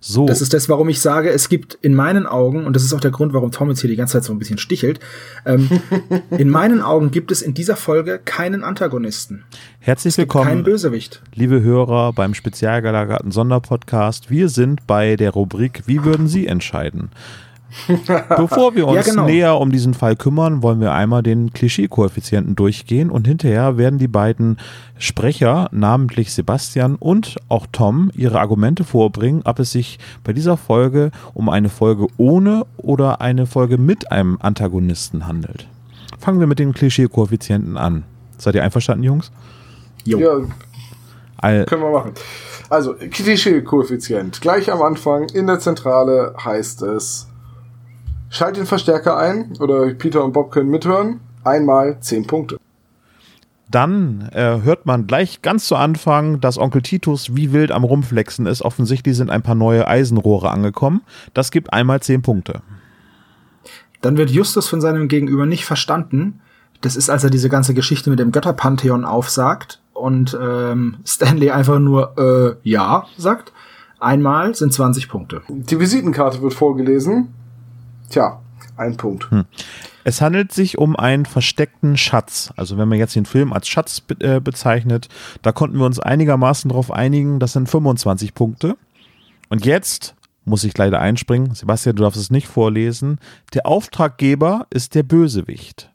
[0.01, 0.27] So.
[0.27, 3.01] Das ist das, warum ich sage, es gibt in meinen Augen, und das ist auch
[3.01, 5.01] der Grund, warum Tom jetzt hier die ganze Zeit so ein bisschen stichelt,
[5.47, 5.71] ähm,
[6.31, 9.45] in meinen Augen gibt es in dieser Folge keinen Antagonisten.
[9.81, 11.23] Herzlich willkommen, keinen Bösewicht.
[11.35, 14.31] liebe Hörer beim spezial gelagerten Sonderpodcast.
[14.31, 17.11] Wir sind bei der Rubrik Wie würden Sie entscheiden?
[18.37, 19.27] Bevor wir uns ja, genau.
[19.27, 24.09] näher um diesen Fall kümmern, wollen wir einmal den Klischee-Koeffizienten durchgehen und hinterher werden die
[24.09, 24.59] beiden
[24.97, 31.11] Sprecher, namentlich Sebastian und auch Tom, ihre Argumente vorbringen, ob es sich bei dieser Folge
[31.35, 35.69] um eine Folge ohne oder eine Folge mit einem Antagonisten handelt.
[36.19, 38.05] Fangen wir mit den Klischee-Koeffizienten an.
[38.39, 39.31] Seid ihr einverstanden, Jungs?
[40.05, 40.19] Jo.
[40.19, 40.41] Ja,
[41.37, 42.13] All können wir machen.
[42.69, 44.41] Also, Klischee-Koeffizient.
[44.41, 47.28] Gleich am Anfang in der Zentrale heißt es
[48.31, 51.21] Schalt den Verstärker ein oder Peter und Bob können mithören.
[51.45, 52.59] Einmal 10 Punkte.
[53.71, 58.47] Dann äh, hört man gleich ganz zu Anfang, dass Onkel Titus wie wild am Rumflexen
[58.47, 58.63] ist.
[58.63, 61.03] Offensichtlich sind ein paar neue Eisenrohre angekommen.
[61.35, 62.63] Das gibt einmal 10 Punkte.
[64.01, 66.41] Dann wird Justus von seinem Gegenüber nicht verstanden.
[66.81, 71.79] Das ist, als er diese ganze Geschichte mit dem Götterpantheon aufsagt und ähm, Stanley einfach
[71.79, 72.17] nur
[72.63, 73.53] äh, ja sagt.
[74.01, 75.43] Einmal sind 20 Punkte.
[75.49, 77.35] Die Visitenkarte wird vorgelesen.
[78.11, 78.41] Tja,
[78.77, 79.31] ein Punkt.
[79.31, 79.45] Hm.
[80.05, 82.53] Es handelt sich um einen versteckten Schatz.
[82.57, 85.09] Also wenn man jetzt den Film als Schatz be äh, bezeichnet,
[85.43, 88.77] da konnten wir uns einigermaßen darauf einigen, das sind 25 Punkte.
[89.51, 90.15] Und jetzt
[90.45, 91.55] muss ich leider einspringen.
[91.55, 93.19] Sebastian, du darfst es nicht vorlesen.
[93.53, 95.93] Der Auftraggeber ist der Bösewicht.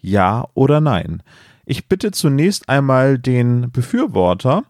[0.00, 1.22] Ja oder nein?
[1.64, 4.64] Ich bitte zunächst einmal den Befürworter,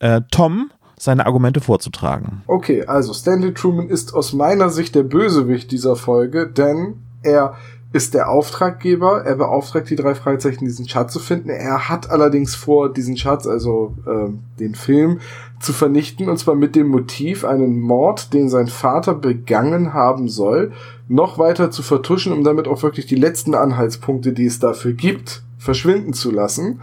[0.00, 2.42] äh, Tom, seine Argumente vorzutragen.
[2.46, 7.54] Okay, also Stanley Truman ist aus meiner Sicht der Bösewicht dieser Folge, denn er
[7.92, 11.48] ist der Auftraggeber, er beauftragt die drei Fragezeichen, diesen Schatz zu finden.
[11.48, 15.20] Er hat allerdings vor, diesen Schatz, also äh, den Film,
[15.58, 20.72] zu vernichten, und zwar mit dem Motiv, einen Mord, den sein Vater begangen haben soll,
[21.08, 25.42] noch weiter zu vertuschen, um damit auch wirklich die letzten Anhaltspunkte, die es dafür gibt,
[25.58, 26.80] verschwinden zu lassen.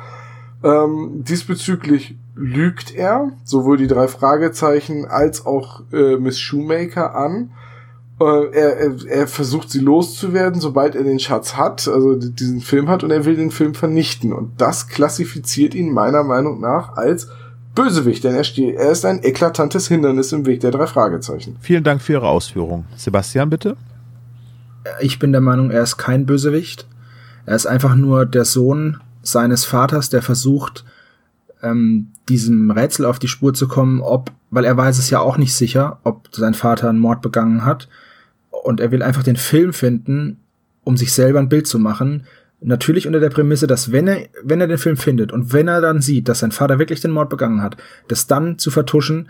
[0.64, 7.52] Ähm, diesbezüglich lügt er sowohl die drei Fragezeichen als auch äh, Miss Shoemaker an.
[8.20, 12.90] Äh, er, er, er versucht sie loszuwerden, sobald er den Schatz hat, also diesen Film
[12.90, 14.34] hat und er will den Film vernichten.
[14.34, 17.28] Und das klassifiziert ihn meiner Meinung nach als
[17.76, 21.58] Bösewicht, denn er, steht, er ist ein eklatantes Hindernis im Weg der drei Fragezeichen.
[21.62, 22.86] Vielen Dank für Ihre Ausführung.
[22.96, 23.78] Sebastian, bitte.
[25.00, 26.88] Ich bin der Meinung, er ist kein Bösewicht.
[27.46, 30.86] Er ist einfach nur der Sohn seines Vaters, der versucht,
[31.62, 35.38] ähm, diesem Rätsel auf die Spur zu kommen, ob, weil er weiß es ja auch
[35.38, 37.88] nicht sicher, ob sein Vater einen Mord begangen hat.
[38.50, 40.40] Und er will einfach den Film finden,
[40.84, 42.26] um sich selber ein Bild zu machen.
[42.60, 45.82] Natürlich unter der Prämisse, dass wenn er, wenn er den Film findet und wenn er
[45.82, 47.78] dann sieht, dass sein Vater wirklich den Mord begangen hat,
[48.08, 49.30] das dann zu vertuschen.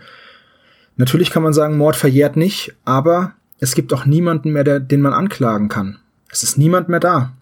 [0.96, 5.00] Natürlich kann man sagen, Mord verjährt nicht, aber es gibt auch niemanden mehr, der, den
[5.00, 5.98] man anklagen kann.
[6.30, 7.32] Es ist niemand mehr da.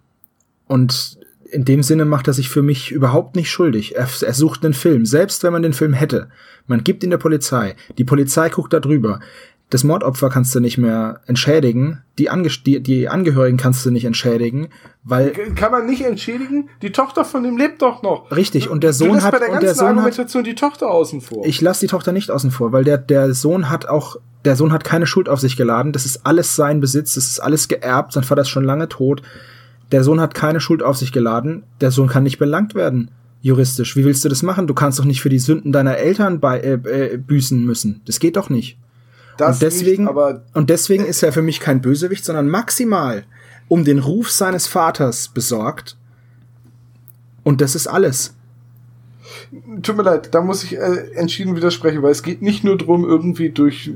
[0.67, 1.16] Und
[1.51, 3.97] in dem Sinne macht er sich für mich überhaupt nicht schuldig.
[3.97, 6.29] Er, er sucht einen Film, selbst wenn man den Film hätte.
[6.67, 7.77] Man gibt ihn der Polizei.
[7.99, 9.21] Die Polizei guckt da drüber.
[9.69, 12.03] Das Mordopfer kannst du nicht mehr entschädigen.
[12.19, 14.69] Die, Ange die, die Angehörigen kannst du nicht entschädigen,
[15.03, 16.71] weil kann man nicht entschädigen.
[16.83, 18.31] Die Tochter von dem lebt doch noch.
[18.31, 18.71] Richtig.
[18.71, 21.45] Und der Sohn hat bei der und der Sohn Argumentation hat, die Tochter außen vor.
[21.45, 24.73] Ich lasse die Tochter nicht außen vor, weil der der Sohn hat auch der Sohn
[24.73, 25.91] hat keine Schuld auf sich geladen.
[25.91, 27.15] Das ist alles sein Besitz.
[27.15, 28.13] Das ist alles geerbt.
[28.13, 29.23] Sein Vater ist schon lange tot.
[29.93, 31.63] Der Sohn hat keine Schuld auf sich geladen.
[31.81, 33.11] Der Sohn kann nicht belangt werden,
[33.41, 33.97] juristisch.
[33.97, 34.67] Wie willst du das machen?
[34.67, 38.01] Du kannst doch nicht für die Sünden deiner Eltern bei, äh, äh, büßen müssen.
[38.07, 38.79] Das geht doch nicht.
[39.37, 43.25] Das und deswegen, nicht, aber und deswegen ist er für mich kein Bösewicht, sondern maximal
[43.69, 45.97] um den Ruf seines Vaters besorgt.
[47.43, 48.36] Und das ist alles.
[49.83, 53.05] Tut mir leid, da muss ich äh, entschieden widersprechen, weil es geht nicht nur darum,
[53.05, 53.91] irgendwie durch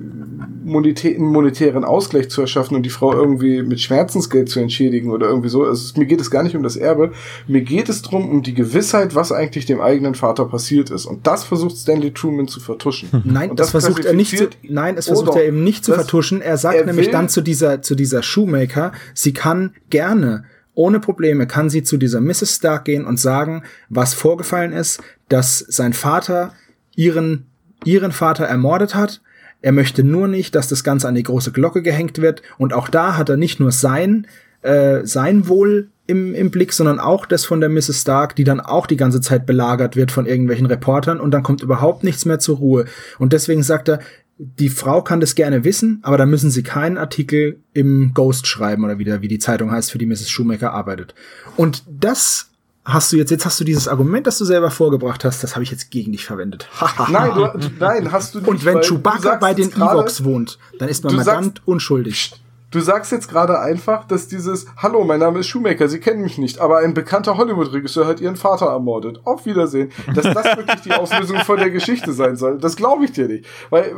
[0.64, 5.28] monetär, einen monetären Ausgleich zu erschaffen und die Frau irgendwie mit Schmerzensgeld zu entschädigen oder
[5.28, 5.64] irgendwie so.
[5.64, 7.12] Also mir geht es gar nicht um das Erbe.
[7.46, 11.06] Mir geht es darum, um die Gewissheit, was eigentlich dem eigenen Vater passiert ist.
[11.06, 13.08] Und das versucht Stanley Truman zu vertuschen.
[13.24, 16.40] Nein, das, das, versucht er nicht zu, nein, es versucht er eben nicht zu vertuschen.
[16.40, 20.44] Er sagt er nämlich dann zu dieser, zu dieser Shoemaker, sie kann gerne
[20.80, 22.56] ohne Probleme kann sie zu dieser Mrs.
[22.56, 26.54] Stark gehen und sagen, was vorgefallen ist, dass sein Vater
[26.96, 27.44] ihren,
[27.84, 29.20] ihren Vater ermordet hat.
[29.60, 32.40] Er möchte nur nicht, dass das Ganze an die große Glocke gehängt wird.
[32.56, 34.26] Und auch da hat er nicht nur sein,
[34.62, 38.00] äh, sein Wohl im, im Blick, sondern auch das von der Mrs.
[38.00, 41.62] Stark, die dann auch die ganze Zeit belagert wird von irgendwelchen Reportern und dann kommt
[41.62, 42.86] überhaupt nichts mehr zur Ruhe.
[43.18, 44.00] Und deswegen sagt er,
[44.42, 48.84] die Frau kann das gerne wissen, aber da müssen sie keinen Artikel im Ghost schreiben
[48.84, 50.30] oder wieder, wie die Zeitung heißt, für die Mrs.
[50.30, 51.14] Shoemaker arbeitet.
[51.56, 52.48] Und das
[52.86, 55.62] hast du jetzt, jetzt hast du dieses Argument, das du selber vorgebracht hast, das habe
[55.62, 56.68] ich jetzt gegen dich verwendet.
[57.10, 58.48] nein, du, nein, hast du nicht.
[58.48, 62.32] Und wenn Chewbacca bei den Evox wohnt, dann ist man verdammt unschuldig.
[62.70, 66.38] Du sagst jetzt gerade einfach, dass dieses Hallo, mein Name ist Shoemaker, Sie kennen mich
[66.38, 69.20] nicht, aber ein bekannter Hollywood-Regisseur hat Ihren Vater ermordet.
[69.24, 69.90] Auf Wiedersehen.
[70.14, 73.44] Dass das wirklich die Auslösung von der Geschichte sein soll, das glaube ich dir nicht.
[73.70, 73.92] Weil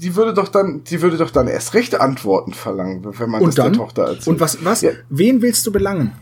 [0.00, 3.48] die würde doch dann, die würde doch dann erst recht Antworten verlangen, wenn man Und
[3.48, 3.72] das dann?
[3.72, 4.28] der Tochter erzählt.
[4.28, 4.82] Und was, was?
[4.82, 4.92] Ja.
[5.08, 6.12] Wen willst du belangen?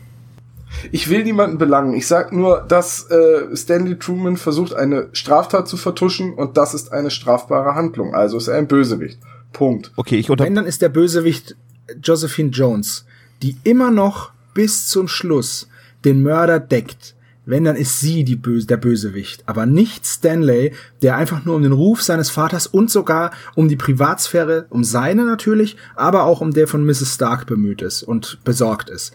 [0.91, 1.93] Ich will niemanden belangen.
[1.93, 6.91] Ich sag nur, dass äh, Stanley Truman versucht, eine Straftat zu vertuschen und das ist
[6.91, 8.15] eine strafbare Handlung.
[8.15, 9.19] Also ist er ein Bösewicht.
[9.53, 9.91] Punkt.
[9.97, 11.57] Okay, ich unter Wenn, dann ist der Bösewicht
[12.01, 13.05] Josephine Jones,
[13.41, 15.67] die immer noch bis zum Schluss
[16.05, 17.15] den Mörder deckt.
[17.45, 19.43] Wenn, dann ist sie die Böse, der Bösewicht.
[19.47, 23.75] Aber nicht Stanley, der einfach nur um den Ruf seines Vaters und sogar um die
[23.75, 27.15] Privatsphäre, um seine natürlich, aber auch um der von Mrs.
[27.15, 29.13] Stark bemüht ist und besorgt ist.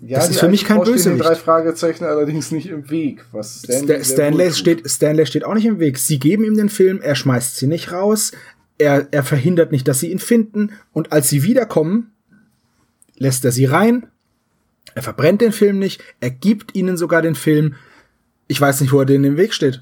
[0.00, 1.24] Ja, Das ist für mich kein Bösewicht.
[1.24, 3.24] Drei Fragezeichen allerdings nicht im Weg.
[3.32, 5.98] Was Stanley, Sta Stanley steht, Stanley steht auch nicht im Weg.
[5.98, 8.32] Sie geben ihm den Film, er schmeißt sie nicht raus,
[8.78, 12.12] er, er verhindert nicht, dass sie ihn finden und als sie wiederkommen,
[13.18, 14.06] lässt er sie rein,
[14.94, 17.74] er verbrennt den Film nicht, er gibt ihnen sogar den Film.
[18.46, 19.80] Ich weiß nicht, wo er denen im Weg steht.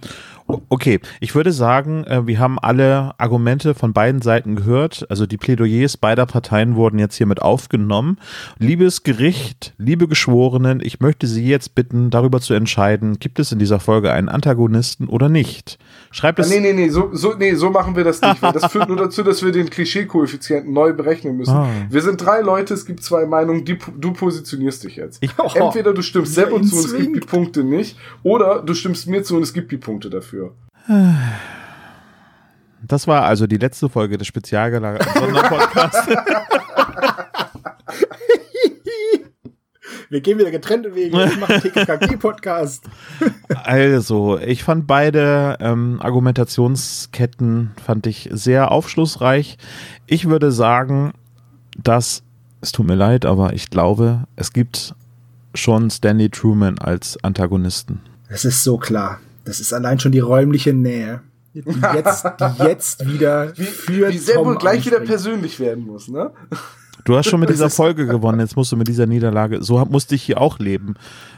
[0.68, 5.05] Okay, ich würde sagen, äh, wir haben alle Argumente von beiden Seiten gehört.
[5.10, 8.18] Also die Plädoyers beider Parteien wurden jetzt hiermit aufgenommen.
[8.59, 13.59] Liebes Gericht, liebe Geschworenen, ich möchte Sie jetzt bitten, darüber zu entscheiden, gibt es in
[13.59, 15.78] dieser Folge einen Antagonisten oder nicht.
[16.12, 16.51] Schreibt Ah, es.
[16.51, 18.40] nee, nee, nee, so, so, nee, so machen wir das nicht.
[18.40, 21.55] Weil das führt nur dazu, dass wir den Klischee-Koeffizienten neu berechnen müssen.
[21.55, 21.68] Ah.
[21.90, 25.23] Wir sind drei Leute, es gibt zwei Meinungen, die, du positionierst dich jetzt.
[25.23, 27.20] Ich- Entweder du stimmst er ihn zu und es gibt die.
[27.20, 30.35] Punkte nicht, oder du stimmst mir zu und es gibt die Punkte dafür.
[32.82, 36.06] Das war also die letzte Folge des spezialgelagerten Sonderpodcasts.
[40.08, 41.24] Wir gehen wieder getrennte Wege.
[41.24, 42.84] Ich mache einen TKKG-Podcast.
[43.64, 49.58] Also, ich fand beide ähm, Argumentationsketten fand ich sehr aufschlussreich.
[50.06, 51.12] Ich würde sagen,
[51.76, 52.22] dass
[52.60, 54.94] es tut mir leid, aber ich glaube, es gibt
[55.54, 58.00] schon Stanley Truman als Antagonisten.
[58.28, 59.18] Das ist so klar.
[59.47, 61.23] Das ist allein schon die räumliche Nähe.
[61.55, 61.60] Die
[61.94, 66.32] jetzt, die jetzt wieder Wie, für wie Tom wohl gleich wieder persönlich werden muss, ne?
[67.05, 69.62] Du hast schon mit dieser Folge gewonnen, jetzt musst du mit dieser Niederlage.
[69.62, 70.94] So musste ich hier auch leben.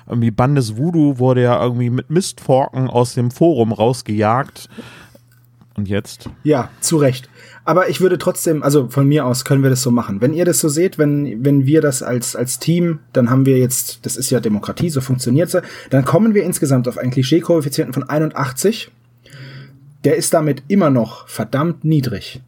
[0.07, 4.71] Irgendwie Bandes Voodoo wurde ja irgendwie mit Mistforken aus dem Forum rausgejagt.
[5.77, 6.31] Und jetzt?
[6.43, 7.29] Ja, zu Recht.
[7.69, 10.23] Aber ich würde trotzdem, also von mir aus können wir das so machen.
[10.23, 13.59] Wenn ihr das so seht, wenn, wenn wir das als, als Team, dann haben wir
[13.59, 17.93] jetzt, das ist ja Demokratie, so funktioniert's, ja, dann kommen wir insgesamt auf einen Klischee-Koeffizienten
[17.93, 18.91] von 81.
[20.03, 22.41] Der ist damit immer noch verdammt niedrig.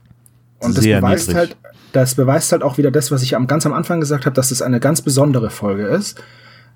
[0.58, 1.50] Und das Sehr beweist niedrig.
[1.50, 1.56] halt,
[1.92, 4.48] das beweist halt auch wieder das, was ich am, ganz am Anfang gesagt habe, dass
[4.48, 6.18] das eine ganz besondere Folge ist.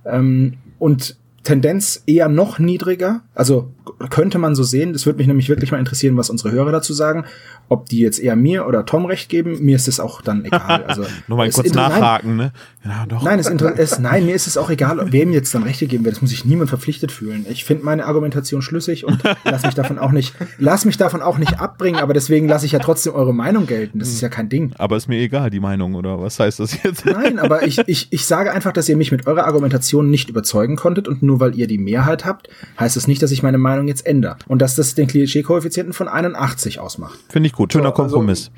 [0.04, 3.22] Ähm, und Tendenz eher noch niedriger.
[3.34, 3.70] Also
[4.10, 4.92] könnte man so sehen.
[4.92, 7.24] Das würde mich nämlich wirklich mal interessieren, was unsere Hörer dazu sagen.
[7.68, 9.58] Ob die jetzt eher mir oder Tom recht geben.
[9.64, 10.84] Mir ist es auch dann egal.
[10.84, 12.52] Also Nur mal kurz nein, nachhaken, ne?
[12.84, 13.22] Ja, doch.
[13.22, 16.16] Nein, es es, nein, mir ist es auch egal, wem jetzt dann Rechte geben wird.
[16.16, 17.46] Das muss sich niemand verpflichtet fühlen.
[17.48, 21.38] Ich finde meine Argumentation schlüssig und lass mich davon auch nicht, lass mich davon auch
[21.38, 22.00] nicht abbringen.
[22.00, 23.98] Aber deswegen lasse ich ja trotzdem eure Meinung gelten.
[23.98, 24.72] Das ist ja kein Ding.
[24.76, 27.06] Aber ist mir egal, die Meinung, oder was heißt das jetzt?
[27.06, 30.76] Nein, aber ich, ich, ich sage einfach, dass ihr mich mit eurer Argumentation nicht überzeugen
[30.76, 32.48] konntet und nur weil ihr die Mehrheit habt,
[32.78, 34.36] heißt es nicht, dass ich meine Meinung jetzt ändere.
[34.48, 37.18] Und dass das den Klischee-Koeffizienten von 81 ausmacht.
[37.28, 37.72] Finde ich gut.
[37.72, 38.50] Schöner So, also- Kompromiss.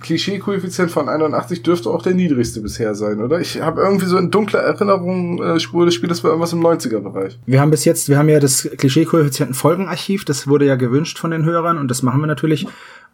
[0.00, 3.40] Klischee-Koeffizient von 81 dürfte auch der niedrigste bisher sein, oder?
[3.40, 7.38] Ich habe irgendwie so in dunkler Erinnerung, äh, Spur des Spiels war irgendwas im 90er-Bereich.
[7.46, 11.44] Wir haben bis jetzt, wir haben ja das Klischee-Koeffizienten-Folgenarchiv, das wurde ja gewünscht von den
[11.44, 12.66] Hörern und das machen wir natürlich.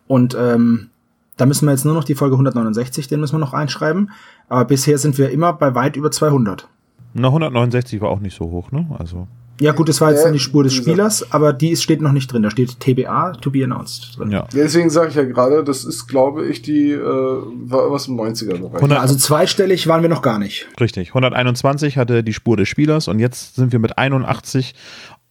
[0.09, 0.89] Und ähm,
[1.37, 4.11] da müssen wir jetzt nur noch die Folge 169, den müssen wir noch einschreiben.
[4.49, 6.69] Aber bisher sind wir immer bei weit über 200.
[7.15, 8.87] Na, 169 war auch nicht so hoch, ne?
[8.99, 9.29] Also.
[9.63, 12.01] Ja gut, das war jetzt Äh, dann die Spur des Spielers, aber die ist, steht
[12.01, 12.43] noch nicht drin.
[12.43, 14.31] Da steht TBA, to be announced drin.
[14.31, 14.41] Ja.
[14.41, 18.17] Ja, deswegen sage ich ja gerade, das ist, glaube ich, die, äh, war irgendwas im
[18.17, 18.75] 90er-Bereich.
[18.75, 20.67] 100 Also zweistellig waren wir noch gar nicht.
[20.81, 21.09] Richtig.
[21.11, 24.75] 121 hatte die Spur des Spielers und jetzt sind wir mit 81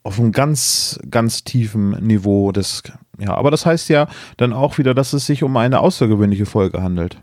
[0.03, 2.83] auf einem ganz, ganz tiefen Niveau des,
[3.19, 6.81] ja, aber das heißt ja dann auch wieder, dass es sich um eine außergewöhnliche Folge
[6.81, 7.17] handelt.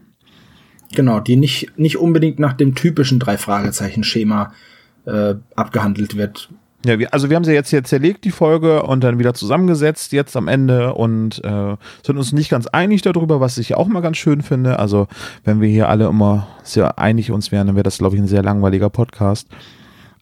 [0.95, 4.53] Genau, die nicht, nicht unbedingt nach dem typischen Drei-Fragezeichen-Schema
[5.07, 6.51] äh, abgehandelt wird.
[6.85, 10.13] Ja, wir, also wir haben sie jetzt hier zerlegt, die Folge, und dann wieder zusammengesetzt,
[10.13, 11.77] jetzt am Ende, und äh,
[12.07, 14.79] sind uns nicht ganz einig darüber, was ich auch mal ganz schön finde.
[14.79, 15.09] Also,
[15.45, 18.29] wenn wir hier alle immer sehr einig uns wären, dann wäre das, glaube ich, ein
[18.29, 19.49] sehr langweiliger Podcast.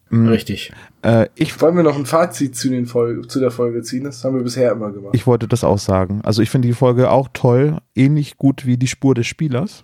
[0.09, 0.29] Mhm.
[0.29, 0.73] Richtig.
[1.03, 4.05] Äh, ich, Wollen wir noch ein Fazit zu, den Folge, zu der Folge ziehen?
[4.05, 5.15] Das haben wir bisher immer gemacht.
[5.15, 6.21] Ich wollte das auch sagen.
[6.25, 9.83] Also ich finde die Folge auch toll, ähnlich gut wie die Spur des Spielers.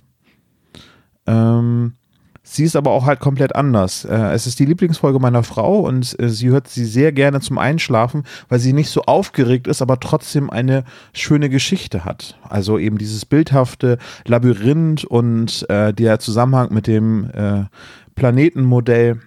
[1.27, 1.95] Ähm,
[2.45, 4.05] Sie ist aber auch halt komplett anders.
[4.05, 7.57] Äh, es ist die Lieblingsfolge meiner Frau und äh, sie hört sie sehr gerne zum
[7.57, 12.39] Einschlafen, weil sie nicht so aufgeregt ist, aber trotzdem eine schöne Geschichte hat.
[12.49, 17.65] Also eben dieses bildhafte Labyrinth und äh, der Zusammenhang mit dem äh,
[18.17, 19.21] Planetenmodell.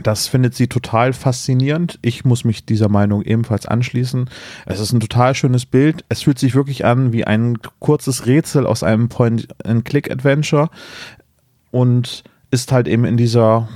[0.00, 1.98] Das findet sie total faszinierend.
[2.02, 4.30] Ich muss mich dieser Meinung ebenfalls anschließen.
[4.64, 6.04] Es ist ein total schönes Bild.
[6.08, 10.70] Es fühlt sich wirklich an wie ein kurzes Rätsel aus einem Point-and-Click-Adventure
[11.70, 13.68] und ist halt eben in dieser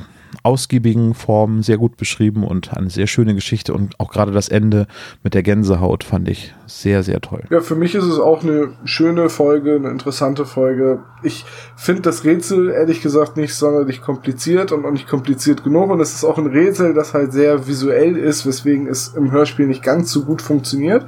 [0.42, 4.86] ausgiebigen Form sehr gut beschrieben und eine sehr schöne Geschichte und auch gerade das Ende
[5.22, 7.42] mit der Gänsehaut fand ich sehr, sehr toll.
[7.50, 11.00] Ja, für mich ist es auch eine schöne Folge, eine interessante Folge.
[11.22, 11.44] Ich
[11.76, 16.14] finde das Rätsel ehrlich gesagt nicht sonderlich kompliziert und auch nicht kompliziert genug und es
[16.14, 20.10] ist auch ein Rätsel, das halt sehr visuell ist, weswegen es im Hörspiel nicht ganz
[20.10, 21.06] so gut funktioniert.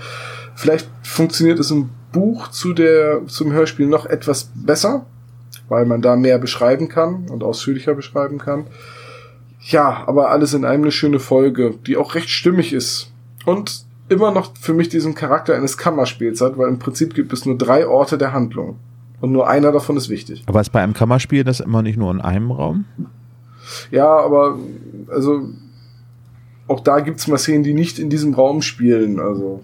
[0.54, 5.06] Vielleicht funktioniert es im Buch zu der, zum Hörspiel noch etwas besser,
[5.68, 8.66] weil man da mehr beschreiben kann und ausführlicher beschreiben kann.
[9.60, 13.10] Ja, aber alles in einem eine schöne Folge, die auch recht stimmig ist.
[13.46, 17.46] Und immer noch für mich diesen Charakter eines Kammerspiels hat, weil im Prinzip gibt es
[17.46, 18.76] nur drei Orte der Handlung.
[19.20, 20.42] Und nur einer davon ist wichtig.
[20.46, 22.84] Aber ist bei einem Kammerspiel das immer nicht nur in einem Raum?
[23.90, 24.58] Ja, aber
[25.08, 25.48] also
[26.68, 29.20] auch da gibt es mal Szenen, die nicht in diesem Raum spielen.
[29.20, 29.62] Also.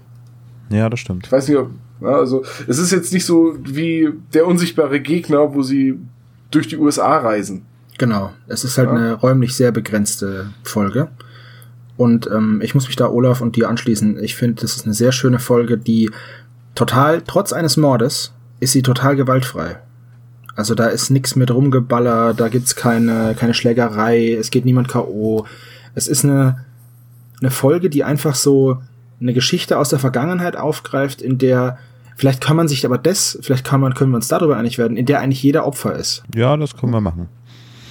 [0.70, 1.26] Ja, das stimmt.
[1.26, 1.70] Ich weiß nicht, ob,
[2.00, 5.98] ja, also es ist jetzt nicht so wie der unsichtbare Gegner, wo sie
[6.50, 7.62] durch die USA reisen.
[7.98, 8.94] Genau, es ist halt ja.
[8.94, 11.08] eine räumlich sehr begrenzte Folge.
[11.96, 14.18] Und ähm, ich muss mich da Olaf und dir anschließen.
[14.24, 16.10] Ich finde, das ist eine sehr schöne Folge, die
[16.74, 19.76] total, trotz eines Mordes, ist sie total gewaltfrei.
[20.56, 25.44] Also da ist nichts mit rumgeballer, da gibt's keine, keine Schlägerei, es geht niemand K.O.
[25.94, 26.64] Es ist eine,
[27.40, 28.78] eine Folge, die einfach so
[29.20, 31.78] eine Geschichte aus der Vergangenheit aufgreift, in der
[32.20, 34.98] Vielleicht kann man sich aber das, vielleicht kann man, können wir uns darüber einig werden,
[34.98, 36.22] in der eigentlich jeder Opfer ist.
[36.34, 37.30] Ja, das können wir machen.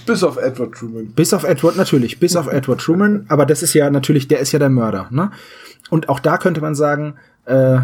[0.06, 1.08] Bis auf Edward Truman.
[1.16, 4.52] Bis auf Edward, natürlich, bis auf Edward Truman, aber das ist ja natürlich, der ist
[4.52, 5.32] ja der Mörder, ne?
[5.90, 7.16] Und auch da könnte man sagen,
[7.46, 7.80] äh,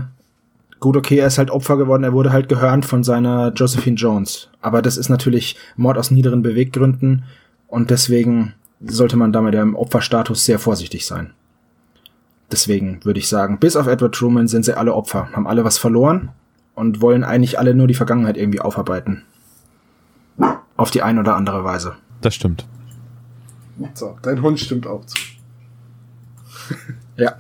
[0.80, 4.50] gut, okay, er ist halt Opfer geworden, er wurde halt gehörnt von seiner Josephine Jones.
[4.62, 7.24] Aber das ist natürlich Mord aus niederen Beweggründen
[7.68, 8.54] und deswegen
[8.86, 11.32] sollte man da mit dem Opferstatus sehr vorsichtig sein.
[12.56, 15.78] Deswegen würde ich sagen, bis auf Edward Truman sind sie alle Opfer, haben alle was
[15.78, 16.30] verloren
[16.74, 19.24] und wollen eigentlich alle nur die Vergangenheit irgendwie aufarbeiten.
[20.78, 21.98] Auf die eine oder andere Weise.
[22.22, 22.66] Das stimmt.
[23.94, 25.18] So, dein Hund stimmt auch zu.
[27.18, 27.36] ja.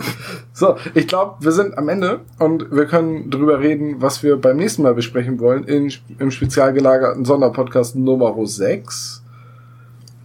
[0.51, 4.57] So, ich glaube, wir sind am Ende und wir können drüber reden, was wir beim
[4.57, 9.23] nächsten Mal besprechen wollen in, im spezial gelagerten Sonderpodcast Nummer 6.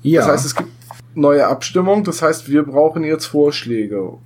[0.03, 0.23] Ja.
[0.23, 0.71] Das heißt, es gibt
[1.15, 4.19] neue Abstimmung, das heißt, wir brauchen jetzt Vorschläge.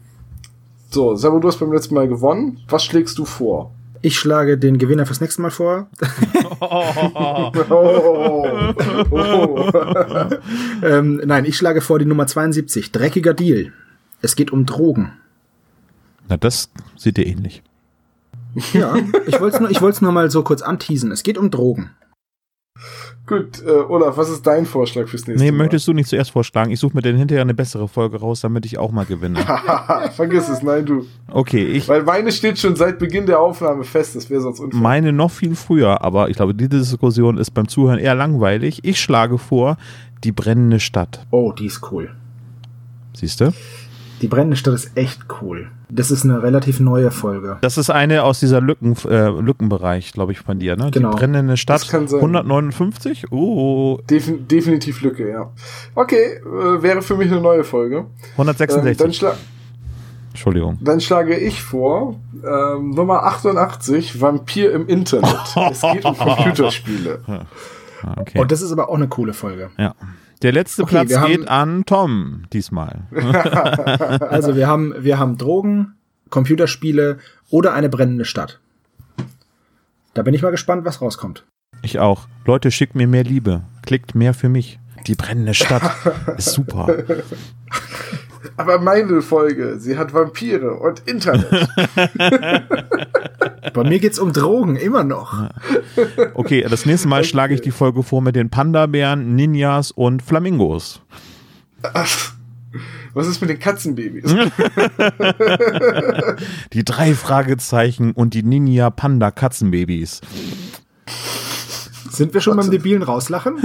[0.95, 2.61] So, Sabo, du hast beim letzten Mal gewonnen.
[2.69, 3.75] Was schlägst du vor?
[4.01, 5.89] Ich schlage den Gewinner fürs nächste Mal vor.
[6.61, 7.51] oh.
[9.11, 9.71] Oh.
[10.85, 12.93] ähm, nein, ich schlage vor die Nummer 72.
[12.93, 13.73] Dreckiger Deal.
[14.23, 15.11] Es geht um Drogen.
[16.29, 17.65] Na, das sieht dir ähnlich.
[18.73, 18.95] Ja,
[19.27, 21.11] ich wollte es nur, nur mal so kurz anteasen.
[21.11, 21.91] Es geht um Drogen.
[23.27, 25.57] Gut, äh, Olaf, was ist dein Vorschlag fürs nächste nee, Mal?
[25.57, 26.71] Nee, möchtest du nicht zuerst vorschlagen?
[26.71, 29.39] Ich suche mir dann hinterher eine bessere Folge raus, damit ich auch mal gewinne.
[30.15, 31.07] Vergiss es, nein, du.
[31.31, 31.89] Okay, ich.
[31.89, 34.79] Weil meine steht schon seit Beginn der Aufnahme fest, das wäre sonst unfair.
[34.79, 38.81] Meine noch viel früher, aber ich glaube, diese Diskussion ist beim Zuhören eher langweilig.
[38.83, 39.79] Ich schlage vor,
[40.23, 41.25] die brennende Stadt.
[41.31, 42.11] Oh, die ist cool.
[43.15, 43.55] Siehst du?
[44.25, 45.71] Die brennende Stadt ist echt cool.
[45.91, 47.59] Das ist eine relativ neue Folge.
[47.61, 50.91] Das ist eine aus dieser Lücken, äh, Lückenbereich, glaube ich, von dir, ne?
[50.91, 51.11] Genau.
[51.11, 53.31] Die brennende Stadt 159?
[53.31, 53.99] Oh.
[54.09, 55.51] Defin definitiv Lücke, ja.
[55.95, 58.07] Okay, äh, wäre für mich eine neue Folge.
[58.39, 59.23] 166.
[59.25, 59.33] Ähm,
[60.31, 60.79] Entschuldigung.
[60.81, 65.37] Dann schlage ich vor, ähm, Nummer 88, Vampir im Internet.
[65.71, 67.21] es geht um Computerspiele.
[68.21, 68.39] Okay.
[68.39, 69.69] Und das ist aber auch eine coole Folge.
[69.77, 69.95] Ja.
[70.45, 73.05] Der letzte okay, Platz geht an Tom diesmal.
[74.29, 75.95] also wir haben, wir haben Drogen,
[76.29, 77.17] Computerspiele
[77.49, 78.61] oder eine brennende Stadt.
[80.13, 81.47] Da bin ich mal gespannt, was rauskommt.
[81.81, 82.29] Ich auch.
[82.45, 83.63] Leute, schickt mir mehr Liebe.
[83.87, 84.79] Klickt mehr für mich.
[85.07, 85.91] Die brennende Stadt
[86.37, 86.95] ist super.
[88.57, 91.69] Aber meine Folge, sie hat Vampire und Internet.
[93.73, 95.49] Bei mir geht's um Drogen, immer noch.
[96.35, 97.29] Okay, das nächste Mal okay.
[97.29, 101.01] schlage ich die Folge vor mit den Panda-Bären, Ninjas und Flamingos.
[103.15, 104.25] Was ist mit den Katzenbabys?
[106.73, 110.21] die drei Fragezeichen und die Ninja-Panda-Katzenbabys.
[112.15, 113.57] Sind wir schon beim debilen Rauslachen?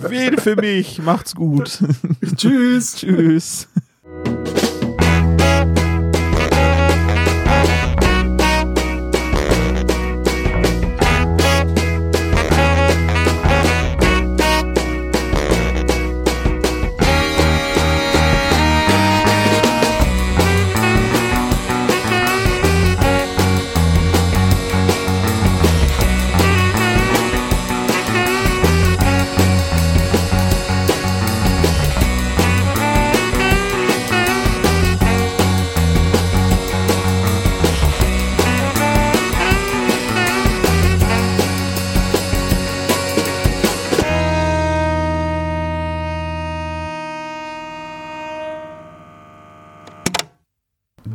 [0.00, 1.00] Wähle für mich.
[1.02, 1.78] Macht's gut.
[2.36, 2.96] Tschüss.
[2.96, 3.68] Tschüss.